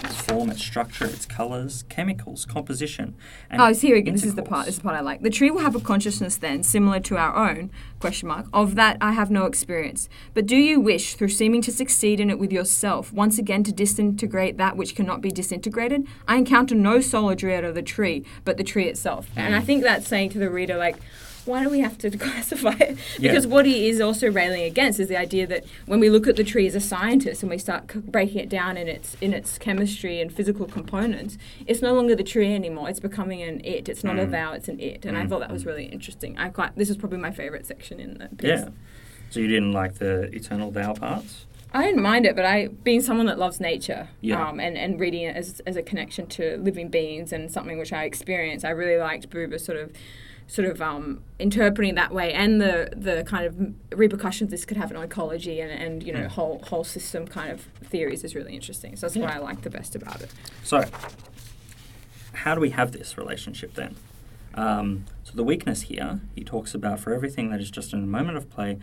its 0.04 0.16
form, 0.22 0.50
its 0.50 0.60
structure, 0.62 1.04
its 1.04 1.24
colours, 1.24 1.84
chemicals, 1.88 2.44
composition. 2.44 3.14
And 3.48 3.60
Oh, 3.60 3.66
it's 3.66 3.80
here 3.80 3.96
again. 3.96 4.14
This 4.14 4.24
is 4.24 4.34
the 4.34 4.42
part. 4.42 4.66
This 4.66 4.74
is 4.74 4.78
the 4.78 4.84
part 4.84 4.96
I 4.96 5.00
like. 5.00 5.22
The 5.22 5.30
tree 5.30 5.50
will 5.50 5.60
have 5.60 5.76
a 5.76 5.80
consciousness 5.80 6.36
then, 6.36 6.62
similar 6.62 6.98
to 7.00 7.16
our 7.16 7.36
own. 7.50 7.70
Question 8.00 8.28
mark. 8.28 8.46
Of 8.52 8.74
that 8.74 8.96
I 9.00 9.12
have 9.12 9.30
no 9.30 9.44
experience. 9.46 10.08
But 10.34 10.46
do 10.46 10.56
you 10.56 10.80
wish, 10.80 11.14
through 11.14 11.28
seeming 11.28 11.62
to 11.62 11.70
succeed 11.72 12.18
in 12.18 12.28
it 12.30 12.38
with 12.38 12.52
yourself, 12.52 13.12
once 13.12 13.38
again 13.38 13.62
to 13.64 13.72
disintegrate 13.72 14.56
that 14.58 14.76
which 14.76 14.94
cannot 14.96 15.20
be 15.20 15.30
disintegrated? 15.30 16.06
I 16.26 16.36
encounter 16.36 16.74
no 16.74 17.00
soul 17.00 17.34
dread 17.34 17.64
of 17.64 17.74
the 17.74 17.82
tree, 17.82 18.24
but 18.44 18.56
the 18.56 18.64
tree 18.64 18.86
itself. 18.88 19.28
And 19.36 19.54
I 19.54 19.60
think 19.60 19.82
that's 19.82 20.08
saying 20.08 20.30
to 20.30 20.38
the 20.38 20.50
reader, 20.50 20.76
like. 20.76 20.96
Why 21.46 21.62
do 21.64 21.70
we 21.70 21.80
have 21.80 21.96
to 21.98 22.10
classify 22.18 22.72
it? 22.78 22.98
Yeah. 23.18 23.30
Because 23.32 23.46
what 23.46 23.66
he 23.66 23.88
is 23.88 24.00
also 24.00 24.30
railing 24.30 24.62
against 24.62 25.00
is 25.00 25.08
the 25.08 25.16
idea 25.16 25.46
that 25.46 25.64
when 25.86 25.98
we 26.00 26.10
look 26.10 26.26
at 26.26 26.36
the 26.36 26.44
tree 26.44 26.66
as 26.66 26.74
a 26.74 26.80
scientist 26.80 27.42
and 27.42 27.50
we 27.50 27.58
start 27.58 27.90
c- 27.92 27.98
breaking 28.00 28.38
it 28.40 28.48
down 28.48 28.76
in 28.76 28.88
its 28.88 29.16
in 29.20 29.32
its 29.32 29.58
chemistry 29.58 30.20
and 30.20 30.32
physical 30.32 30.66
components, 30.66 31.38
it's 31.66 31.80
no 31.82 31.94
longer 31.94 32.14
the 32.14 32.24
tree 32.24 32.54
anymore. 32.54 32.88
It's 32.88 33.00
becoming 33.00 33.42
an 33.42 33.60
it. 33.64 33.88
It's 33.88 34.04
not 34.04 34.18
a 34.18 34.26
Mm. 34.26 34.30
thou. 34.30 34.52
It's 34.52 34.68
an 34.68 34.78
it. 34.80 35.04
And 35.04 35.16
I 35.16 35.24
Mm. 35.24 35.28
thought 35.28 35.40
that 35.40 35.50
was 35.52 35.64
really 35.66 35.84
interesting. 35.86 36.36
I 36.38 36.48
quite 36.50 36.76
this 36.76 36.90
is 36.90 36.96
probably 36.96 37.18
my 37.18 37.30
favorite 37.30 37.66
section 37.66 38.00
in 38.00 38.18
the 38.18 38.28
piece. 38.36 38.48
Yeah. 38.48 38.68
So 39.30 39.40
you 39.40 39.46
didn't 39.48 39.72
like 39.72 39.94
the 39.94 40.22
eternal 40.34 40.70
thou 40.70 40.92
parts? 40.94 41.46
I 41.72 41.86
didn't 41.86 42.02
mind 42.02 42.26
it, 42.26 42.34
but 42.34 42.44
I, 42.44 42.66
being 42.66 43.00
someone 43.00 43.26
that 43.26 43.38
loves 43.38 43.60
nature, 43.60 44.08
Yeah. 44.20 44.44
um, 44.48 44.58
and, 44.58 44.76
and 44.76 44.98
reading 44.98 45.22
it 45.22 45.36
as, 45.36 45.60
as 45.66 45.76
a 45.76 45.82
connection 45.82 46.26
to 46.26 46.56
living 46.56 46.88
beings 46.88 47.32
and 47.32 47.48
something 47.48 47.78
which 47.78 47.92
I 47.92 48.02
experience, 48.06 48.64
I 48.64 48.70
really 48.70 48.98
liked 49.00 49.30
Buber 49.30 49.60
sort 49.60 49.78
of, 49.78 49.92
sort 50.50 50.66
of 50.66 50.82
um, 50.82 51.22
interpreting 51.38 51.94
that 51.94 52.12
way, 52.12 52.32
and 52.32 52.60
the 52.60 52.90
the 52.96 53.22
kind 53.24 53.46
of 53.46 53.98
repercussions 53.98 54.50
this 54.50 54.64
could 54.64 54.76
have 54.76 54.90
on 54.94 55.00
ecology 55.02 55.60
and, 55.60 55.70
and 55.70 56.02
you 56.02 56.12
know 56.12 56.20
Mm. 56.22 56.28
whole 56.28 56.60
whole 56.66 56.82
system 56.82 57.26
kind 57.26 57.52
of 57.52 57.60
theories 57.84 58.24
is 58.24 58.34
really 58.34 58.52
interesting. 58.54 58.96
So 58.96 59.06
that's 59.06 59.16
what 59.16 59.30
I 59.30 59.38
like 59.38 59.62
the 59.62 59.70
best 59.70 59.94
about 59.94 60.20
it. 60.20 60.30
So, 60.64 60.84
how 62.32 62.54
do 62.56 62.60
we 62.60 62.70
have 62.70 62.90
this 62.92 63.16
relationship 63.16 63.74
then? 63.74 63.94
Um, 64.54 65.04
so 65.22 65.32
the 65.34 65.44
weakness 65.44 65.82
here, 65.82 66.20
he 66.34 66.42
talks 66.42 66.74
about 66.74 66.98
for 66.98 67.14
everything 67.14 67.50
that 67.50 67.60
is 67.60 67.70
just 67.70 67.92
in 67.92 68.02
a 68.02 68.06
moment 68.06 68.36
of 68.36 68.50
play, 68.50 68.78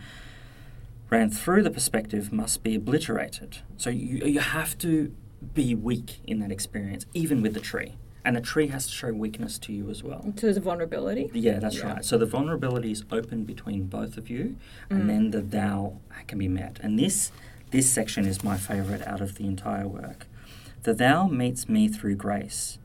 ran 1.10 1.30
through 1.30 1.62
the 1.62 1.70
perspective 1.70 2.32
must 2.32 2.62
be 2.62 2.76
obliterated. 2.76 3.58
So 3.76 3.90
you, 3.90 4.24
you 4.24 4.40
have 4.40 4.78
to 4.78 5.12
be 5.54 5.74
weak 5.74 6.20
in 6.26 6.38
that 6.40 6.50
experience, 6.50 7.04
even 7.12 7.42
with 7.42 7.52
the 7.52 7.60
tree. 7.60 7.96
And 8.28 8.36
the 8.36 8.42
tree 8.42 8.66
has 8.66 8.86
to 8.88 8.92
show 8.92 9.10
weakness 9.10 9.58
to 9.60 9.72
you 9.72 9.88
as 9.88 10.04
well. 10.04 10.22
So 10.36 10.42
there's 10.42 10.58
a 10.58 10.60
vulnerability. 10.60 11.30
Yeah, 11.32 11.60
that's 11.60 11.78
Yeah. 11.78 11.94
right. 11.94 12.04
So 12.04 12.18
the 12.18 12.26
vulnerability 12.26 12.90
is 12.90 13.02
open 13.10 13.44
between 13.44 13.84
both 13.84 14.18
of 14.18 14.28
you, 14.28 14.56
Mm. 14.90 15.00
and 15.00 15.08
then 15.08 15.30
the 15.30 15.40
thou 15.40 15.96
can 16.26 16.36
be 16.38 16.46
met. 16.46 16.78
And 16.82 16.98
this 16.98 17.32
this 17.70 17.88
section 17.88 18.26
is 18.26 18.44
my 18.44 18.58
favorite 18.58 19.00
out 19.06 19.22
of 19.22 19.36
the 19.36 19.46
entire 19.46 19.88
work. 19.88 20.26
The 20.82 20.92
thou 20.92 21.26
meets 21.26 21.70
me 21.70 21.88
through 21.88 22.16
grace. 22.16 22.78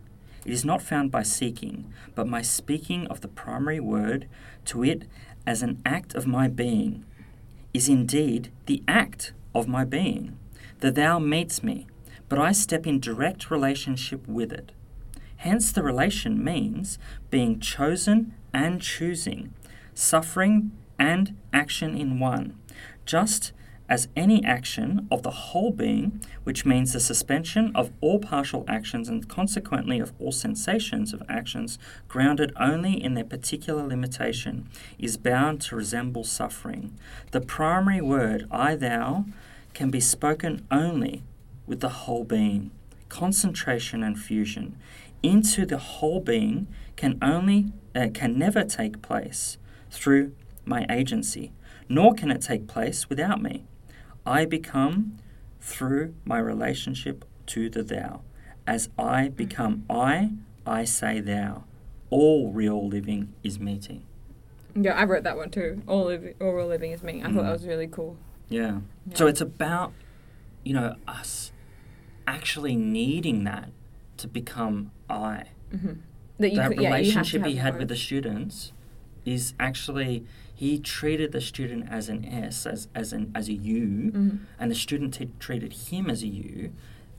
It 0.46 0.54
is 0.54 0.64
not 0.64 0.82
found 0.82 1.12
by 1.12 1.24
seeking, 1.24 1.92
but 2.16 2.26
my 2.26 2.42
speaking 2.42 3.06
of 3.08 3.20
the 3.20 3.28
primary 3.28 3.82
word 3.82 4.28
to 4.66 4.82
it 4.86 5.04
as 5.46 5.62
an 5.62 5.82
act 5.86 6.16
of 6.16 6.26
my 6.26 6.48
being 6.48 7.04
is 7.74 7.90
indeed 7.90 8.50
the 8.66 8.82
act 8.88 9.34
of 9.54 9.68
my 9.68 9.84
being. 9.84 10.38
The 10.80 10.90
thou 10.92 11.20
meets 11.20 11.62
me, 11.62 11.86
but 12.30 12.40
I 12.40 12.54
step 12.54 12.88
in 12.88 13.02
direct 13.02 13.52
relationship 13.52 14.26
with 14.26 14.54
it. 14.54 14.72
Hence, 15.44 15.74
the 15.74 15.84
relation 15.84 16.42
means 16.42 16.98
being 17.30 17.60
chosen 17.60 18.34
and 18.54 18.82
choosing, 18.82 19.54
suffering 19.94 20.72
and 20.98 21.36
action 21.52 21.98
in 21.98 22.18
one, 22.18 22.58
just 23.06 23.52
as 23.90 24.08
any 24.16 24.42
action 24.46 25.06
of 25.12 25.22
the 25.24 25.32
whole 25.52 25.72
being, 25.72 26.22
which 26.46 26.66
means 26.66 26.94
the 26.94 27.02
suspension 27.02 27.74
of 27.76 27.92
all 28.00 28.20
partial 28.20 28.64
actions 28.70 29.10
and 29.10 29.28
consequently 29.28 30.00
of 30.00 30.14
all 30.18 30.32
sensations 30.32 31.12
of 31.12 31.22
actions 31.28 31.78
grounded 32.08 32.54
only 32.58 32.94
in 32.94 33.14
their 33.14 33.26
particular 33.26 33.86
limitation, 33.86 34.70
is 34.98 35.18
bound 35.18 35.60
to 35.60 35.76
resemble 35.76 36.24
suffering. 36.24 36.98
The 37.32 37.42
primary 37.42 38.00
word, 38.00 38.48
I 38.50 38.78
thou, 38.78 39.26
can 39.74 39.90
be 39.92 40.00
spoken 40.00 40.66
only 40.72 41.22
with 41.68 41.82
the 41.82 41.90
whole 41.90 42.24
being. 42.24 42.72
Concentration 43.10 44.04
and 44.04 44.18
fusion 44.18 44.78
into 45.24 45.66
the 45.66 45.78
whole 45.78 46.20
being 46.20 46.68
can 46.96 47.18
only 47.22 47.72
uh, 47.96 48.08
can 48.14 48.38
never 48.38 48.64
take 48.64 49.02
place 49.02 49.58
through 49.90 50.34
my 50.66 50.86
agency, 50.90 51.52
nor 51.90 52.14
can 52.14 52.30
it 52.32 52.42
take 52.42 52.68
place 52.68 53.10
without 53.10 53.42
me. 53.42 53.66
I 54.26 54.46
become 54.46 55.18
through 55.62 56.14
my 56.26 56.40
relationship 56.40 57.26
to 57.48 57.70
the 57.70 57.84
thou. 57.84 58.22
As 58.68 58.90
I 58.98 59.30
become 59.30 59.86
I, 59.90 60.32
I 60.66 60.84
say 60.86 61.20
thou. 61.20 61.64
All 62.10 62.52
real 62.52 62.88
living 62.88 63.34
is 63.44 63.60
meeting. 63.60 64.04
Yeah, 64.76 64.94
I 64.94 65.04
wrote 65.04 65.24
that 65.24 65.38
one 65.38 65.50
too. 65.52 65.82
All 65.88 66.06
liv- 66.06 66.36
all 66.42 66.52
real 66.54 66.68
living 66.68 66.92
is 66.92 67.04
me. 67.04 67.20
I 67.22 67.26
thought 67.26 67.32
Mm. 67.34 67.44
that 67.44 67.52
was 67.52 67.66
really 67.66 67.88
cool. 67.88 68.18
Yeah. 68.50 68.80
So 69.14 69.28
it's 69.28 69.42
about, 69.42 69.94
you 70.64 70.74
know, 70.74 70.96
us 71.08 71.52
actually 72.28 72.76
needing 72.76 73.44
that 73.44 73.70
to 74.18 74.28
become 74.28 74.92
I. 75.14 75.48
Mm-hmm. 75.74 75.94
That 76.40 76.56
that 76.56 76.68
could, 76.70 76.82
yeah, 76.82 76.90
relationship 76.90 77.42
have 77.42 77.50
he 77.52 77.58
had 77.58 77.78
with 77.78 77.88
the 77.90 77.96
students 77.96 78.74
is 79.26 79.54
actually 79.60 80.26
he 80.54 80.80
treated 80.80 81.32
the 81.32 81.42
student 81.42 81.88
as 81.90 82.10
an 82.10 82.26
S, 82.26 82.66
as 82.66 82.88
as 82.96 83.14
an 83.14 83.32
as 83.36 83.48
a 83.50 83.54
U, 83.54 84.12
Mhm. 84.14 84.40
and 84.60 84.72
the 84.72 84.76
student 84.76 85.14
t- 85.14 85.30
treated 85.40 85.74
him 85.74 86.10
as 86.10 86.24
a 86.24 86.28
U. 86.28 86.72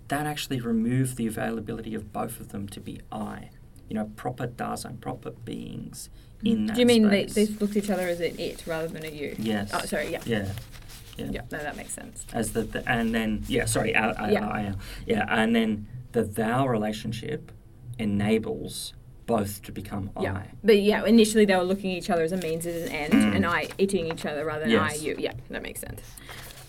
That 0.09 0.27
actually 0.27 0.61
removed 0.61 1.17
the 1.17 1.27
availability 1.27 1.95
of 1.95 2.13
both 2.13 2.39
of 2.41 2.49
them 2.51 2.69
to 2.69 2.81
be 2.81 3.01
I. 3.11 3.51
You 3.89 3.95
know, 3.97 4.11
proper 4.17 4.47
Dasein, 4.47 5.01
proper 5.01 5.31
beings 5.31 6.11
in 6.45 6.67
that 6.67 6.73
Mm-hmm. 6.73 6.75
Do 6.75 6.81
you 6.81 6.87
mean 6.87 7.09
they, 7.09 7.25
they 7.25 7.47
looked 7.47 7.77
at 7.77 7.85
each 7.85 7.91
other 7.91 8.09
as 8.09 8.21
an 8.21 8.39
it 8.39 8.65
rather 8.67 8.89
than 8.89 9.05
a 9.05 9.09
you? 9.09 9.35
Yes. 9.39 9.71
Oh, 9.73 9.81
sorry. 9.87 10.11
Yeah. 10.11 10.21
Yeah. 10.27 10.49
Yeah. 11.17 11.31
Yeah. 11.31 11.41
No, 11.53 11.59
that 11.59 11.77
makes 11.77 11.93
sense. 11.93 12.27
As 12.33 12.53
the, 12.53 12.63
the 12.65 12.89
and 12.91 13.15
then 13.15 13.45
yeah, 13.49 13.67
sorry, 13.67 13.95
I, 13.95 14.11
I, 14.11 14.31
Yeah. 14.33 14.47
I, 14.49 14.75
yeah, 15.07 15.25
and 15.29 15.55
then 15.55 15.87
the 16.13 16.25
thou 16.25 16.67
relationship 16.67 17.53
enables 17.99 18.95
both 19.27 19.63
to 19.63 19.73
become 19.73 20.11
Yeah. 20.21 20.35
I. 20.35 20.47
But 20.63 20.83
yeah, 20.83 21.05
initially 21.07 21.45
they 21.47 21.57
were 21.57 21.63
looking 21.65 21.93
at 21.93 21.97
each 21.99 22.11
other 22.11 22.23
as 22.25 22.33
a 22.33 22.37
means 22.37 22.67
as 22.67 22.83
an 22.83 22.89
end, 22.93 23.13
Mm. 23.15 23.37
and 23.37 23.47
I 23.47 23.69
eating 23.79 24.07
each 24.07 24.27
other 24.27 24.45
rather 24.45 24.63
than 24.63 24.71
Yes. 24.73 24.93
I 25.01 25.05
you. 25.05 25.17
Yeah, 25.19 25.33
that 25.51 25.63
makes 25.63 25.81
sense. 25.81 26.03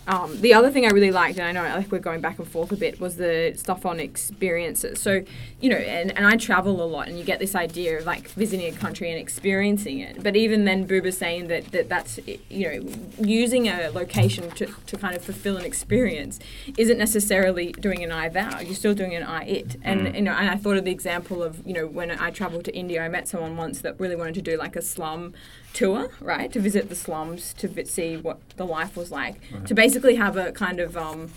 Um, 0.08 0.40
the 0.42 0.54
other 0.54 0.70
thing 0.70 0.86
I 0.86 0.90
really 0.90 1.12
liked, 1.12 1.40
and 1.40 1.48
I 1.48 1.52
know 1.52 1.76
like 1.78 1.92
we're 1.92 2.00
going 2.00 2.22
back 2.22 2.38
and 2.40 2.48
forth 2.48 2.72
a 2.72 2.76
bit, 2.76 3.00
was 3.00 3.18
the 3.18 3.54
stuff 3.58 3.86
on 3.86 4.00
experiences. 4.00 5.02
So, 5.02 5.24
you 5.62 5.70
know, 5.70 5.78
and, 5.78 6.16
and 6.16 6.28
I 6.28 6.36
travel 6.38 6.82
a 6.84 6.86
lot, 6.86 7.08
and 7.08 7.18
you 7.18 7.24
get 7.26 7.40
this 7.40 7.56
idea 7.56 7.98
of 7.98 8.06
like 8.06 8.28
visiting 8.30 8.74
a 8.74 8.78
country 8.78 9.10
and 9.10 9.20
experiencing 9.20 10.00
it. 10.00 10.22
But 10.22 10.36
even 10.36 10.66
then, 10.66 10.88
Buber's 10.88 11.18
saying 11.18 11.48
that, 11.48 11.72
that 11.72 11.90
that's, 11.90 12.20
you 12.50 12.68
know, 12.82 12.92
using 13.20 13.68
a 13.68 13.90
location 13.90 14.52
to, 14.52 14.68
to 14.86 14.98
kind 14.98 15.16
of 15.16 15.24
fulfill 15.24 15.58
an 15.58 15.66
experience 15.66 16.40
isn't 16.78 16.98
necessarily 16.98 17.72
doing 17.74 18.04
an 18.04 18.12
I 18.12 18.30
thou. 18.30 18.60
You're 18.60 18.76
still 18.76 18.94
doing 18.94 19.16
an 19.16 19.24
I 19.24 19.44
it. 19.46 19.78
And, 19.84 19.96
Mm. 20.06 20.16
you 20.16 20.22
know, 20.24 20.34
and 20.34 20.50
I 20.50 20.58
thought 20.58 20.78
of 20.78 20.84
the 20.86 20.92
example 20.92 21.42
of, 21.42 21.66
you 21.66 21.74
know, 21.74 21.88
when 21.88 22.12
I 22.12 22.30
traveled 22.30 22.66
to 22.66 22.76
India, 22.76 23.02
I 23.04 23.08
met 23.08 23.28
someone 23.28 23.56
once 23.56 23.80
that 23.82 23.98
really 24.00 24.16
wanted 24.16 24.36
to 24.36 24.42
do 24.42 24.58
like 24.58 24.76
a 24.76 24.82
slum 24.82 25.34
tour, 25.74 26.10
right? 26.20 26.52
To 26.54 26.60
visit 26.60 26.90
the 26.90 26.96
slums, 26.96 27.54
to 27.56 27.86
see 27.86 28.18
what 28.18 28.38
the 28.58 28.66
life 28.66 28.96
was 28.98 29.10
like, 29.12 29.36
Right. 29.54 29.66
to 29.68 29.74
basically 29.74 29.95
have 30.04 30.38
a 30.38 30.52
kind 30.52 30.80
of 30.80 30.98
um, 30.98 31.32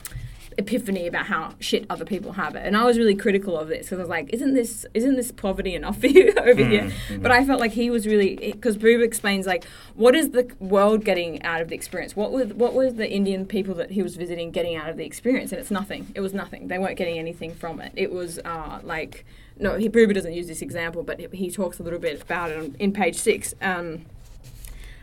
epiphany 0.58 1.06
about 1.06 1.26
how 1.26 1.54
shit 1.60 1.86
other 1.88 2.04
people 2.04 2.32
have 2.32 2.56
it. 2.56 2.66
And 2.66 2.76
I 2.76 2.84
was 2.84 2.98
really 2.98 3.14
critical 3.14 3.56
of 3.56 3.68
this 3.68 3.86
because 3.86 3.98
I 3.98 4.02
was 4.02 4.08
like, 4.08 4.28
isn't 4.32 4.54
this 4.54 4.84
isn't 4.92 5.14
this 5.14 5.30
poverty 5.30 5.74
enough 5.74 6.00
for 6.00 6.06
you 6.08 6.32
over 6.36 6.64
here? 6.64 6.82
Mm, 6.82 6.92
mm. 7.08 7.22
But 7.22 7.30
I 7.30 7.44
felt 7.44 7.60
like 7.60 7.72
he 7.72 7.88
was 7.90 8.06
really 8.06 8.36
because 8.36 8.76
Boob 8.76 9.00
explains 9.00 9.46
like 9.46 9.64
what 9.94 10.14
is 10.14 10.30
the 10.30 10.50
world 10.58 11.04
getting 11.04 11.42
out 11.44 11.60
of 11.62 11.68
the 11.68 11.74
experience? 11.76 12.16
What 12.16 12.32
was 12.32 12.52
what 12.52 12.74
was 12.74 12.94
the 12.96 13.08
Indian 13.10 13.46
people 13.46 13.74
that 13.76 13.92
he 13.92 14.02
was 14.02 14.16
visiting 14.16 14.50
getting 14.50 14.74
out 14.76 14.90
of 14.90 14.96
the 14.96 15.04
experience? 15.06 15.52
And 15.52 15.60
it's 15.60 15.70
nothing. 15.70 16.08
It 16.14 16.20
was 16.20 16.34
nothing. 16.34 16.68
They 16.68 16.78
weren't 16.78 16.98
getting 16.98 17.18
anything 17.18 17.54
from 17.54 17.80
it. 17.80 17.92
It 17.94 18.12
was 18.12 18.40
uh, 18.44 18.80
like 18.82 19.24
no, 19.60 19.76
he 19.76 19.88
Buber 19.88 20.14
doesn't 20.14 20.34
use 20.34 20.46
this 20.46 20.62
example, 20.62 21.02
but 21.02 21.18
he- 21.18 21.28
he 21.32 21.50
talks 21.50 21.80
a 21.80 21.82
little 21.82 21.98
bit 21.98 22.22
about 22.22 22.50
it 22.50 22.58
on, 22.58 22.76
in 22.78 22.92
page 22.92 23.16
six. 23.16 23.54
Um, 23.60 24.06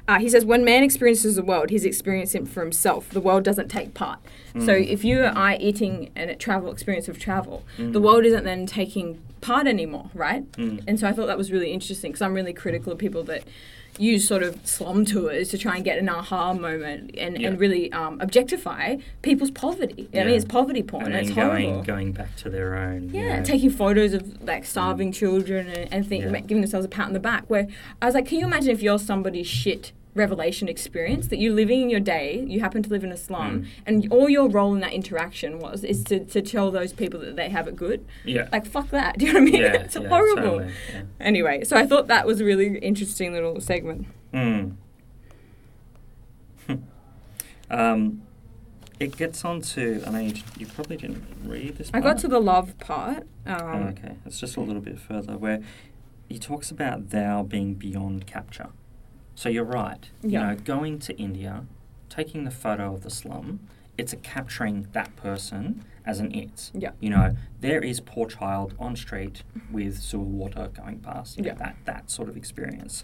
uh, 0.08 0.20
he 0.20 0.30
says, 0.30 0.46
when 0.46 0.64
man 0.64 0.84
experiences 0.84 1.36
the 1.36 1.42
world, 1.44 1.70
he's 1.70 1.84
experiencing 1.86 2.44
it 2.44 2.48
for 2.50 2.62
himself. 2.62 3.10
The 3.10 3.20
world 3.22 3.44
doesn't 3.44 3.70
take 3.70 3.94
part. 3.94 4.20
So 4.54 4.68
Mm. 4.74 4.88
if 4.88 5.04
you 5.04 5.22
are 5.24 5.34
I 5.36 5.58
eating 5.58 6.12
and 6.16 6.30
a 6.30 6.36
travel 6.36 6.72
experience 6.72 7.08
of 7.08 7.20
travel, 7.20 7.64
the 7.78 8.00
Mm. 8.00 8.02
world 8.04 8.26
isn't 8.26 8.44
then 8.46 8.66
taking 8.68 9.20
part 9.42 9.68
anymore, 9.68 10.10
right? 10.14 10.50
Mm. 10.54 10.82
And 10.88 11.00
so 11.00 11.08
I 11.08 11.12
thought 11.12 11.28
that 11.28 11.38
was 11.38 11.52
really 11.52 11.72
interesting 11.72 12.12
because 12.12 12.22
I'm 12.22 12.34
really 12.34 12.54
critical 12.54 12.92
of 12.94 12.98
people 13.00 13.24
that 13.24 13.44
use 13.98 14.28
sort 14.28 14.44
of 14.44 14.60
slum 14.66 15.06
tours 15.06 15.50
to 15.50 15.58
try 15.58 15.76
and 15.76 15.84
get 15.86 15.98
an 15.98 16.10
aha 16.10 16.54
moment 16.54 17.12
and, 17.18 17.40
Yeah. 17.40 17.48
and 17.50 17.60
really 17.60 17.92
um, 17.92 18.20
objectify 18.22 18.98
people's 19.22 19.52
poverty. 19.52 20.10
I 20.14 20.18
mean, 20.26 20.30
it's 20.36 20.46
poverty 20.46 20.84
porn. 20.84 21.06
and 21.06 21.16
it's 21.16 21.30
going 21.32 21.64
horrible. 21.66 21.84
going 21.84 22.12
back 22.12 22.36
to 22.38 22.50
their 22.50 22.76
own. 22.76 23.10
Yeah, 23.14 23.42
taking 23.44 23.70
photos 23.70 24.14
of 24.14 24.42
like 24.44 24.66
starving 24.66 25.12
children 25.12 25.68
and, 25.68 25.94
and 25.94 26.08
think, 26.08 26.26
Yeah. 26.26 26.40
giving 26.42 26.62
themselves 26.62 26.86
a 26.86 26.90
pat 26.90 27.08
on 27.08 27.14
the 27.14 27.20
back. 27.20 27.46
Where 27.50 27.68
I 28.02 28.06
was 28.06 28.16
like, 28.16 28.26
can 28.26 28.40
you 28.40 28.46
imagine 28.46 28.70
if 28.72 28.82
you're 28.82 29.00
somebody's 29.00 29.48
shit 29.48 29.92
revelation 30.16 30.68
experience 30.68 31.28
that 31.28 31.38
you're 31.38 31.54
living 31.54 31.82
in 31.82 31.90
your 31.90 32.00
day, 32.00 32.44
you 32.48 32.62
happen 32.62 32.82
to 32.82 32.90
live 32.90 33.04
in 33.04 33.12
a 33.12 33.18
slum, 33.18 33.62
Mm. 33.62 33.66
and 33.86 34.12
all 34.12 34.30
your 34.30 34.48
role 34.50 34.74
in 34.74 34.80
that 34.80 34.94
interaction 34.94 35.60
was 35.60 35.84
is 35.84 36.04
to, 36.06 36.24
to 36.26 36.42
tell 36.42 36.72
those 36.72 36.94
people 36.94 37.20
that 37.20 37.36
they 37.36 37.50
have 37.50 37.68
it 37.68 37.76
good. 37.76 38.04
yeah. 38.24 38.48
Like 38.52 38.66
fuck 38.66 38.90
that. 38.92 39.18
Do 39.20 39.26
you 39.26 39.34
know 39.34 39.40
what 39.42 39.48
I 39.50 39.52
mean? 39.52 39.62
yeah, 39.62 39.74
it's 39.84 39.96
yeah, 39.96 40.08
horrible. 40.08 40.42
totally, 40.60 40.74
yeah. 40.94 41.02
Anyway, 41.20 41.64
so 41.66 41.76
I 41.78 41.86
thought 41.86 42.08
that 42.08 42.26
was 42.26 42.40
a 42.42 42.46
really 42.46 42.78
interesting 42.80 43.34
little 43.34 43.60
segment. 43.62 44.08
Mm. 44.34 44.76
um, 47.70 48.22
it 49.00 49.18
gets 49.18 49.44
on 49.44 49.62
to. 49.62 50.02
I 50.06 50.10
mean, 50.12 50.42
you, 50.58 50.66
probably 50.68 50.98
didn't 50.98 51.24
read 51.44 51.78
this. 51.78 51.92
Part. 51.92 52.04
I 52.04 52.08
got 52.08 52.18
to 52.20 52.28
the 52.28 52.40
love 52.40 52.78
part. 52.80 53.28
Um, 53.46 53.58
Oh, 53.62 53.78
okay, 53.90 54.16
it's 54.26 54.40
just 54.40 54.56
a 54.56 54.62
little 54.62 54.82
bit 54.82 54.98
further 55.00 55.38
where 55.38 55.60
he 56.30 56.40
talks 56.40 56.72
about 56.72 57.10
thou 57.10 57.44
being 57.44 57.74
beyond 57.76 58.26
capture. 58.26 58.70
So 59.36 59.50
you're 59.50 59.64
right. 59.66 60.10
Yeah. 60.22 60.52
You 60.52 60.56
know, 60.56 60.62
going 60.64 61.00
to 61.00 61.18
India, 61.18 61.66
taking 62.10 62.46
the 62.46 62.52
photo 62.52 62.94
of 62.94 63.04
the 63.04 63.10
slum, 63.10 63.60
it's 63.98 64.14
a 64.14 64.18
capturing 64.18 64.88
that 64.94 65.16
person 65.16 65.84
as 66.06 66.20
an 66.20 66.34
it. 66.34 66.72
Yeah. 66.74 66.92
You 67.00 67.10
know, 67.10 67.36
there 67.62 67.82
is 67.82 68.00
poor 68.00 68.28
child 68.28 68.74
on 68.80 68.96
street 68.96 69.44
with 69.72 70.00
sewer 70.00 70.24
water 70.24 70.70
going 70.74 71.00
past. 71.00 71.38
You 71.38 71.44
know, 71.44 71.50
Yeah. 71.50 71.54
that 71.56 71.76
that 71.86 72.10
sort 72.12 72.30
of 72.30 72.38
experience. 72.38 73.04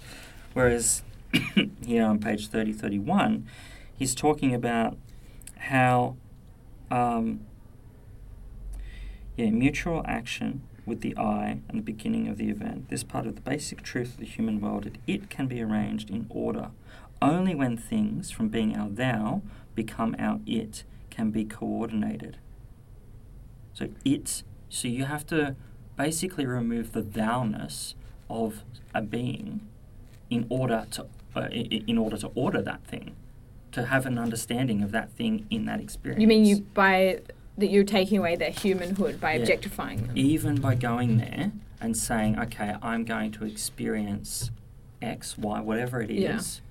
Whereas 0.54 1.04
here 1.86 2.06
on 2.06 2.20
page 2.20 2.48
30, 2.48 2.74
31, 2.74 3.46
he's 3.98 4.14
talking 4.16 4.54
about 4.54 4.98
how 5.58 6.16
um, 6.90 7.42
yeah, 9.38 9.50
mutual 9.50 10.02
action 10.06 10.62
with 10.86 11.02
the 11.02 11.16
I 11.18 11.60
and 11.68 11.78
the 11.78 11.84
beginning 11.84 12.28
of 12.28 12.38
the 12.38 12.50
event. 12.50 12.90
This 12.90 13.04
part 13.04 13.26
of 13.26 13.36
the 13.36 13.42
basic 13.42 13.82
truth 13.84 14.14
of 14.14 14.18
the 14.18 14.26
human 14.26 14.60
world, 14.60 14.86
it, 14.86 14.96
it 15.08 15.30
can 15.30 15.48
be 15.48 15.62
arranged 15.62 16.10
in 16.10 16.26
order. 16.30 16.72
Only 17.22 17.54
when 17.54 17.78
things, 17.78 18.32
from 18.32 18.50
being 18.50 18.76
our 18.76 18.90
thou, 18.90 19.42
become 19.76 20.16
our 20.18 20.40
it, 20.46 20.84
can 21.10 21.30
be 21.32 21.46
coordinated. 21.46 22.38
So 23.74 23.90
it, 24.04 24.44
so 24.70 24.88
you 24.88 25.06
have 25.06 25.26
to 25.28 25.56
basically 25.98 26.46
remove 26.46 26.94
the 26.94 27.02
thou-ness 27.02 27.96
of 28.30 28.64
a 28.94 29.02
being 29.02 29.68
in 30.30 30.48
order 30.50 30.88
to 30.92 31.06
uh, 31.36 31.48
in 31.52 31.98
order 31.98 32.18
to 32.18 32.28
order 32.36 32.62
that 32.62 32.84
thing, 32.86 33.16
to 33.72 33.86
have 33.86 34.06
an 34.06 34.18
understanding 34.18 34.82
of 34.82 34.92
that 34.92 35.12
thing 35.12 35.46
in 35.50 35.66
that 35.66 35.80
experience. 35.80 36.22
You 36.22 36.28
mean 36.28 36.44
you 36.44 36.62
by 36.74 37.22
that 37.58 37.68
you're 37.70 37.84
taking 37.84 38.18
away 38.18 38.36
their 38.36 38.52
humanhood 38.52 39.20
by 39.20 39.34
Yeah. 39.34 39.42
objectifying 39.42 40.08
them? 40.08 40.18
even 40.18 40.60
by 40.62 40.76
going 40.76 41.18
there 41.18 41.52
and 41.80 41.96
saying, 41.98 42.40
okay, 42.40 42.76
I'm 42.82 43.04
going 43.06 43.32
to 43.34 43.46
experience 43.46 44.52
X, 45.02 45.38
Y, 45.38 45.60
whatever 45.62 46.02
it 46.02 46.12
is, 46.12 46.62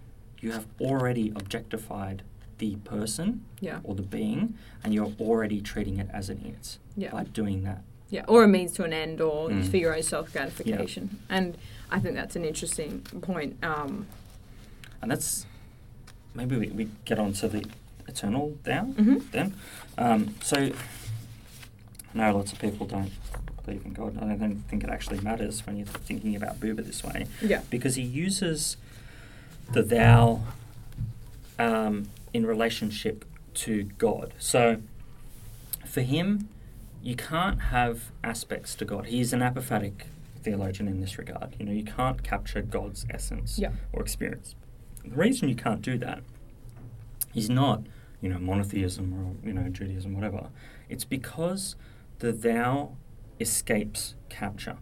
Yeah. 0.41 0.47
you 0.47 0.53
have 0.53 0.67
already 0.81 1.31
objectified 1.37 2.23
the 2.59 2.77
person 2.77 3.45
Yeah. 3.61 3.81
or 3.85 3.95
the 3.95 4.03
being, 4.03 4.55
and 4.85 4.93
you're 4.95 5.13
already 5.19 5.61
treating 5.61 5.99
it 5.99 6.09
as 6.13 6.29
an 6.29 6.43
it 6.45 6.79
Yeah. 6.97 7.11
by 7.11 7.25
doing 7.25 7.63
that. 7.65 7.83
Yeah, 8.11 8.25
or 8.27 8.43
a 8.45 8.49
means 8.49 8.73
to 8.73 8.85
an 8.85 8.93
end, 8.93 9.21
or 9.21 9.49
Mm. 9.49 9.69
for 9.69 9.77
your 9.77 9.95
own 9.97 10.03
self 10.03 10.33
gratification. 10.33 11.11
Yeah. 11.29 11.37
And 11.37 11.59
I 11.91 12.01
think 12.01 12.15
that's 12.17 12.37
an 12.37 12.45
interesting 12.45 13.01
point. 13.23 13.57
Um, 13.63 14.07
And 15.03 15.11
that's 15.11 15.47
maybe 16.35 16.57
we, 16.57 16.67
we 16.69 16.89
get 17.07 17.19
on 17.19 17.33
to 17.35 17.49
the 17.49 17.65
eternal 18.11 18.57
thou 18.65 18.85
mhm. 18.85 19.31
then. 19.31 19.55
Um, 19.97 20.35
so 20.43 20.57
I 22.15 22.19
know 22.19 22.37
lots 22.37 22.53
of 22.53 22.59
people 22.59 22.87
don't 22.87 23.13
believe 23.65 23.85
in 23.85 23.93
God. 23.93 24.19
I 24.21 24.35
don't 24.35 24.63
think 24.69 24.85
it 24.85 24.91
actually 24.91 25.21
matters 25.21 25.65
when 25.67 25.77
you're 25.77 25.87
thinking 25.87 26.35
about 26.37 26.61
Buber 26.61 26.85
this 26.85 27.03
way. 27.05 27.27
Yeah. 27.41 27.63
because 27.71 27.95
he 27.95 28.03
uses 28.03 28.77
the 29.73 29.83
thou 29.83 30.41
um, 31.59 32.09
in 32.33 32.47
relationship 32.47 33.25
to 33.55 33.85
God. 33.99 34.35
So 34.39 34.79
for 35.87 36.01
him, 36.03 36.49
you 37.03 37.17
can't 37.17 37.61
have 37.63 38.11
aspects 38.25 38.75
to 38.77 38.85
God. 38.85 39.07
He's 39.07 39.33
an 39.33 39.41
apophatic 39.41 39.93
theologian 40.43 40.89
in 40.89 41.01
this 41.01 41.19
regard. 41.19 41.55
You 41.59 41.67
know, 41.67 41.73
you 41.73 41.85
can't 41.85 42.23
capture 42.23 42.63
God's 42.63 43.07
essence 43.11 43.59
Yeah. 43.59 43.73
or 43.93 44.03
experience. 44.03 44.55
The 45.05 45.11
reason 45.11 45.49
you 45.49 45.55
can't 45.55 45.83
do 45.83 45.97
that 45.99 46.21
is 47.35 47.49
not, 47.49 47.83
you 48.21 48.29
know, 48.29 48.39
monotheism 48.39 49.13
or, 49.15 49.47
you 49.47 49.53
know, 49.53 49.69
Judaism, 49.69 50.15
whatever. 50.15 50.51
It's 50.89 51.05
because 51.05 51.77
the 52.19 52.33
thou 52.33 52.97
escapes 53.39 54.15
capture. 54.29 54.79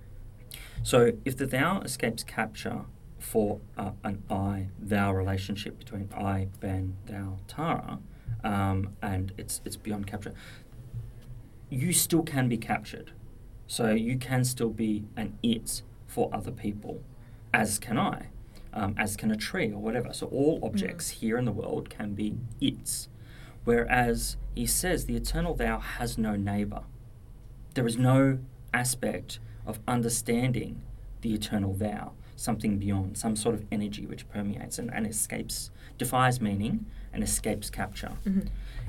So 0.82 1.12
if 1.24 1.36
the 1.36 1.46
thou 1.46 1.80
escapes 1.80 2.22
capture 2.24 2.84
for 3.18 3.60
uh, 3.76 3.92
an 4.04 4.22
I 4.30 4.68
thou 4.78 5.12
relationship 5.12 5.78
between 5.78 6.08
I, 6.16 6.48
Ben, 6.60 6.96
thou, 7.06 7.38
Tara, 7.46 7.98
um, 8.44 8.96
and 9.02 9.32
it's 9.36 9.60
it's 9.64 9.76
beyond 9.76 10.06
capture, 10.06 10.34
you 11.68 11.92
still 11.92 12.22
can 12.22 12.48
be 12.48 12.56
captured. 12.56 13.12
So 13.66 13.90
you 13.90 14.16
can 14.16 14.44
still 14.44 14.70
be 14.70 15.04
an 15.16 15.38
it 15.42 15.82
for 16.06 16.30
other 16.32 16.50
people, 16.50 17.02
as 17.52 17.78
can 17.78 17.98
I, 17.98 18.28
um, 18.72 18.94
as 18.96 19.14
can 19.14 19.30
a 19.30 19.36
tree 19.36 19.70
or 19.70 19.78
whatever. 19.78 20.12
So 20.14 20.26
all 20.28 20.58
objects 20.62 21.10
here 21.10 21.36
in 21.36 21.44
the 21.44 21.52
world 21.52 21.90
can 21.90 22.14
be 22.14 22.38
its. 22.60 23.08
Whereas 23.68 24.38
he 24.54 24.64
says 24.64 25.04
the 25.04 25.14
eternal 25.14 25.54
thou 25.54 25.78
has 25.78 26.16
no 26.16 26.36
neighbor. 26.36 26.84
There 27.74 27.86
is 27.86 27.98
no 27.98 28.38
aspect 28.72 29.40
of 29.66 29.78
understanding 29.86 30.80
the 31.20 31.34
eternal 31.34 31.74
thou, 31.74 32.12
something 32.34 32.78
beyond, 32.78 33.18
some 33.18 33.36
sort 33.36 33.54
of 33.54 33.66
energy 33.70 34.06
which 34.06 34.26
permeates 34.30 34.78
and, 34.78 34.90
and 34.90 35.06
escapes, 35.06 35.70
defies 35.98 36.40
meaning 36.40 36.86
and 37.12 37.22
escapes 37.22 37.68
capture. 37.68 38.12
Mhm. 38.24 38.48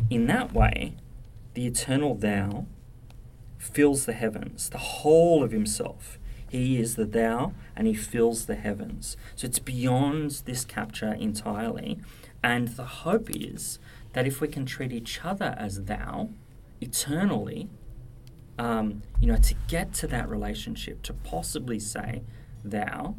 In 0.09 0.27
that 0.27 0.53
way, 0.53 0.95
the 1.55 1.65
eternal 1.65 2.15
thou 2.15 2.65
fills 3.57 4.05
the 4.05 4.13
heavens, 4.13 4.69
the 4.69 4.77
whole 4.77 5.43
of 5.43 5.51
himself. 5.51 6.17
He 6.49 6.79
is 6.79 6.95
the 6.95 7.05
thou 7.05 7.51
and 7.75 7.85
he 7.85 7.93
fills 7.93 8.45
the 8.45 8.55
heavens. 8.55 9.17
So 9.35 9.45
it's 9.45 9.59
beyond 9.59 10.43
this 10.45 10.63
capture 10.63 11.11
entirely. 11.11 11.99
And 12.41 12.69
the 12.69 12.85
hope 13.03 13.29
is 13.29 13.77
that 14.13 14.25
if 14.27 14.41
we 14.41 14.47
can 14.47 14.65
treat 14.65 14.91
each 14.91 15.23
other 15.23 15.55
as 15.57 15.83
thou 15.85 16.29
eternally, 16.81 17.69
um, 18.57 19.01
you 19.19 19.27
know, 19.27 19.37
to 19.37 19.53
get 19.67 19.93
to 19.95 20.07
that 20.07 20.29
relationship, 20.29 21.01
to 21.03 21.13
possibly 21.13 21.79
say 21.79 22.23
thou 22.63 23.15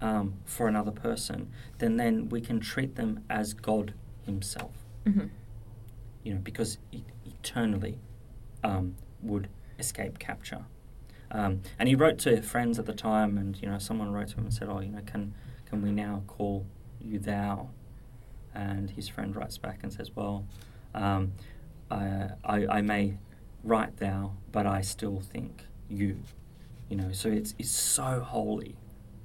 um, 0.00 0.34
for 0.44 0.66
another 0.68 0.90
person, 0.90 1.50
then 1.78 1.96
then 1.96 2.28
we 2.28 2.40
can 2.40 2.60
treat 2.60 2.96
them 2.96 3.24
as 3.30 3.54
God 3.54 3.94
Himself. 4.26 4.84
Mhm. 5.06 5.30
You 6.22 6.34
know, 6.34 6.40
because 6.40 6.78
e- 6.90 7.02
eternally 7.26 7.98
um, 8.62 8.96
would 9.22 9.48
escape 9.78 10.18
capture. 10.18 10.64
Um, 11.30 11.60
and 11.78 11.88
he 11.88 11.94
wrote 11.94 12.18
to 12.20 12.40
friends 12.42 12.78
at 12.78 12.86
the 12.86 12.94
time, 12.94 13.36
and 13.38 13.60
you 13.60 13.68
know, 13.68 13.78
someone 13.78 14.12
wrote 14.12 14.28
to 14.28 14.36
him 14.36 14.44
and 14.44 14.54
said, 14.54 14.68
"Oh, 14.68 14.80
you 14.80 14.90
know, 14.90 15.02
can 15.04 15.34
can 15.66 15.82
we 15.82 15.90
now 15.90 16.22
call 16.26 16.64
you 17.00 17.18
thou?" 17.18 17.70
And 18.54 18.90
his 18.90 19.08
friend 19.08 19.34
writes 19.34 19.58
back 19.58 19.80
and 19.82 19.92
says, 19.92 20.14
"Well, 20.14 20.46
um, 20.94 21.32
I, 21.90 22.30
I 22.44 22.66
I 22.68 22.80
may 22.82 23.18
write 23.62 23.96
thou, 23.98 24.32
but 24.52 24.66
I 24.66 24.80
still 24.80 25.20
think 25.20 25.66
you." 25.88 26.18
You 26.88 26.96
know, 26.96 27.12
so 27.12 27.28
it's 27.28 27.54
it's 27.58 27.70
so 27.70 28.20
holy 28.20 28.76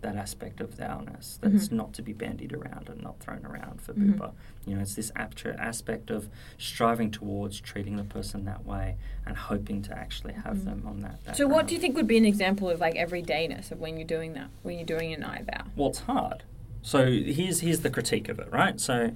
that 0.02 0.16
aspect 0.16 0.62
of 0.62 0.78
thou-ness 0.78 1.38
that 1.42 1.52
it's 1.54 1.68
Mhm. 1.68 1.74
not 1.74 1.92
to 1.94 2.02
be 2.02 2.14
bandied 2.14 2.54
around 2.54 2.88
and 2.88 3.04
not 3.04 3.20
thrown 3.20 3.46
around 3.46 3.82
for 3.82 3.94
Mhm. 3.94 4.16
Buber. 4.18 4.32
You 4.66 4.76
know, 4.76 4.82
it's 4.82 4.96
this 4.96 5.12
aspect 5.18 6.10
of 6.10 6.30
striving 6.58 7.12
towards 7.12 7.60
treating 7.60 7.98
the 7.98 8.06
person 8.06 8.46
that 8.46 8.66
way 8.66 8.96
and 9.26 9.36
hoping 9.36 9.82
to 9.82 9.98
actually 9.98 10.36
have 10.36 10.60
Mhm. 10.60 10.64
them 10.64 10.84
on 10.88 11.00
that. 11.02 11.22
that 11.26 11.36
So, 11.36 11.48
what 11.50 11.68
do 11.68 11.74
you 11.76 11.82
think 11.82 11.98
would 11.98 12.08
be 12.08 12.18
an 12.18 12.24
example 12.24 12.70
of 12.70 12.80
like 12.80 12.96
everydayness 12.96 13.72
of 13.74 13.82
when 13.82 13.98
you're 13.98 14.08
doing 14.08 14.32
that, 14.34 14.50
when 14.64 14.76
you're 14.78 14.86
doing 14.86 15.12
an 15.14 15.22
I 15.22 15.42
thou? 15.42 15.66
Well, 15.76 15.90
it's 15.90 16.00
hard. 16.00 16.44
So 16.82 17.06
here's 17.12 17.60
here's 17.62 17.80
the 17.82 17.90
critique 17.90 18.30
of 18.30 18.40
it, 18.40 18.52
right? 18.52 18.80
So 18.80 19.12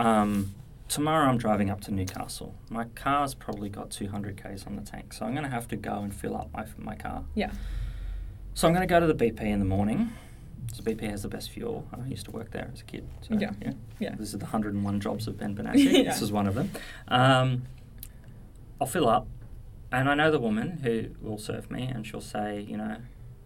um, 0.00 0.54
tomorrow 0.88 1.28
I'm 1.28 1.38
driving 1.38 1.70
up 1.70 1.80
to 1.82 1.90
Newcastle. 1.92 2.54
My 2.70 2.84
car's 2.94 3.34
probably 3.34 3.68
got 3.68 3.90
200 3.90 4.40
k's 4.42 4.66
on 4.66 4.76
the 4.76 4.82
tank, 4.82 5.12
so 5.12 5.26
I'm 5.26 5.32
going 5.32 5.44
to 5.44 5.50
have 5.50 5.68
to 5.68 5.76
go 5.76 6.00
and 6.00 6.14
fill 6.14 6.36
up 6.36 6.50
my 6.52 6.64
my 6.78 6.94
car. 6.94 7.24
Yeah. 7.34 7.50
So 8.54 8.66
I'm 8.66 8.74
going 8.74 8.86
to 8.86 8.92
go 8.92 8.98
to 9.00 9.06
the 9.06 9.14
BP 9.14 9.42
in 9.42 9.58
the 9.58 9.64
morning. 9.64 10.12
So 10.72 10.82
BP 10.82 11.08
has 11.10 11.22
the 11.22 11.28
best 11.28 11.50
fuel. 11.50 11.86
I 11.92 12.06
used 12.08 12.26
to 12.26 12.30
work 12.30 12.50
there 12.50 12.70
as 12.72 12.80
a 12.80 12.84
kid. 12.84 13.06
So, 13.22 13.34
Yeah. 13.38 13.52
Yeah. 14.00 14.14
This 14.16 14.28
is 14.28 14.38
the 14.38 14.44
101 14.44 15.00
jobs 15.00 15.26
of 15.26 15.38
Ben 15.38 15.54
Benassi. 15.56 15.92
Yeah. 15.92 16.02
This 16.02 16.20
is 16.20 16.30
one 16.30 16.46
of 16.46 16.54
them. 16.54 16.70
Um, 17.08 17.62
I'll 18.80 18.86
fill 18.86 19.08
up, 19.08 19.26
and 19.90 20.08
I 20.10 20.14
know 20.14 20.30
the 20.30 20.38
woman 20.38 20.78
who 20.82 21.06
will 21.26 21.38
serve 21.38 21.70
me, 21.70 21.84
and 21.84 22.06
she'll 22.06 22.20
say, 22.20 22.60
you 22.60 22.76
know, 22.76 22.96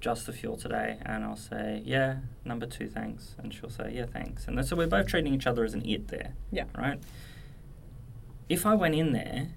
just 0.03 0.27
the 0.27 0.33
fuel 0.33 0.57
today, 0.57 0.99
and 1.07 1.23
I'll 1.25 1.37
say, 1.37 1.81
yeah, 1.85 2.17
number 2.45 2.67
two, 2.67 2.89
thanks, 2.89 3.37
and 3.39 3.55
she'll 3.55 3.71
say, 3.71 3.93
yeah, 3.95 4.05
thanks, 4.05 4.49
and 4.49 4.63
so 4.67 4.75
we're 4.75 4.89
both 4.89 5.07
treating 5.07 5.33
each 5.33 5.47
other 5.47 5.65
as 5.65 5.75
an 5.75 5.89
it 5.89 6.09
there, 6.09 6.33
Yeah. 6.51 6.65
right? 6.77 6.99
If 8.49 8.67
I 8.67 8.75
went 8.75 8.97
in 8.97 9.13
there, 9.13 9.51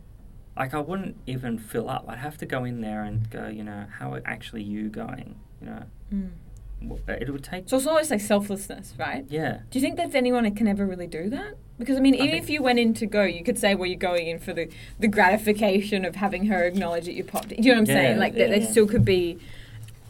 like 0.56 0.74
I 0.76 0.80
wouldn't 0.80 1.18
even 1.26 1.58
fill 1.58 1.90
up. 1.90 2.06
I'd 2.08 2.20
have 2.20 2.38
to 2.38 2.46
go 2.46 2.64
in 2.64 2.80
there 2.82 3.04
and 3.04 3.30
go, 3.30 3.48
you 3.48 3.64
know, 3.64 3.88
how 4.00 4.14
are 4.14 4.22
actually 4.24 4.64
you 4.64 4.88
going? 4.90 5.36
You 5.60 5.68
know, 5.68 5.84
Mm. 6.14 6.30
It 7.08 7.30
would 7.32 7.44
take. 7.44 7.68
So 7.68 7.78
it's 7.78 7.88
almost 7.88 8.12
like 8.12 8.20
selflessness, 8.22 8.94
right? 9.00 9.26
Yeah. 9.30 9.60
Do 9.72 9.80
you 9.80 9.82
think 9.82 9.96
that's 9.98 10.14
anyone 10.14 10.44
that 10.44 10.56
can 10.56 10.68
ever 10.68 10.86
really 10.86 11.08
do 11.08 11.30
that? 11.32 11.56
Because 11.80 11.98
I 11.98 12.00
mean, 12.02 12.14
even 12.14 12.30
think- 12.32 12.44
if 12.44 12.50
you 12.50 12.62
went 12.62 12.78
in 12.78 12.94
to 12.96 13.08
go, 13.08 13.24
you 13.24 13.44
could 13.44 13.58
say, 13.58 13.74
"Well, 13.74 13.88
you're 13.88 13.98
going 13.98 14.28
in 14.28 14.38
for 14.40 14.54
the, 14.54 14.70
the 15.00 15.08
gratification 15.08 16.06
of 16.06 16.16
having 16.18 16.46
her 16.48 16.64
acknowledge 16.64 17.06
that 17.06 17.14
you 17.14 17.24
popped." 17.24 17.52
in. 17.54 17.62
Do 17.62 17.68
you 17.68 17.74
know 17.74 17.82
what 17.82 17.90
I'm 17.90 17.96
saying? 17.96 18.12
Yeah, 18.16 18.20
Like 18.20 18.34
that, 18.34 18.40
yeah, 18.40 18.48
there 18.50 18.60
yeah. 18.60 18.70
still 18.70 18.88
could 18.88 19.04
be. 19.06 19.40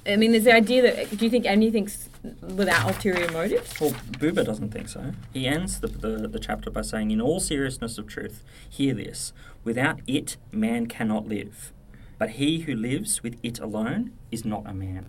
I 0.08 0.16
mean, 0.18 0.32
there's 0.32 0.44
the 0.44 0.54
idea 0.54 0.82
that. 0.84 1.18
Do 1.18 1.26
you 1.26 1.32
think 1.32 1.46
anything's 1.46 2.10
without 2.42 2.88
ulterior 2.88 3.32
motives? 3.32 3.80
Well, 3.80 3.92
Buber 4.12 4.46
doesn't 4.46 4.72
think 4.72 4.88
so. 4.88 5.14
He 5.34 5.48
ends 5.48 5.80
the, 5.80 5.88
the, 5.88 6.28
the 6.28 6.40
chapter 6.40 6.70
by 6.70 6.82
saying, 6.82 7.12
In 7.12 7.20
all 7.22 7.40
seriousness 7.40 7.98
of 7.98 8.06
truth, 8.08 8.44
hear 8.70 8.94
this 8.94 9.34
without 9.64 10.00
it, 10.08 10.38
man 10.52 10.86
cannot 10.88 11.28
live. 11.28 11.74
But 12.20 12.32
he 12.32 12.60
who 12.62 12.76
lives 12.76 13.24
with 13.24 13.38
it 13.44 13.60
alone 13.60 14.12
is 14.32 14.46
not 14.46 14.64
a 14.68 14.74
man. 14.74 15.08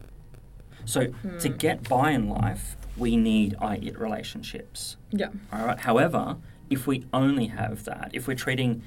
So, 0.84 1.06
to 1.40 1.48
Hmm. 1.48 1.56
get 1.56 1.88
by 1.88 2.12
in 2.12 2.28
life, 2.28 2.76
we 2.96 3.16
need 3.16 3.54
I 3.60 3.76
it 3.76 3.98
relationships. 3.98 4.96
Yeah. 5.10 5.28
All 5.52 5.66
right. 5.66 5.78
However, 5.78 6.36
if 6.70 6.86
we 6.86 7.04
only 7.12 7.46
have 7.48 7.84
that, 7.84 8.10
if 8.12 8.26
we're 8.26 8.34
treating 8.34 8.82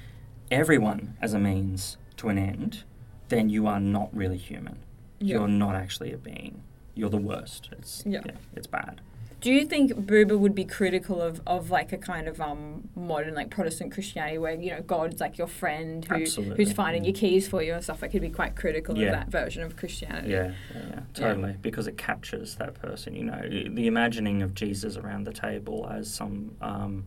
everyone 0.50 1.14
as 1.22 1.34
a 1.34 1.38
means 1.38 1.96
to 2.16 2.28
an 2.28 2.38
end, 2.38 2.82
then 3.28 3.48
you 3.48 3.66
are 3.66 3.78
not 3.80 4.14
really 4.14 4.36
human. 4.38 4.78
Yeah. 5.20 5.36
You're 5.38 5.48
not 5.48 5.74
actually 5.74 6.12
a 6.12 6.16
being. 6.18 6.62
You're 6.94 7.10
the 7.10 7.18
worst. 7.18 7.68
It's 7.72 8.02
Yeah. 8.06 8.22
it's 8.56 8.66
bad. 8.66 9.00
Do 9.40 9.50
you 9.50 9.64
think 9.64 9.92
Buber 9.92 10.38
would 10.38 10.54
be 10.54 10.66
critical 10.66 11.22
of, 11.22 11.40
of 11.46 11.70
like 11.70 11.92
a 11.94 11.96
kind 11.96 12.28
of 12.28 12.42
um 12.42 12.88
modern 12.94 13.34
like 13.34 13.48
Protestant 13.48 13.92
Christianity 13.92 14.36
where 14.38 14.52
you 14.54 14.70
know 14.70 14.82
God's 14.82 15.18
like 15.20 15.38
your 15.38 15.46
friend 15.46 16.04
who, 16.04 16.24
who's 16.24 16.72
finding 16.72 17.04
your 17.04 17.14
keys 17.14 17.48
for 17.48 17.62
you 17.62 17.72
and 17.74 17.82
stuff? 17.82 18.02
Like 18.02 18.12
he'd 18.12 18.20
be 18.20 18.28
quite 18.28 18.54
critical 18.56 18.96
Yeah. 18.98 19.06
of 19.06 19.12
that 19.12 19.28
version 19.30 19.62
of 19.62 19.76
Christianity. 19.76 20.30
Yeah, 20.30 20.52
yeah, 20.74 20.82
yeah, 20.90 21.00
totally. 21.14 21.56
Because 21.62 21.86
it 21.86 21.96
captures 21.96 22.56
that 22.56 22.74
person. 22.74 23.14
You 23.14 23.24
know, 23.24 23.40
the 23.48 23.86
imagining 23.86 24.42
of 24.42 24.54
Jesus 24.54 24.96
around 24.98 25.24
the 25.24 25.32
table 25.32 25.88
as 25.90 26.12
some, 26.12 26.54
um, 26.60 27.06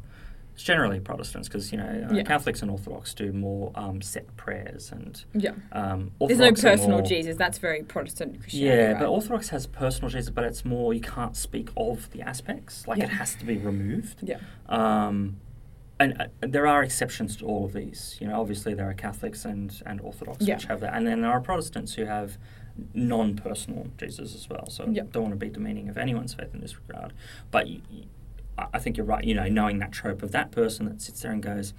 it's 0.53 0.63
generally 0.63 0.99
Protestants 0.99 1.47
because 1.47 1.71
you 1.71 1.77
know 1.79 2.07
uh, 2.09 2.13
Yeah. 2.13 2.23
Catholics 2.23 2.61
and 2.61 2.69
Orthodox 2.69 3.13
do 3.13 3.31
more 3.33 3.71
um, 3.75 4.01
set 4.01 4.35
prayers 4.37 4.91
and 4.91 5.23
Yeah. 5.33 5.51
um, 5.71 6.11
There's 6.19 6.39
no 6.39 6.51
personal 6.51 6.99
more- 6.99 7.01
Jesus. 7.01 7.35
That's 7.37 7.57
very 7.57 7.83
Protestant 7.83 8.39
Christianity. 8.41 8.77
Yeah, 8.81 8.91
right? 8.91 8.99
but 8.99 9.07
Orthodox 9.09 9.49
has 9.49 9.65
personal 9.67 10.09
Jesus, 10.09 10.29
but 10.29 10.43
it's 10.43 10.63
more 10.63 10.93
you 10.93 11.01
can't 11.01 11.35
speak 11.35 11.69
of 11.75 12.09
the 12.11 12.21
aspects. 12.21 12.87
Like 12.87 12.99
Yeah. 12.99 13.05
it 13.05 13.09
has 13.11 13.35
to 13.35 13.45
be 13.45 13.57
removed. 13.57 14.19
yeah. 14.21 14.37
Um, 14.69 15.37
and 15.99 16.19
uh, 16.21 16.25
there 16.41 16.67
are 16.67 16.83
exceptions 16.83 17.37
to 17.37 17.45
all 17.45 17.65
of 17.65 17.73
these. 17.73 18.17
You 18.19 18.27
know, 18.27 18.39
obviously 18.41 18.73
there 18.73 18.89
are 18.89 18.93
Catholics 18.93 19.45
and, 19.45 19.81
and 19.85 20.01
Orthodox 20.01 20.45
Yeah. 20.45 20.55
which 20.55 20.65
have 20.65 20.79
that, 20.81 20.93
and 20.95 21.07
then 21.07 21.21
there 21.21 21.31
are 21.31 21.39
Protestants 21.41 21.93
who 21.93 22.05
have 22.05 22.37
non-personal 22.93 23.87
Jesus 23.97 24.33
as 24.35 24.49
well. 24.49 24.67
So 24.69 24.87
Yeah. 24.91 25.03
don't 25.11 25.23
want 25.23 25.33
to 25.33 25.39
be 25.39 25.49
demeaning 25.49 25.89
of 25.89 25.97
anyone's 25.97 26.33
faith 26.33 26.53
in 26.53 26.61
this 26.61 26.75
regard. 26.87 27.13
But 27.51 27.67
y 27.67 27.81
y- 27.91 28.03
I 28.57 28.79
think 28.79 28.97
you're 28.97 29.05
right. 29.05 29.23
You 29.23 29.33
know, 29.33 29.47
knowing 29.47 29.79
that 29.79 29.91
trope 29.91 30.21
of 30.23 30.31
that 30.31 30.51
person 30.51 30.85
that 30.87 31.01
sits 31.01 31.21
there 31.21 31.31
and 31.31 31.41
goes, 31.41 31.73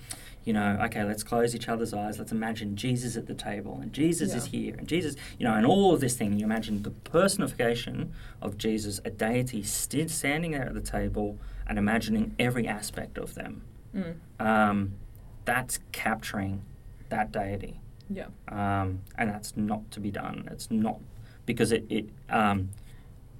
you 0.45 0.53
know, 0.53 0.79
okay, 0.85 1.05
let's 1.05 1.23
close 1.23 1.55
each 1.55 1.69
other's 1.69 1.95
eyes. 1.95 2.19
Let's 2.19 2.33
imagine 2.33 2.77
Jesus 2.77 3.17
at 3.17 3.27
the 3.27 3.35
table, 3.35 3.79
and 3.81 3.93
Jesus 3.93 4.35
is 4.35 4.47
here, 4.47 4.75
and 4.77 4.87
Jesus, 4.87 5.17
you 5.39 5.45
know, 5.47 5.55
and 5.55 5.65
all 5.65 5.95
of 5.95 6.01
this 6.01 6.17
thing. 6.17 6.39
You 6.39 6.45
imagine 6.45 6.83
the 6.83 6.91
personification 6.91 8.13
of 8.43 8.59
Jesus, 8.59 9.01
a 9.05 9.11
deity, 9.11 9.63
standing 9.63 10.51
there 10.51 10.67
at 10.67 10.75
the 10.75 10.81
table, 10.81 11.39
and 11.67 11.79
imagining 11.79 12.35
every 12.39 12.67
aspect 12.69 13.17
of 13.17 13.35
them. 13.35 13.63
Mm. 13.95 14.15
Um, 14.39 14.95
that's 15.45 15.79
capturing 15.93 16.63
that 17.09 17.33
deity, 17.33 17.81
Yeah. 18.11 18.27
um, 18.49 19.01
and 19.17 19.31
that's 19.31 19.57
not 19.57 19.91
to 19.93 20.01
be 20.01 20.11
done. 20.11 20.49
It's 20.51 20.71
not 20.71 21.01
because 21.47 21.73
it 21.73 21.85
it 21.89 22.07
um, 22.29 22.71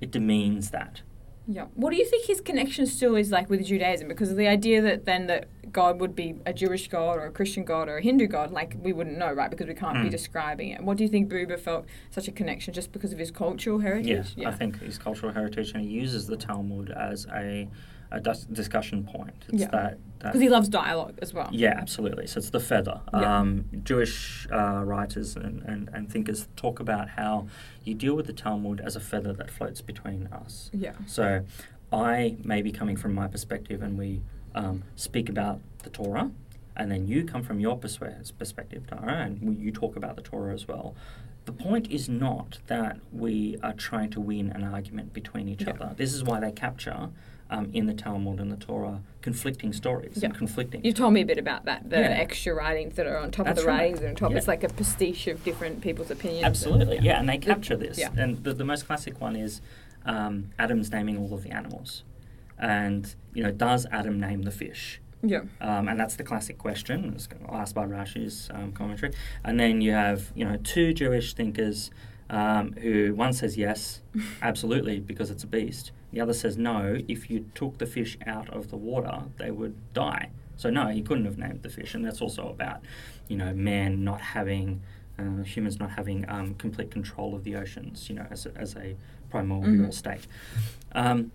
it 0.01 0.11
demeans 0.11 0.71
that. 0.71 1.03
Yeah. 1.47 1.67
What 1.75 1.91
do 1.91 1.97
you 1.97 2.07
think 2.07 2.27
his 2.27 2.41
connection 2.41 2.87
still 2.87 3.17
is 3.17 3.31
like 3.31 3.51
with 3.51 3.65
Judaism? 3.67 4.09
Because 4.09 4.31
of 4.31 4.37
the 4.37 4.47
idea 4.49 4.81
that 4.83 5.05
then 5.05 5.27
that 5.27 5.49
God 5.73 6.01
would 6.01 6.15
be 6.17 6.37
a 6.47 6.53
Jewish 6.53 6.89
God 6.89 7.19
or 7.19 7.27
a 7.27 7.31
Christian 7.31 7.65
God 7.65 7.89
or 7.89 7.99
a 7.99 8.03
Hindu 8.03 8.29
God, 8.29 8.51
like 8.51 8.77
we 8.81 8.93
wouldn't 8.93 9.19
know, 9.19 9.33
right? 9.33 9.51
Because 9.51 9.67
we 9.67 9.75
can't 9.75 10.03
be 10.03 10.09
Mm. 10.09 10.11
describing 10.11 10.71
it. 10.71 10.83
What 10.83 10.97
do 10.97 11.03
you 11.05 11.09
think 11.11 11.31
Buber 11.31 11.59
felt 11.59 11.85
such 12.11 12.29
a 12.29 12.33
connection 12.33 12.73
just 12.73 12.93
because 12.93 13.13
of 13.13 13.19
his 13.19 13.31
cultural 13.31 13.81
heritage? 13.81 14.35
Yes, 14.37 14.47
I 14.47 14.53
think 14.57 14.81
his 14.81 14.97
cultural 14.99 15.33
heritage, 15.33 15.73
and 15.73 15.83
he 15.85 15.91
uses 15.91 16.27
the 16.27 16.37
Talmud 16.37 16.91
as 16.91 17.27
a, 17.35 17.69
a 18.17 18.21
dis- 18.21 18.45
discussion 18.45 19.05
point. 19.05 19.35
It's 19.49 19.63
Yeah. 19.63 19.69
that, 19.71 19.99
Because 20.21 20.41
he 20.41 20.49
loves 20.49 20.69
dialogue 20.69 21.19
as 21.21 21.35
well. 21.35 21.49
Yeah, 21.53 21.75
absolutely. 21.77 22.27
So 22.27 22.39
it's 22.39 22.51
the 22.51 22.61
feather. 22.61 23.01
Yeah. 23.13 23.39
Um, 23.41 23.67
Jewish 23.83 24.47
uh, 24.51 24.83
writers 24.85 25.37
and, 25.37 25.63
and, 25.63 25.91
and 25.93 26.11
thinkers 26.11 26.49
talk 26.57 26.81
about 26.81 27.11
how 27.11 27.47
you 27.85 27.95
deal 27.95 28.15
with 28.15 28.27
the 28.27 28.33
Talmud 28.33 28.81
as 28.81 28.97
a 28.97 29.01
feather 29.01 29.33
that 29.35 29.51
floats 29.51 29.81
between 29.81 30.29
us. 30.29 30.71
Yeah. 30.73 30.93
So 31.07 31.45
I 31.93 32.37
may 32.45 32.63
be 32.63 32.73
coming 32.73 32.97
from 32.97 33.15
my 33.15 33.27
perspective 33.29 33.83
and 33.83 33.99
we 33.99 34.23
um, 34.55 34.85
speak 34.97 35.29
about 35.29 35.61
the 35.83 35.91
Torah, 35.91 36.31
and 36.77 36.91
then 36.91 37.07
you 37.09 37.25
come 37.25 37.43
from 37.43 37.59
your 37.61 37.77
perspe- 37.79 38.33
perspective, 38.39 38.87
Tara, 38.87 39.17
and 39.25 39.43
we, 39.43 39.55
you 39.57 39.73
talk 39.73 39.97
about 39.97 40.15
the 40.17 40.23
Torah 40.23 40.55
as 40.55 40.67
well. 40.69 40.95
The 41.45 41.53
point 41.53 41.91
is 41.91 42.09
not 42.09 42.59
that 42.69 42.99
we 43.13 43.59
are 43.63 43.75
trying 43.75 44.11
to 44.11 44.21
win 44.21 44.51
an 44.51 44.65
argument 44.65 45.13
between 45.13 45.49
each 45.49 45.63
Yeah. 45.63 45.71
other. 45.75 45.93
This 45.97 46.15
is 46.15 46.23
why 46.25 46.41
they 46.41 46.53
capture 46.53 47.11
um, 47.51 47.71
in 47.73 47.87
the 47.87 47.95
Talmud 47.95 48.41
and 48.41 48.51
the 48.51 48.57
Torah 48.57 49.01
conflicting 49.23 49.73
stories 49.73 50.19
Yeah. 50.19 50.27
and 50.29 50.35
conflicting. 50.37 50.85
You 50.85 50.93
told 50.93 51.13
me 51.13 51.21
a 51.23 51.27
bit 51.27 51.39
about 51.39 51.65
that, 51.67 51.89
the 51.89 51.97
Yeah. 52.01 52.09
extra 52.09 52.55
writings 52.55 52.97
that 52.97 53.07
are 53.07 53.19
on 53.19 53.31
top 53.31 53.47
That's 53.47 53.59
of 53.61 53.65
the 53.65 53.71
right. 53.71 53.79
writings 53.83 54.03
are 54.03 54.09
on 54.09 54.15
top. 54.15 54.31
Yeah. 54.33 54.39
It's 54.39 54.49
like 54.49 54.65
a 54.65 54.69
pastiche 54.69 55.27
of 55.29 55.43
different 55.45 55.81
people's 55.81 56.11
opinions. 56.11 56.45
Absolutely, 56.45 56.97
and- 56.99 57.07
yeah, 57.07 57.19
and 57.21 57.29
they 57.29 57.39
capture 57.39 57.77
this. 57.77 57.99
yeah. 57.99 58.11
And 58.17 58.43
the, 58.45 58.53
the 58.55 58.65
most 58.65 58.87
classic 58.87 59.21
one 59.21 59.37
is 59.37 59.61
um, 60.07 60.51
Adam's 60.59 60.91
naming 60.91 61.17
all 61.19 61.33
of 61.33 61.43
the 61.43 61.51
animals. 61.51 62.03
And, 62.59 63.15
you 63.33 63.43
know, 63.43 63.51
does 63.51 63.87
Adam 63.91 64.21
name 64.21 64.43
the 64.43 64.51
fish? 64.51 65.01
Yeah. 65.23 65.43
Um, 65.61 65.89
and 65.89 65.99
that's 65.99 66.17
the 66.17 66.25
classic 66.25 66.59
question. 66.59 67.13
It's 67.15 67.29
asked 67.51 67.75
by 67.75 67.87
Rashi's 67.87 68.51
um, 68.53 68.73
commentary. 68.73 69.13
And 69.43 69.59
then 69.59 69.81
you 69.81 69.93
have, 69.93 70.31
you 70.35 70.45
know, 70.45 70.57
two 70.63 70.93
Jewish 70.93 71.33
thinkers 71.35 71.91
um, 72.31 72.73
who 72.75 73.15
one 73.15 73.33
says 73.33 73.57
yes, 73.57 74.03
absolutely, 74.43 75.01
because 75.01 75.31
it's 75.31 75.45
a 75.45 75.47
beast. 75.47 75.93
The 76.15 76.21
other 76.21 76.33
says 76.33 76.57
no, 76.57 77.01
if 77.09 77.29
you 77.29 77.47
took 77.57 77.79
the 77.79 77.87
fish 77.87 78.17
out 78.25 78.49
of 78.51 78.71
the 78.71 78.77
water, 78.77 79.25
they 79.37 79.51
would 79.51 79.75
die. 79.95 80.31
So 80.57 80.71
no, 80.71 80.87
he 80.87 81.03
couldn't 81.03 81.25
have 81.25 81.37
named 81.39 81.63
the 81.65 81.69
fish. 81.69 81.93
And 81.95 82.05
that's 82.05 82.21
also 82.23 82.49
about, 82.49 82.81
you 83.27 83.37
know, 83.37 83.53
man 83.53 84.05
not 84.05 84.21
having, 84.21 84.81
uh, 85.19 85.43
humans 85.43 85.81
not 85.81 85.91
having 85.91 86.25
um, 86.29 86.55
complete 86.55 86.93
control 86.93 87.35
of 87.35 87.43
the 87.43 87.57
oceans, 87.57 88.09
you 88.09 88.15
know, 88.15 88.27
as 88.31 88.47
a, 88.47 88.57
as 88.57 88.77
a 88.77 88.95
primordial 89.29 89.87
Mhm. 89.87 89.93
state. 89.95 90.29
Um, 90.93 91.33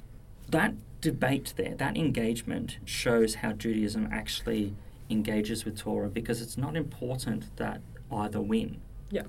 that 0.49 0.73
debate 1.01 1.53
there, 1.57 1.75
that 1.75 1.97
engagement 1.97 2.77
shows 2.85 3.35
how 3.35 3.51
Judaism 3.51 4.07
actually 4.11 4.73
engages 5.09 5.65
with 5.65 5.77
Torah 5.77 6.07
because 6.09 6.41
it's 6.41 6.57
not 6.57 6.77
important 6.77 7.53
that 7.57 7.81
either 8.09 8.39
win. 8.39 8.79
Yeah. 9.11 9.23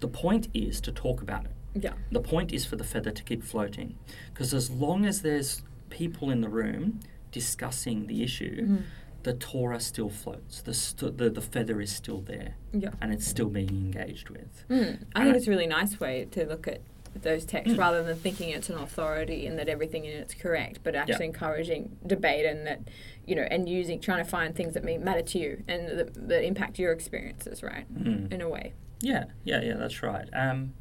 The 0.00 0.08
point 0.08 0.48
is 0.52 0.78
to 0.82 0.92
talk 0.92 1.22
about 1.22 1.46
it. 1.46 1.52
Yeah. 1.74 1.92
The 2.10 2.20
point 2.20 2.52
is 2.52 2.64
for 2.66 2.76
the 2.76 2.84
feather 2.84 3.10
to 3.10 3.22
keep 3.22 3.42
floating 3.44 3.96
because 4.32 4.52
as 4.54 4.70
long 4.70 5.04
as 5.06 5.22
there's 5.22 5.62
people 5.90 6.30
in 6.30 6.40
the 6.40 6.48
room 6.48 7.00
discussing 7.32 8.06
the 8.06 8.22
issue, 8.22 8.66
Mhm. 8.66 8.82
the 9.22 9.34
Torah 9.34 9.80
still 9.80 10.08
floats. 10.08 10.62
The, 10.62 10.74
st- 10.74 11.18
the 11.18 11.30
the 11.30 11.40
feather 11.42 11.80
is 11.80 11.92
still 11.92 12.20
there 12.22 12.54
Yeah. 12.72 12.90
and 13.00 13.12
it's 13.12 13.26
still 13.26 13.48
being 13.48 13.68
engaged 13.68 14.30
with. 14.30 14.64
Mm. 14.68 15.04
I 15.14 15.24
think 15.24 15.36
it's 15.36 15.46
a 15.46 15.50
really 15.50 15.66
nice 15.66 16.00
way 16.00 16.26
to 16.32 16.44
look 16.46 16.66
at 16.66 16.80
those 17.14 17.44
texts 17.44 17.74
Mm. 17.74 17.78
rather 17.78 18.02
than 18.02 18.16
thinking 18.16 18.50
it's 18.50 18.70
an 18.70 18.76
authority 18.78 19.46
and 19.46 19.58
that 19.58 19.68
everything 19.68 20.04
in 20.04 20.16
it's 20.16 20.32
correct, 20.34 20.80
but 20.84 20.94
actually 20.94 21.26
encouraging 21.26 21.96
debate 22.06 22.46
and 22.46 22.66
that, 22.66 22.80
you 23.26 23.34
know, 23.34 23.42
and 23.50 23.68
using, 23.68 24.00
trying 24.00 24.24
to 24.24 24.30
find 24.30 24.54
things 24.54 24.74
that 24.74 24.84
matter 24.84 25.22
to 25.22 25.38
you 25.38 25.62
and 25.68 25.88
that, 25.98 26.28
that 26.28 26.44
impact 26.44 26.78
your 26.78 26.92
experiences, 26.92 27.62
right? 27.62 27.92
Mm. 27.92 28.32
In 28.32 28.40
a 28.40 28.48
way. 28.48 28.72
Yeah, 29.02 29.24
yeah, 29.44 29.60
yeah, 29.60 29.74
that's 29.74 30.02
right. 30.02 30.28
Um, 30.32 30.74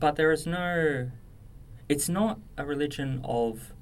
but 0.00 0.16
there 0.16 0.32
is 0.32 0.46
no. 0.46 1.10
It's 1.88 2.08
not 2.08 2.38
a 2.56 2.64
religion 2.64 3.20
of 3.24 3.72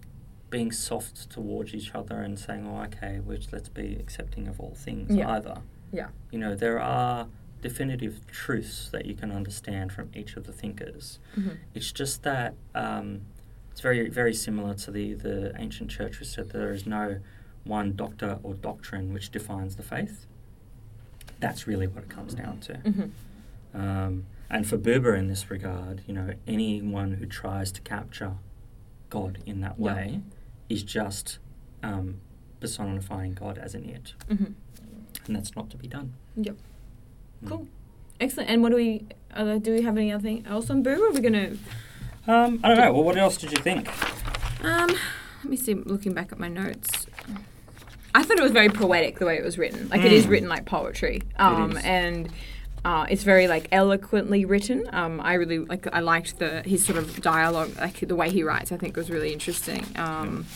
being 0.50 0.72
soft 0.72 1.28
towards 1.30 1.74
each 1.74 1.94
other 1.94 2.20
and 2.20 2.38
saying, 2.38 2.66
"Oh, 2.66 2.82
okay, 2.84 3.20
which 3.20 3.52
let's 3.52 3.68
be 3.68 3.96
accepting 3.98 4.48
of 4.48 4.60
all 4.60 4.74
things." 4.74 5.14
Yeah. 5.14 5.30
Either, 5.30 5.58
Yeah. 5.92 6.08
you 6.30 6.38
know, 6.38 6.54
there 6.54 6.80
are 6.80 7.28
definitive 7.60 8.26
truths 8.28 8.88
that 8.90 9.04
you 9.06 9.14
can 9.14 9.30
understand 9.32 9.92
from 9.92 10.08
each 10.14 10.36
of 10.36 10.46
the 10.46 10.52
thinkers. 10.52 11.18
Mm-hmm. 11.36 11.50
It's 11.74 11.92
just 11.92 12.22
that 12.22 12.54
um, 12.74 13.22
it's 13.70 13.80
very, 13.80 14.08
very 14.08 14.34
similar 14.34 14.74
to 14.74 14.90
the 14.90 15.14
the 15.14 15.52
ancient 15.58 15.90
church, 15.90 16.16
who 16.16 16.24
said 16.24 16.50
there 16.50 16.72
is 16.72 16.86
no 16.86 17.20
one 17.64 17.94
doctor 17.94 18.38
or 18.42 18.54
doctrine 18.54 19.12
which 19.12 19.30
defines 19.30 19.76
the 19.76 19.82
faith. 19.82 20.26
That's 21.40 21.66
really 21.66 21.86
what 21.86 22.04
it 22.04 22.08
comes 22.10 22.34
down 22.34 22.58
to. 22.60 22.72
Mm-hmm. 22.74 23.80
Um, 23.80 24.26
and 24.50 24.66
for 24.66 24.78
Buber 24.78 25.16
in 25.18 25.28
this 25.28 25.50
regard, 25.50 26.02
you 26.06 26.14
know, 26.14 26.32
anyone 26.46 27.12
who 27.12 27.26
tries 27.26 27.70
to 27.72 27.80
capture 27.82 28.32
God 29.10 29.38
in 29.46 29.60
that 29.60 29.74
Yeah. 29.78 29.94
way 29.94 30.20
is 30.68 30.82
just 30.82 31.38
um, 31.82 32.20
personifying 32.60 33.34
God 33.34 33.56
as 33.58 33.74
an 33.74 33.88
it, 33.88 34.14
Mm-hmm. 34.28 34.44
and 35.26 35.36
that's 35.36 35.54
not 35.56 35.70
to 35.70 35.76
be 35.76 35.86
done. 35.88 36.14
Yep. 36.36 36.56
Mm. 37.44 37.48
Cool. 37.48 37.68
Excellent. 38.20 38.50
And 38.50 38.62
what 38.62 38.70
do 38.70 38.76
we, 38.76 39.04
do 39.60 39.72
we 39.72 39.82
have 39.82 39.96
anything 39.96 40.44
else 40.46 40.68
on? 40.70 40.84
Or 40.86 40.92
are 40.92 41.10
we 41.12 41.20
going 41.20 41.32
to, 41.34 41.58
Um, 42.26 42.60
I 42.64 42.68
don't 42.68 42.78
know. 42.78 42.92
Well, 42.92 43.04
what 43.04 43.16
else 43.16 43.36
did 43.36 43.52
you 43.52 43.58
think? 43.58 43.88
um, 44.64 44.88
let 44.88 45.44
me 45.44 45.56
see, 45.56 45.74
looking 45.74 46.12
back 46.14 46.32
at 46.32 46.38
my 46.38 46.48
notes. 46.48 47.06
I 48.14 48.22
thought 48.24 48.38
it 48.38 48.42
was 48.42 48.50
very 48.52 48.68
poetic 48.70 49.18
the 49.20 49.26
way 49.26 49.36
it 49.38 49.44
was 49.44 49.56
written. 49.56 49.88
Like 49.88 50.00
it 50.04 50.12
is 50.12 50.26
Mm. 50.26 50.30
written 50.30 50.48
like 50.48 50.64
poetry. 50.66 51.22
Um, 51.36 51.78
and 51.84 52.28
uh, 52.84 53.06
it's 53.08 53.22
very 53.22 53.48
like 53.48 53.68
eloquently 53.72 54.44
written. 54.44 54.88
Um, 54.92 55.20
I 55.20 55.34
really 55.34 55.58
like. 55.58 55.86
I 55.92 56.00
liked 56.00 56.38
the 56.38 56.62
his 56.62 56.84
sort 56.84 56.98
of 56.98 57.20
dialogue, 57.20 57.76
like 57.78 58.00
the 58.00 58.16
way 58.16 58.30
he 58.30 58.42
writes. 58.42 58.72
I 58.72 58.76
think 58.76 58.96
was 58.96 59.10
really 59.10 59.32
interesting. 59.32 59.84
Um, 59.96 60.46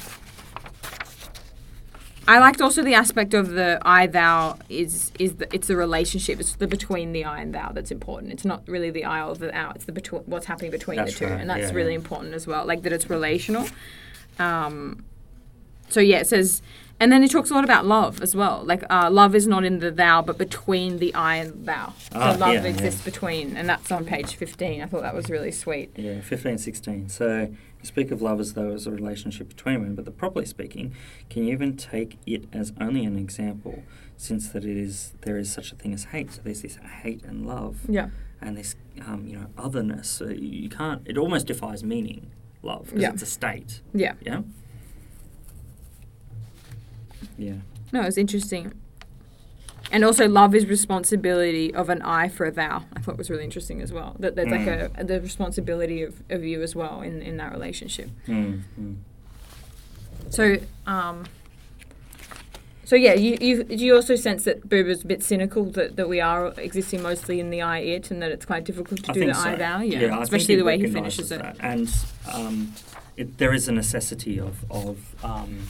I 2.28 2.38
liked 2.38 2.60
also 2.60 2.82
the 2.82 2.94
aspect 2.94 3.34
of 3.34 3.50
the 3.50 3.80
I 3.82 4.06
thou 4.06 4.58
is 4.68 5.10
is 5.18 5.36
the, 5.36 5.52
it's 5.52 5.66
the 5.66 5.76
relationship. 5.76 6.38
It's 6.38 6.54
the 6.54 6.68
between 6.68 7.12
the 7.12 7.24
I 7.24 7.40
and 7.40 7.52
thou 7.52 7.72
that's 7.72 7.90
important. 7.90 8.32
It's 8.32 8.44
not 8.44 8.62
really 8.68 8.90
the 8.90 9.04
I 9.04 9.24
or 9.24 9.34
the 9.34 9.48
thou. 9.48 9.72
It's 9.74 9.86
the 9.86 9.92
between 9.92 10.22
what's 10.22 10.46
happening 10.46 10.70
between 10.70 10.98
That's 10.98 11.14
the 11.14 11.26
two, 11.26 11.32
right, 11.32 11.40
and 11.40 11.50
that's 11.50 11.70
yeah, 11.70 11.72
really 11.72 11.90
yeah. 11.90 11.98
important 11.98 12.34
as 12.34 12.46
well. 12.46 12.64
Like 12.64 12.82
that 12.82 12.92
it's 12.92 13.10
relational. 13.10 13.66
Um, 14.38 15.04
so 15.88 16.00
yeah, 16.00 16.18
it 16.18 16.28
says, 16.28 16.62
and 17.02 17.10
then 17.10 17.20
he 17.22 17.28
talks 17.28 17.50
a 17.50 17.54
lot 17.54 17.64
about 17.64 17.84
love 17.84 18.22
as 18.22 18.36
well. 18.36 18.62
Like 18.64 18.84
uh, 18.88 19.10
love 19.10 19.34
is 19.34 19.48
not 19.48 19.64
in 19.64 19.80
the 19.80 19.90
thou, 19.90 20.22
but 20.22 20.38
between 20.38 20.98
the 20.98 21.12
I 21.14 21.36
and 21.36 21.66
thou. 21.66 21.94
Ah, 22.14 22.32
so 22.34 22.38
love 22.38 22.54
yeah, 22.54 22.62
exists 22.64 23.00
yeah. 23.00 23.10
between, 23.10 23.56
and 23.56 23.68
that's 23.68 23.90
on 23.90 24.04
page 24.04 24.36
fifteen. 24.36 24.80
I 24.82 24.86
thought 24.86 25.02
that 25.02 25.14
was 25.14 25.28
really 25.28 25.50
sweet. 25.50 25.90
Yeah, 25.96 26.20
15, 26.20 26.58
16. 26.58 27.08
So 27.08 27.48
you 27.80 27.84
speak 27.84 28.12
of 28.12 28.22
love 28.22 28.38
as 28.38 28.52
though 28.54 28.70
it's 28.70 28.86
a 28.86 28.92
relationship 28.92 29.48
between 29.48 29.80
women, 29.80 29.96
but 29.96 30.04
the 30.04 30.12
properly 30.12 30.46
speaking, 30.46 30.94
can 31.28 31.44
you 31.44 31.52
even 31.52 31.76
take 31.76 32.18
it 32.24 32.44
as 32.52 32.72
only 32.80 33.04
an 33.04 33.16
example, 33.18 33.82
since 34.16 34.48
that 34.50 34.64
it 34.64 34.76
is 34.76 35.14
there 35.22 35.36
is 35.36 35.50
such 35.52 35.72
a 35.72 35.74
thing 35.74 35.92
as 35.92 36.04
hate. 36.04 36.30
So 36.32 36.40
there's 36.44 36.62
this 36.62 36.76
hate 37.02 37.24
and 37.24 37.44
love, 37.44 37.80
Yeah. 37.88 38.10
and 38.40 38.56
this 38.56 38.76
um, 39.04 39.26
you 39.26 39.36
know 39.36 39.46
otherness. 39.58 40.08
So 40.08 40.28
you 40.28 40.48
you 40.64 40.68
can't. 40.68 41.02
It 41.04 41.18
almost 41.18 41.48
defies 41.48 41.82
meaning. 41.82 42.30
Love 42.64 42.84
because 42.86 43.02
Yeah. 43.02 43.10
it's 43.12 43.22
a 43.22 43.26
state. 43.26 43.80
Yeah. 43.92 44.12
Yeah. 44.20 44.42
Yeah. 47.38 47.54
No, 47.92 48.02
it's 48.02 48.16
interesting. 48.18 48.72
And 49.90 50.04
also, 50.04 50.26
love 50.26 50.54
is 50.54 50.64
responsibility 50.66 51.74
of 51.74 51.90
an 51.90 52.00
I 52.02 52.28
for 52.28 52.46
a 52.46 52.50
thou. 52.50 52.84
I 52.96 53.00
thought 53.00 53.18
was 53.18 53.28
really 53.28 53.44
interesting 53.44 53.82
as 53.82 53.92
well. 53.92 54.16
That 54.18 54.36
there's 54.36 54.50
like 54.50 54.60
Mm. 54.62 55.00
a 55.00 55.04
the 55.04 55.20
responsibility 55.20 56.02
of, 56.02 56.22
of 56.30 56.42
you 56.44 56.62
as 56.62 56.74
well 56.74 57.02
in, 57.02 57.20
in 57.20 57.36
that 57.36 57.52
relationship. 57.52 58.08
Mm, 58.26 58.62
mm. 58.80 58.96
So, 60.30 60.56
um, 60.86 61.24
so 62.84 62.96
yeah, 62.96 63.12
you 63.14 63.36
you 63.40 63.64
do 63.64 63.76
you 63.84 63.94
also 63.94 64.16
sense 64.16 64.44
that 64.44 64.66
Buber's 64.68 65.02
a 65.02 65.06
bit 65.06 65.22
cynical 65.22 65.64
that, 65.72 65.96
that 65.96 66.08
we 66.08 66.20
are 66.20 66.54
existing 66.58 67.02
mostly 67.02 67.38
in 67.40 67.50
the 67.50 67.60
I 67.60 67.78
it 67.78 68.10
and 68.10 68.22
that 68.22 68.30
it's 68.30 68.46
quite 68.46 68.64
difficult 68.64 69.04
to 69.04 69.10
I 69.10 69.14
do 69.14 69.26
the 69.26 69.34
so. 69.34 69.50
I 69.50 69.54
thou. 69.56 69.80
Yeah, 69.80 69.98
think 69.98 70.22
especially 70.22 70.56
the 70.56 70.64
way 70.64 70.78
he 70.78 70.86
finishes 70.86 71.30
it. 71.32 71.42
that. 71.42 71.56
And 71.60 71.94
um, 72.32 72.72
it, 73.16 73.36
there 73.38 73.52
is 73.52 73.68
a 73.68 73.72
necessity 73.72 74.38
of 74.40 74.64
of 74.70 75.14
um, 75.22 75.68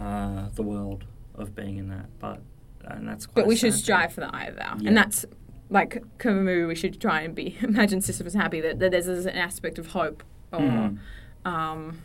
uh, 0.00 0.48
the 0.54 0.62
world 0.62 1.04
of 1.34 1.54
being 1.54 1.76
in 1.78 1.88
that, 1.90 2.06
but 2.18 2.40
and 2.84 3.06
that's 3.06 3.26
quite. 3.26 3.42
But 3.42 3.46
we 3.46 3.56
should 3.56 3.74
strive 3.74 4.12
for 4.12 4.20
the 4.20 4.34
I 4.34 4.50
thou, 4.50 4.76
Yeah. 4.80 4.88
and 4.88 4.96
that's 4.96 5.24
like 5.68 6.02
Camus. 6.18 6.66
We 6.66 6.74
should 6.74 7.00
try 7.00 7.20
and 7.20 7.34
be 7.34 7.56
imagine 7.62 8.00
Sisyphus 8.00 8.34
happy 8.34 8.60
that, 8.60 8.78
that 8.80 8.90
there's 8.90 9.06
an 9.06 9.28
aspect 9.36 9.78
of 9.78 9.88
hope 9.88 10.22
or. 10.52 10.60
Mm. 10.60 10.98
um 11.44 12.02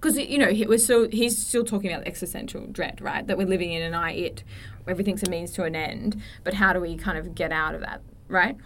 because 0.00 0.18
you 0.18 0.36
know 0.38 0.48
he, 0.52 0.66
we're 0.66 0.78
still 0.78 1.08
he's 1.10 1.38
still 1.38 1.64
talking 1.64 1.90
about 1.92 2.06
existential 2.06 2.66
dread 2.66 3.00
right 3.00 3.26
that 3.26 3.38
we're 3.38 3.46
living 3.46 3.72
in 3.72 3.82
an 3.82 3.94
i 3.94 4.12
it 4.12 4.44
everything's 4.86 5.22
a 5.22 5.30
means 5.30 5.50
to 5.52 5.64
an 5.64 5.74
end 5.74 6.20
but 6.44 6.54
how 6.54 6.72
do 6.72 6.80
we 6.80 6.96
kind 6.96 7.16
of 7.16 7.34
get 7.34 7.50
out 7.50 7.74
of 7.74 7.80
that 7.80 8.02
right 8.28 8.56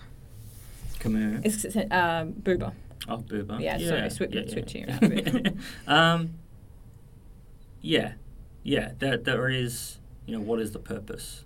Camus. 0.99 1.65
it's 1.65 1.77
um, 1.77 2.33
Buber 2.43 2.73
Oh, 3.09 3.17
Buber. 3.19 3.59
Yeah, 3.61 3.79
sorry, 3.79 4.01
swi- 4.09 4.35
yeah, 4.35 4.41
yeah. 4.43 4.53
switching 4.53 4.89
around 4.89 5.03
a 5.05 5.09
bit. 5.09 5.57
um, 5.87 6.35
yeah, 7.81 8.13
yeah. 8.63 8.93
There, 8.99 9.17
there 9.17 9.49
is. 9.49 9.99
You 10.27 10.37
know, 10.37 10.43
what 10.43 10.61
is 10.61 10.73
the 10.73 10.79
purpose? 10.79 11.45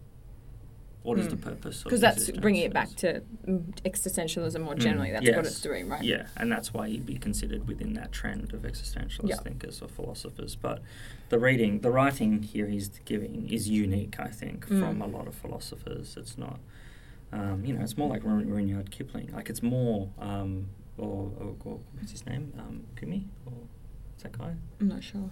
What 1.04 1.18
is 1.18 1.28
the 1.28 1.36
purpose? 1.36 1.82
because 1.82 2.00
Hmm. 2.00 2.04
that's 2.06 2.30
bringing 2.30 2.62
it 2.62 2.72
back 2.72 2.88
to 2.96 3.22
mm, 3.46 3.62
existentialism 3.84 4.58
more 4.60 4.74
Mm, 4.74 4.78
generally 4.78 5.12
that's 5.12 5.26
what 5.36 5.44
it's 5.44 5.60
doing 5.60 5.86
right 5.88 6.02
Yeah, 6.02 6.26
and 6.38 6.50
that's 6.50 6.72
why 6.72 6.86
you'd 6.86 7.04
be 7.04 7.16
considered 7.18 7.68
within 7.68 7.92
that 7.94 8.10
trend 8.10 8.54
of 8.54 8.62
existentialist 8.62 9.28
Yeah. 9.28 9.36
thinkers 9.36 9.82
or 9.82 9.88
philosophers. 9.88 10.56
But 10.56 10.80
the 11.28 11.38
reading, 11.38 11.80
the 11.80 11.90
writing 11.90 12.42
here 12.42 12.66
he's 12.66 12.88
giving 13.04 13.48
is 13.50 13.68
unique, 13.68 14.18
I 14.18 14.28
think, 14.28 14.66
from 14.66 14.98
Mm. 15.00 15.04
a 15.04 15.06
lot 15.06 15.26
of 15.28 15.34
philosophers. 15.34 16.16
It's 16.16 16.38
not, 16.38 16.58
um, 17.32 17.64
you 17.66 17.74
know, 17.74 17.82
it's 17.82 17.98
more 17.98 18.08
like 18.08 18.24
Ru- 18.24 18.44
Rudyard 18.44 18.90
Kipling. 18.90 19.30
Like 19.32 19.50
it's 19.50 19.62
more, 19.62 20.08
um, 20.18 20.68
or, 20.96 21.30
or, 21.38 21.54
or 21.64 21.80
what's 21.98 22.12
his 22.12 22.24
name, 22.24 22.52
um, 22.58 22.84
Kumi, 22.96 23.28
or 23.44 23.52
what's 24.10 24.22
that 24.22 24.32
guy? 24.38 24.54
i'm 24.80 24.88
not 24.88 25.02
sure 25.02 25.30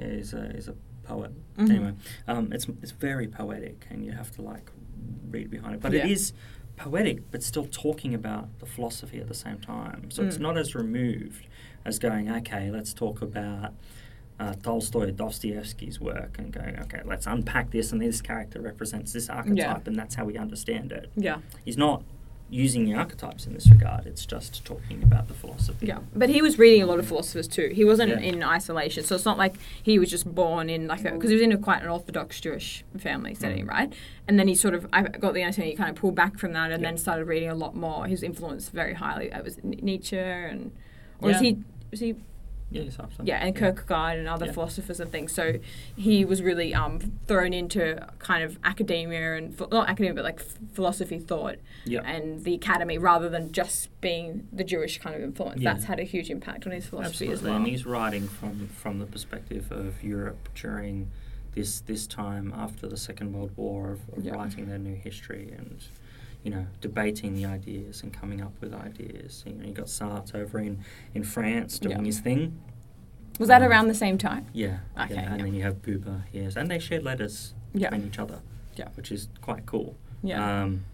Yeah, 0.00 0.08
he's 0.14 0.32
a 0.32 0.50
he's 0.54 0.68
a 0.68 0.74
poet. 1.04 1.32
Mhm. 1.56 1.70
Anyway, 1.70 1.92
um, 2.26 2.52
it's 2.52 2.66
it's 2.82 2.92
very 2.92 3.28
poetic, 3.28 3.86
and 3.90 4.04
you 4.04 4.12
have 4.12 4.30
to 4.36 4.42
like 4.42 4.70
read 5.30 5.50
behind 5.50 5.74
it. 5.74 5.80
But 5.80 5.92
Yeah. 5.92 6.04
it 6.06 6.10
is 6.12 6.32
poetic, 6.76 7.30
but 7.30 7.42
still 7.42 7.66
talking 7.66 8.14
about 8.14 8.58
the 8.58 8.66
philosophy 8.66 9.18
at 9.20 9.28
the 9.28 9.34
same 9.34 9.58
time. 9.58 10.10
So 10.10 10.22
it's 10.24 10.38
Mm. 10.38 10.40
not 10.42 10.58
as 10.58 10.74
removed 10.74 11.46
as 11.84 11.98
going, 11.98 12.30
okay, 12.30 12.70
let's 12.70 12.92
talk 12.94 13.22
about. 13.22 13.74
Uh, 14.38 14.54
Tolstoy, 14.54 15.10
Dostoevsky's 15.10 16.00
work, 16.00 16.38
and 16.38 16.50
going, 16.50 16.78
okay, 16.80 17.02
let's 17.04 17.26
unpack 17.26 17.72
this, 17.72 17.92
and 17.92 18.00
this 18.00 18.22
character 18.22 18.58
represents 18.58 19.12
this 19.12 19.28
archetype, 19.28 19.86
and 19.86 19.94
that's 19.96 20.14
how 20.14 20.24
we 20.24 20.38
understand 20.38 20.92
it. 20.92 21.10
yeah 21.14 21.40
He's 21.62 21.76
not 21.76 22.02
using 22.50 22.84
the 22.84 22.94
archetypes 22.94 23.46
in 23.46 23.54
this 23.54 23.68
regard; 23.70 24.06
it's 24.06 24.26
just 24.26 24.64
talking 24.64 25.02
about 25.02 25.28
the 25.28 25.34
philosophy. 25.34 25.86
Yeah, 25.86 26.00
but 26.14 26.28
he 26.28 26.42
was 26.42 26.58
reading 26.58 26.82
a 26.82 26.86
lot 26.86 26.98
of 26.98 27.06
philosophers 27.06 27.46
too. 27.48 27.70
He 27.74 27.84
wasn't 27.84 28.10
Yeah. 28.10 28.18
in 28.18 28.42
isolation, 28.42 29.04
so 29.04 29.14
it's 29.14 29.24
not 29.24 29.38
like 29.38 29.54
he 29.82 29.98
was 29.98 30.10
just 30.10 30.32
born 30.34 30.68
in 30.68 30.86
like 30.86 31.04
a 31.04 31.12
because 31.12 31.30
he 31.30 31.34
was 31.36 31.42
in 31.42 31.52
a 31.52 31.58
quite 31.58 31.82
an 31.82 31.88
orthodox 31.88 32.40
Jewish 32.40 32.84
family 32.98 33.34
setting, 33.34 33.66
Mm. 33.66 33.70
right? 33.70 33.92
And 34.28 34.38
then 34.38 34.48
he 34.48 34.54
sort 34.54 34.74
of 34.74 34.86
I 34.92 35.02
got 35.02 35.34
the 35.34 35.42
understanding 35.42 35.70
he 35.72 35.76
kind 35.76 35.90
of 35.90 35.96
pulled 35.96 36.14
back 36.14 36.38
from 36.38 36.52
that 36.54 36.70
and 36.72 36.82
Yeah. 36.82 36.88
then 36.90 36.98
started 36.98 37.24
reading 37.26 37.48
a 37.48 37.54
lot 37.54 37.74
more. 37.76 38.06
He 38.06 38.12
was 38.12 38.22
influenced 38.22 38.72
very 38.72 38.94
highly. 38.94 39.26
It 39.32 39.44
was 39.44 39.58
N- 39.64 39.76
Nietzsche 39.82 40.18
and 40.18 40.72
or 41.20 41.28
was 41.28 41.36
Yeah. 41.36 41.50
he 41.50 41.58
was 41.90 42.00
he 42.00 42.14
Yeah, 42.72 42.82
yeah, 43.24 43.44
and 43.44 43.56
Kierkegaard 43.56 44.18
and 44.18 44.28
other 44.28 44.46
Yeah. 44.46 44.52
philosophers 44.52 45.00
and 45.00 45.10
things. 45.10 45.32
So 45.32 45.58
he 45.96 46.24
was 46.24 46.40
really 46.40 46.72
um, 46.72 47.00
thrown 47.26 47.52
into 47.52 48.06
kind 48.20 48.44
of 48.44 48.58
academia 48.62 49.34
and 49.36 49.58
not 49.72 49.88
academia, 49.88 50.14
but 50.14 50.22
like 50.24 50.40
philosophy 50.72 51.18
thought 51.18 51.56
Yeah. 51.84 52.02
and 52.02 52.44
the 52.44 52.54
academy, 52.54 52.96
rather 52.96 53.28
than 53.28 53.50
just 53.50 53.88
being 54.00 54.46
the 54.52 54.62
Jewish 54.62 54.98
kind 54.98 55.16
of 55.16 55.22
influence. 55.22 55.60
Yeah. 55.60 55.72
That's 55.72 55.84
had 55.86 55.98
a 55.98 56.04
huge 56.04 56.30
impact 56.30 56.64
on 56.66 56.72
his 56.72 56.86
philosophy 56.86 57.26
Absolutely, 57.26 57.34
as 57.34 57.42
well. 57.42 57.56
and 57.56 57.66
he's 57.66 57.84
writing 57.86 58.28
from 58.28 58.68
from 58.68 58.98
the 59.00 59.06
perspective 59.06 59.72
of 59.72 60.02
Europe 60.04 60.48
during 60.54 61.10
this 61.56 61.80
this 61.80 62.06
time 62.06 62.52
after 62.56 62.86
the 62.86 62.96
Second 62.96 63.32
World 63.32 63.50
War 63.56 63.90
of, 63.92 64.00
of 64.16 64.24
Yeah. 64.24 64.34
writing 64.34 64.68
their 64.68 64.78
new 64.78 64.94
history 64.94 65.52
and 65.58 65.82
you 66.42 66.50
know 66.50 66.66
debating 66.80 67.34
the 67.34 67.44
ideas 67.44 68.02
and 68.02 68.12
coming 68.12 68.40
up 68.40 68.52
with 68.60 68.72
ideas. 68.74 69.42
You 69.46 69.52
know, 69.54 69.66
you 69.66 69.72
got 69.72 69.86
Sartre 69.86 70.36
over 70.36 70.58
in 70.58 70.78
in 71.14 71.22
France 71.24 71.78
doing 71.78 71.98
Yeah. 71.98 72.04
his 72.04 72.20
thing. 72.20 72.60
was 73.38 73.48
that 73.48 73.62
Um, 73.62 73.70
around 73.70 73.88
the 73.88 73.94
same 73.94 74.18
time? 74.18 74.46
Yeah, 74.52 74.80
Okay, 75.00 75.14
yeah, 75.14 75.30
and 75.32 75.38
yeah. 75.38 75.44
then 75.44 75.54
you 75.54 75.62
have 75.62 75.80
Buber, 75.80 76.24
yes, 76.30 76.56
and 76.56 76.70
they 76.70 76.78
shared 76.78 77.04
letters 77.04 77.54
Yeah. 77.72 77.88
between 77.88 78.08
each 78.08 78.18
other, 78.18 78.40
Yeah. 78.76 78.88
which 78.96 79.10
is 79.10 79.28
quite 79.40 79.64
cool. 79.64 79.96
Yeah. 80.22 80.62
Um, 80.64 80.84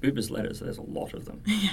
Buber's 0.00 0.30
letters, 0.30 0.60
there's 0.60 0.78
a 0.78 0.82
lot 0.82 1.12
of 1.12 1.24
them 1.24 1.40
yeah. 1.46 1.70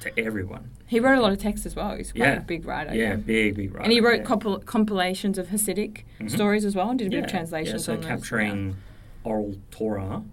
to 0.00 0.18
everyone. 0.18 0.70
He 0.86 0.98
wrote 0.98 1.18
a 1.18 1.20
lot 1.20 1.30
of 1.30 1.38
texts 1.38 1.66
as 1.66 1.76
well. 1.76 1.94
He's 1.96 2.10
quite 2.10 2.20
Yeah. 2.24 2.38
a 2.38 2.40
big 2.40 2.64
writer. 2.66 2.92
Yeah, 2.96 3.14
big, 3.14 3.54
big 3.54 3.72
writer. 3.72 3.84
And 3.84 3.92
he 3.92 4.00
wrote 4.00 4.20
yeah. 4.22 4.24
compil- 4.26 4.64
compilations 4.64 5.38
of 5.38 5.48
Hasidic 5.50 6.02
Mhm. 6.18 6.30
stories 6.32 6.64
as 6.64 6.74
well 6.74 6.90
and 6.90 6.98
did 6.98 7.06
a 7.06 7.10
bit 7.12 7.24
of 7.26 7.30
translations 7.30 7.82
yeah, 7.82 7.86
so 7.86 7.92
on 7.92 8.00
those. 8.00 8.08
capturing 8.08 8.76
oral 9.22 9.54
Torah 9.70 10.24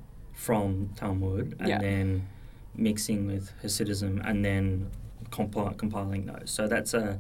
from 0.47 0.89
Talmud 0.95 1.55
and 1.59 1.67
Yeah. 1.67 1.79
then 1.79 2.27
mixing 2.75 3.25
with 3.25 3.51
Hasidism 3.63 4.21
and 4.23 4.45
then 4.45 4.87
compi- 5.31 5.75
compiling 5.77 6.27
those. 6.27 6.51
So 6.51 6.67
that's 6.67 6.93
a 6.93 7.19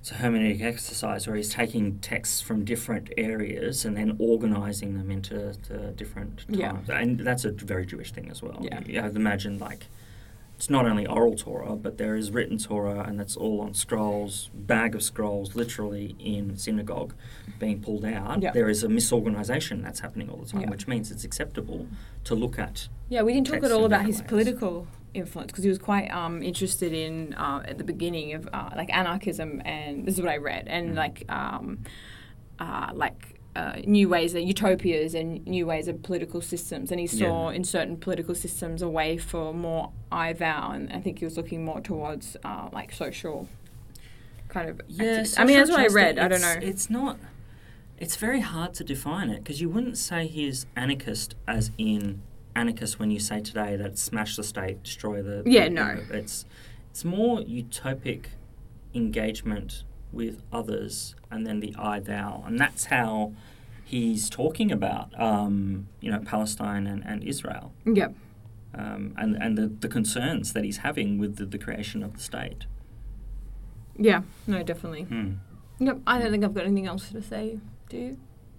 it's 0.00 0.10
a 0.12 0.14
hermeneutic 0.14 0.62
exercise 0.62 1.26
where 1.26 1.36
he's 1.36 1.50
taking 1.50 1.98
texts 1.98 2.40
from 2.40 2.64
different 2.64 3.12
areas 3.18 3.84
and 3.84 3.96
then 3.98 4.16
organizing 4.18 4.96
them 4.96 5.10
into 5.10 5.52
to 5.68 5.92
different 5.92 6.46
Yeah. 6.48 6.72
times. 6.72 6.88
And 6.90 7.20
that's 7.20 7.44
a 7.44 7.52
very 7.52 7.84
Jewish 7.86 8.10
thing 8.10 8.28
as 8.30 8.42
well. 8.42 8.58
Yeah. 8.62 8.80
You 8.86 8.98
have 9.02 9.12
to 9.12 9.18
imagine 9.18 9.58
like 9.58 9.86
it's 10.60 10.68
not 10.68 10.84
only 10.84 11.06
oral 11.06 11.34
Torah, 11.36 11.74
but 11.74 11.96
there 11.96 12.14
is 12.16 12.30
written 12.30 12.58
Torah, 12.58 13.00
and 13.08 13.18
that's 13.18 13.34
all 13.34 13.62
on 13.62 13.72
scrolls, 13.72 14.50
bag 14.52 14.94
of 14.94 15.02
scrolls, 15.02 15.56
literally 15.56 16.14
in 16.18 16.54
synagogue, 16.58 17.14
being 17.58 17.80
pulled 17.80 18.04
out. 18.04 18.42
Yeah. 18.42 18.50
There 18.50 18.68
is 18.68 18.84
a 18.84 18.88
misorganization 18.88 19.82
that's 19.82 20.00
happening 20.00 20.28
all 20.28 20.36
the 20.36 20.44
time, 20.44 20.60
Yeah. 20.60 20.68
which 20.68 20.86
means 20.86 21.10
it's 21.10 21.24
acceptable 21.24 21.86
to 22.24 22.34
look 22.34 22.58
at. 22.58 22.88
Yeah, 23.08 23.22
we 23.22 23.32
didn't 23.32 23.46
talk 23.46 23.64
at 23.64 23.72
all 23.72 23.86
about 23.86 24.04
his 24.04 24.18
ways. 24.20 24.28
political 24.28 24.86
influence 25.14 25.50
because 25.50 25.64
he 25.64 25.70
was 25.70 25.78
quite 25.78 26.10
um, 26.12 26.42
interested 26.42 26.92
in 26.92 27.32
uh, 27.38 27.62
at 27.66 27.78
the 27.78 27.84
beginning 27.84 28.34
of 28.34 28.46
uh, 28.52 28.68
like 28.76 28.94
anarchism 28.94 29.62
and 29.64 30.04
this 30.04 30.16
is 30.16 30.20
what 30.20 30.30
I 30.30 30.36
read 30.36 30.68
and 30.68 30.90
Mm. 30.90 30.96
like 30.96 31.24
um, 31.30 31.78
uh, 32.58 32.90
like 32.92 33.39
uh, 33.56 33.76
new 33.84 34.08
ways 34.08 34.34
of 34.34 34.42
utopias 34.42 35.14
and 35.14 35.44
new 35.46 35.66
ways 35.66 35.88
of 35.88 36.02
political 36.02 36.40
systems 36.40 36.90
and 36.92 37.00
he 37.00 37.06
saw 37.06 37.50
Yeah. 37.50 37.56
in 37.56 37.64
certain 37.64 37.96
political 37.96 38.34
systems 38.34 38.80
a 38.82 38.88
way 38.88 39.18
for 39.18 39.52
more 39.52 39.90
I 40.12 40.32
vow 40.34 40.70
and 40.70 40.92
I 40.92 41.00
think 41.00 41.18
he 41.18 41.24
was 41.24 41.36
looking 41.36 41.64
more 41.64 41.80
towards 41.80 42.36
uh, 42.44 42.68
like 42.72 42.92
social 42.92 43.48
kind 44.48 44.68
of 44.70 44.80
activities. 44.80 45.36
I 45.38 45.44
mean 45.44 45.56
that's 45.58 45.70
what 45.70 45.80
I 45.80 45.86
read 45.88 46.18
I 46.18 46.28
don't 46.28 46.40
know 46.40 46.56
It's 46.62 46.88
not. 46.90 47.18
It's 47.98 48.16
very 48.16 48.40
hard 48.40 48.72
to 48.74 48.84
define 48.84 49.30
it 49.30 49.38
because 49.44 49.60
you 49.60 49.68
wouldn't 49.68 49.98
say 49.98 50.26
he's 50.26 50.66
anarchist 50.76 51.34
as 51.46 51.70
in 51.76 52.22
anarchist 52.56 52.98
when 52.98 53.10
you 53.10 53.20
say 53.20 53.40
today 53.40 53.76
that 53.76 53.98
smash 53.98 54.36
the 54.36 54.42
state, 54.42 54.82
destroy 54.82 55.22
the. 55.22 55.42
Yeah, 55.44 55.64
the- 55.64 55.70
no. 55.70 55.98
It's 56.10 56.46
it's 56.90 57.04
more 57.04 57.40
utopic 57.40 58.26
engagement 58.94 59.84
with 60.12 60.42
others 60.52 61.14
and 61.30 61.46
then 61.46 61.60
the 61.60 61.74
I 61.78 62.00
thou, 62.00 62.42
and 62.46 62.58
that's 62.58 62.86
how 62.86 63.32
he's 63.84 64.28
talking 64.30 64.70
about 64.72 65.08
um, 65.20 65.88
you 66.00 66.10
know 66.10 66.20
Palestine 66.20 66.86
and, 66.86 67.02
and 67.04 67.22
Israel. 67.24 67.72
yeah 67.84 68.08
Um, 68.74 69.14
and 69.16 69.36
and 69.42 69.56
the, 69.58 69.66
the 69.66 69.88
concerns 69.88 70.52
that 70.54 70.64
he's 70.64 70.78
having 70.78 71.18
with 71.18 71.36
the, 71.36 71.46
the 71.46 71.58
creation 71.58 72.02
of 72.02 72.14
the 72.14 72.20
state. 72.20 72.66
yeah 73.98 74.22
no 74.46 74.62
definitely 74.62 75.02
Hmm. 75.02 75.32
yep 75.78 75.98
I 76.06 76.18
don't 76.18 76.30
think 76.30 76.44
I've 76.44 76.54
got 76.54 76.64
anything 76.64 76.86
else 76.86 77.10
to 77.10 77.22
say 77.22 77.58
do 77.88 77.96
you 77.96 78.16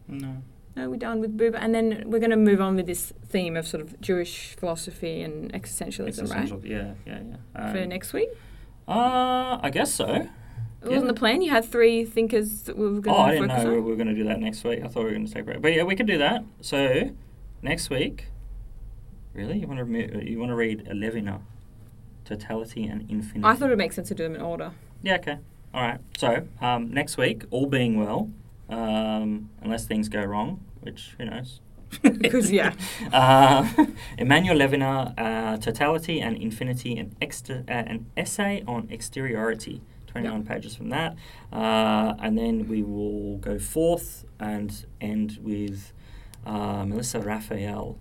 No. 0.07 0.43
No, 0.73 0.89
we're 0.89 0.95
done 0.95 1.19
with 1.19 1.37
Buber, 1.37 1.57
and 1.59 1.75
then 1.75 2.03
we're 2.05 2.19
going 2.25 2.29
to 2.31 2.37
move 2.37 2.61
on 2.61 2.77
with 2.77 2.85
this 2.87 3.11
theme 3.27 3.57
of 3.57 3.67
sort 3.67 3.81
of 3.83 3.99
Jewish 3.99 4.55
philosophy 4.55 5.21
and 5.21 5.51
existentialism, 5.51 6.07
Existential- 6.07 6.65
Yeah, 6.65 6.93
yeah, 7.05 7.19
yeah. 7.29 7.35
right? 7.53 7.73
For 7.73 7.81
Um, 7.83 7.89
next 7.89 8.13
week, 8.13 8.29
Uh, 8.87 9.59
I 9.61 9.69
guess 9.69 9.93
so. 9.93 10.29
It 10.83 10.89
wasn't 10.89 11.07
the 11.07 11.13
plan. 11.13 11.41
You 11.41 11.51
had 11.51 11.63
three 11.65 12.05
thinkers 12.05 12.63
that 12.63 12.75
we 12.77 12.85
were 12.85 13.01
going 13.01 13.03
to 13.03 13.11
Oh, 13.11 13.21
I 13.21 13.31
didn't 13.33 13.47
know 13.49 13.69
we 13.71 13.77
on. 13.77 13.83
were 13.85 13.95
going 13.95 14.07
to 14.07 14.15
do 14.15 14.23
that 14.23 14.39
next 14.39 14.63
week. 14.63 14.79
I 14.83 14.87
thought 14.87 15.01
we 15.01 15.05
were 15.05 15.11
going 15.11 15.27
to 15.27 15.31
take 15.33 15.41
a 15.43 15.45
break. 15.45 15.61
But 15.61 15.73
yeah, 15.73 15.83
we 15.83 15.95
could 15.95 16.07
do 16.07 16.17
that. 16.17 16.43
So, 16.61 17.11
next 17.61 17.89
week, 17.91 18.25
really, 19.33 19.59
you 19.59 19.67
want 19.67 19.79
to 19.79 20.29
you 20.29 20.39
want 20.39 20.49
to 20.49 20.55
read 20.55 20.87
Levinas, 20.91 21.41
Totality 22.25 22.85
and 22.85 23.01
Infinity. 23.09 23.43
I 23.43 23.55
thought 23.55 23.65
it 23.67 23.69
would 23.69 23.77
make 23.77 23.93
sense 23.93 24.07
to 24.09 24.15
do 24.15 24.23
them 24.23 24.35
in 24.35 24.41
order. 24.41 24.71
Yeah. 25.03 25.15
Okay. 25.15 25.37
All 25.73 25.81
right. 25.81 25.99
So 26.17 26.47
um, 26.61 26.91
next 26.93 27.17
week, 27.17 27.43
all 27.49 27.65
being 27.65 27.97
well, 27.97 28.29
um, 28.69 29.49
unless 29.61 29.85
things 29.85 30.09
go 30.09 30.23
wrong, 30.23 30.59
which 30.81 31.13
who 31.17 31.25
knows. 31.25 31.61
Because, 32.01 32.51
yeah. 32.51 32.73
Uh, 33.13 33.67
Emmanuel 34.17 34.57
Levinas, 34.57 35.13
uh, 35.17 35.57
Totality 35.57 36.21
and 36.21 36.37
Infinity, 36.37 36.97
an, 36.97 37.15
exter- 37.21 37.63
uh, 37.67 37.71
an 37.71 38.05
essay 38.15 38.63
on 38.65 38.87
exteriority. 38.91 39.81
29 40.11 40.43
pages 40.45 40.75
from 40.75 40.89
that. 40.89 41.15
Uh, 41.51 42.13
and 42.19 42.37
then 42.37 42.67
we 42.67 42.83
will 42.83 43.37
go 43.37 43.57
forth 43.57 44.25
and 44.39 44.85
end 44.99 45.39
with 45.41 45.93
uh, 46.45 46.85
Melissa 46.85 47.19
Raphael 47.19 47.97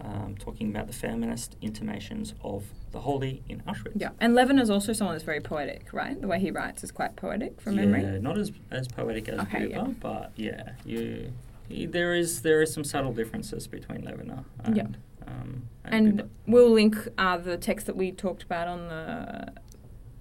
um, 0.00 0.36
talking 0.38 0.70
about 0.70 0.86
the 0.86 0.92
feminist 0.92 1.56
intimations 1.60 2.34
of 2.42 2.64
the 2.90 3.00
holy 3.00 3.42
in 3.48 3.60
Auschwitz. 3.60 3.92
Yeah, 3.94 4.10
and 4.20 4.34
Levin 4.34 4.58
is 4.58 4.68
also 4.68 4.92
someone 4.92 5.14
that's 5.14 5.24
very 5.24 5.40
poetic, 5.40 5.92
right? 5.92 6.20
The 6.20 6.26
way 6.26 6.38
he 6.40 6.50
writes 6.50 6.82
is 6.84 6.90
quite 6.90 7.16
poetic 7.16 7.60
from 7.60 7.76
memory. 7.76 8.02
Yeah, 8.02 8.18
not 8.18 8.36
as, 8.36 8.52
as 8.70 8.88
poetic 8.88 9.28
as 9.28 9.38
Okay, 9.40 9.68
Buber, 9.68 9.70
yeah. 9.70 9.86
but 10.00 10.32
yeah, 10.36 10.72
you, 10.84 11.32
he- 11.68 11.86
there 11.86 12.14
is 12.14 12.42
there 12.42 12.60
is 12.62 12.72
some 12.72 12.84
subtle 12.84 13.12
differences 13.12 13.66
between 13.66 14.02
Levinas 14.02 14.44
and, 14.64 14.76
Yeah. 14.76 14.86
um, 15.26 15.62
and, 15.84 16.20
And 16.20 16.30
we'll 16.46 16.70
link 16.70 16.96
uh, 17.16 17.38
the 17.38 17.56
text 17.56 17.86
that 17.86 17.96
we 17.96 18.10
talked 18.12 18.42
about 18.42 18.66
on 18.68 18.88
the 18.88 19.52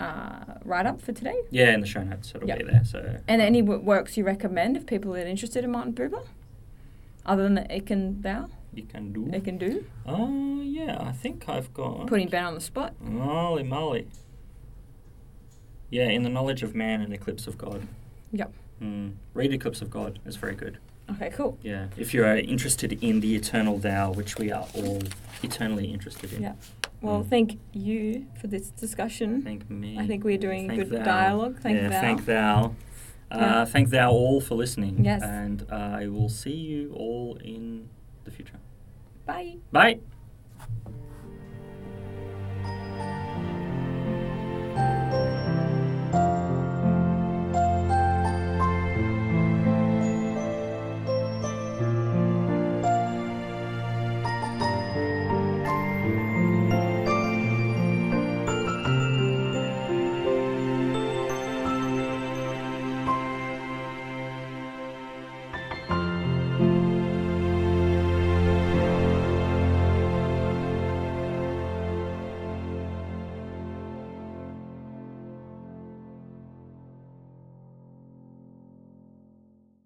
uh, 0.02 0.60
write 0.66 0.86
up 0.86 1.02
for 1.02 1.12
today. 1.14 1.36
Yeah, 1.52 1.74
in 1.74 1.82
the 1.82 1.88
show 1.88 2.04
notes, 2.04 2.34
it'll 2.36 2.48
Yeah. 2.48 2.58
be 2.58 2.64
there. 2.64 2.84
So 2.84 3.20
And 3.28 3.42
um, 3.42 3.46
any 3.48 3.62
w- 3.62 3.82
works 3.82 4.18
you 4.18 4.24
recommend 4.24 4.76
if 4.78 4.86
people 4.86 5.14
are 5.16 5.20
interested 5.20 5.64
in 5.64 5.72
Martin 5.72 5.94
Buber? 5.94 6.24
Other 7.26 7.44
than 7.44 7.56
the 7.56 7.62
Icken 7.64 8.22
Thou? 8.24 8.50
you 8.74 8.84
can 8.84 9.12
do. 9.12 9.26
Icken 9.26 9.60
Do? 9.60 9.86
Oh 10.06 10.62
yeah, 10.62 10.98
I 11.00 11.12
think 11.12 11.48
I've 11.50 11.74
got. 11.74 12.08
Putting 12.08 12.30
Ben 12.30 12.46
on 12.46 12.56
the 12.56 12.62
spot. 12.62 12.94
Holy 13.06 13.64
moly. 13.64 14.08
Yeah, 15.90 16.06
in 16.08 16.24
the 16.24 16.30
knowledge 16.30 16.64
of 16.64 16.74
man 16.74 17.02
and 17.02 17.14
eclipse 17.14 17.48
of 17.48 17.58
God. 17.58 17.86
Yep. 18.32 18.54
Mm. 18.82 19.14
Read 19.34 19.54
Eclipse 19.54 19.82
of 19.82 19.92
God. 19.92 20.20
It's 20.26 20.38
very 20.38 20.56
good. 20.56 20.78
Okay, 21.12 21.30
cool. 21.32 21.58
Yeah, 21.62 21.88
if 21.98 22.14
you 22.14 22.24
are 22.24 22.38
interested 22.38 22.94
in 23.04 23.20
the 23.20 23.36
eternal 23.36 23.78
thou, 23.78 24.12
which 24.14 24.38
we 24.38 24.52
are 24.52 24.66
all 24.74 25.02
eternally 25.44 25.88
interested 25.92 26.32
in. 26.32 26.42
Yeah. 26.44 26.54
Well, 27.02 27.24
Mm. 27.24 27.30
thank 27.30 27.60
you 27.74 28.28
for 28.40 28.48
this 28.48 28.70
discussion. 28.70 29.42
Thank 29.42 29.70
me. 29.70 29.98
I 29.98 30.06
think 30.08 30.24
we're 30.24 30.38
doing 30.38 30.68
Thank 30.68 30.90
good 30.90 31.00
thou. 31.00 31.04
dialogue. 31.04 31.60
Thank 31.60 31.78
yeah, 31.78 31.90
thou. 31.90 32.02
thank 32.02 32.26
thou. 32.26 32.76
Uh, 33.32 33.38
Yeah. 33.40 33.66
Thank 33.66 33.90
thou 33.90 34.12
all 34.12 34.40
for 34.42 34.56
listening. 34.56 35.04
Yes. 35.04 35.22
And 35.24 35.66
I 35.72 36.08
will 36.08 36.30
see 36.30 36.56
you 36.56 36.94
all 36.94 37.38
in 37.44 37.90
the 38.26 38.32
future. 38.32 38.60
Bye. 39.26 39.58
Bye. 39.72 40.00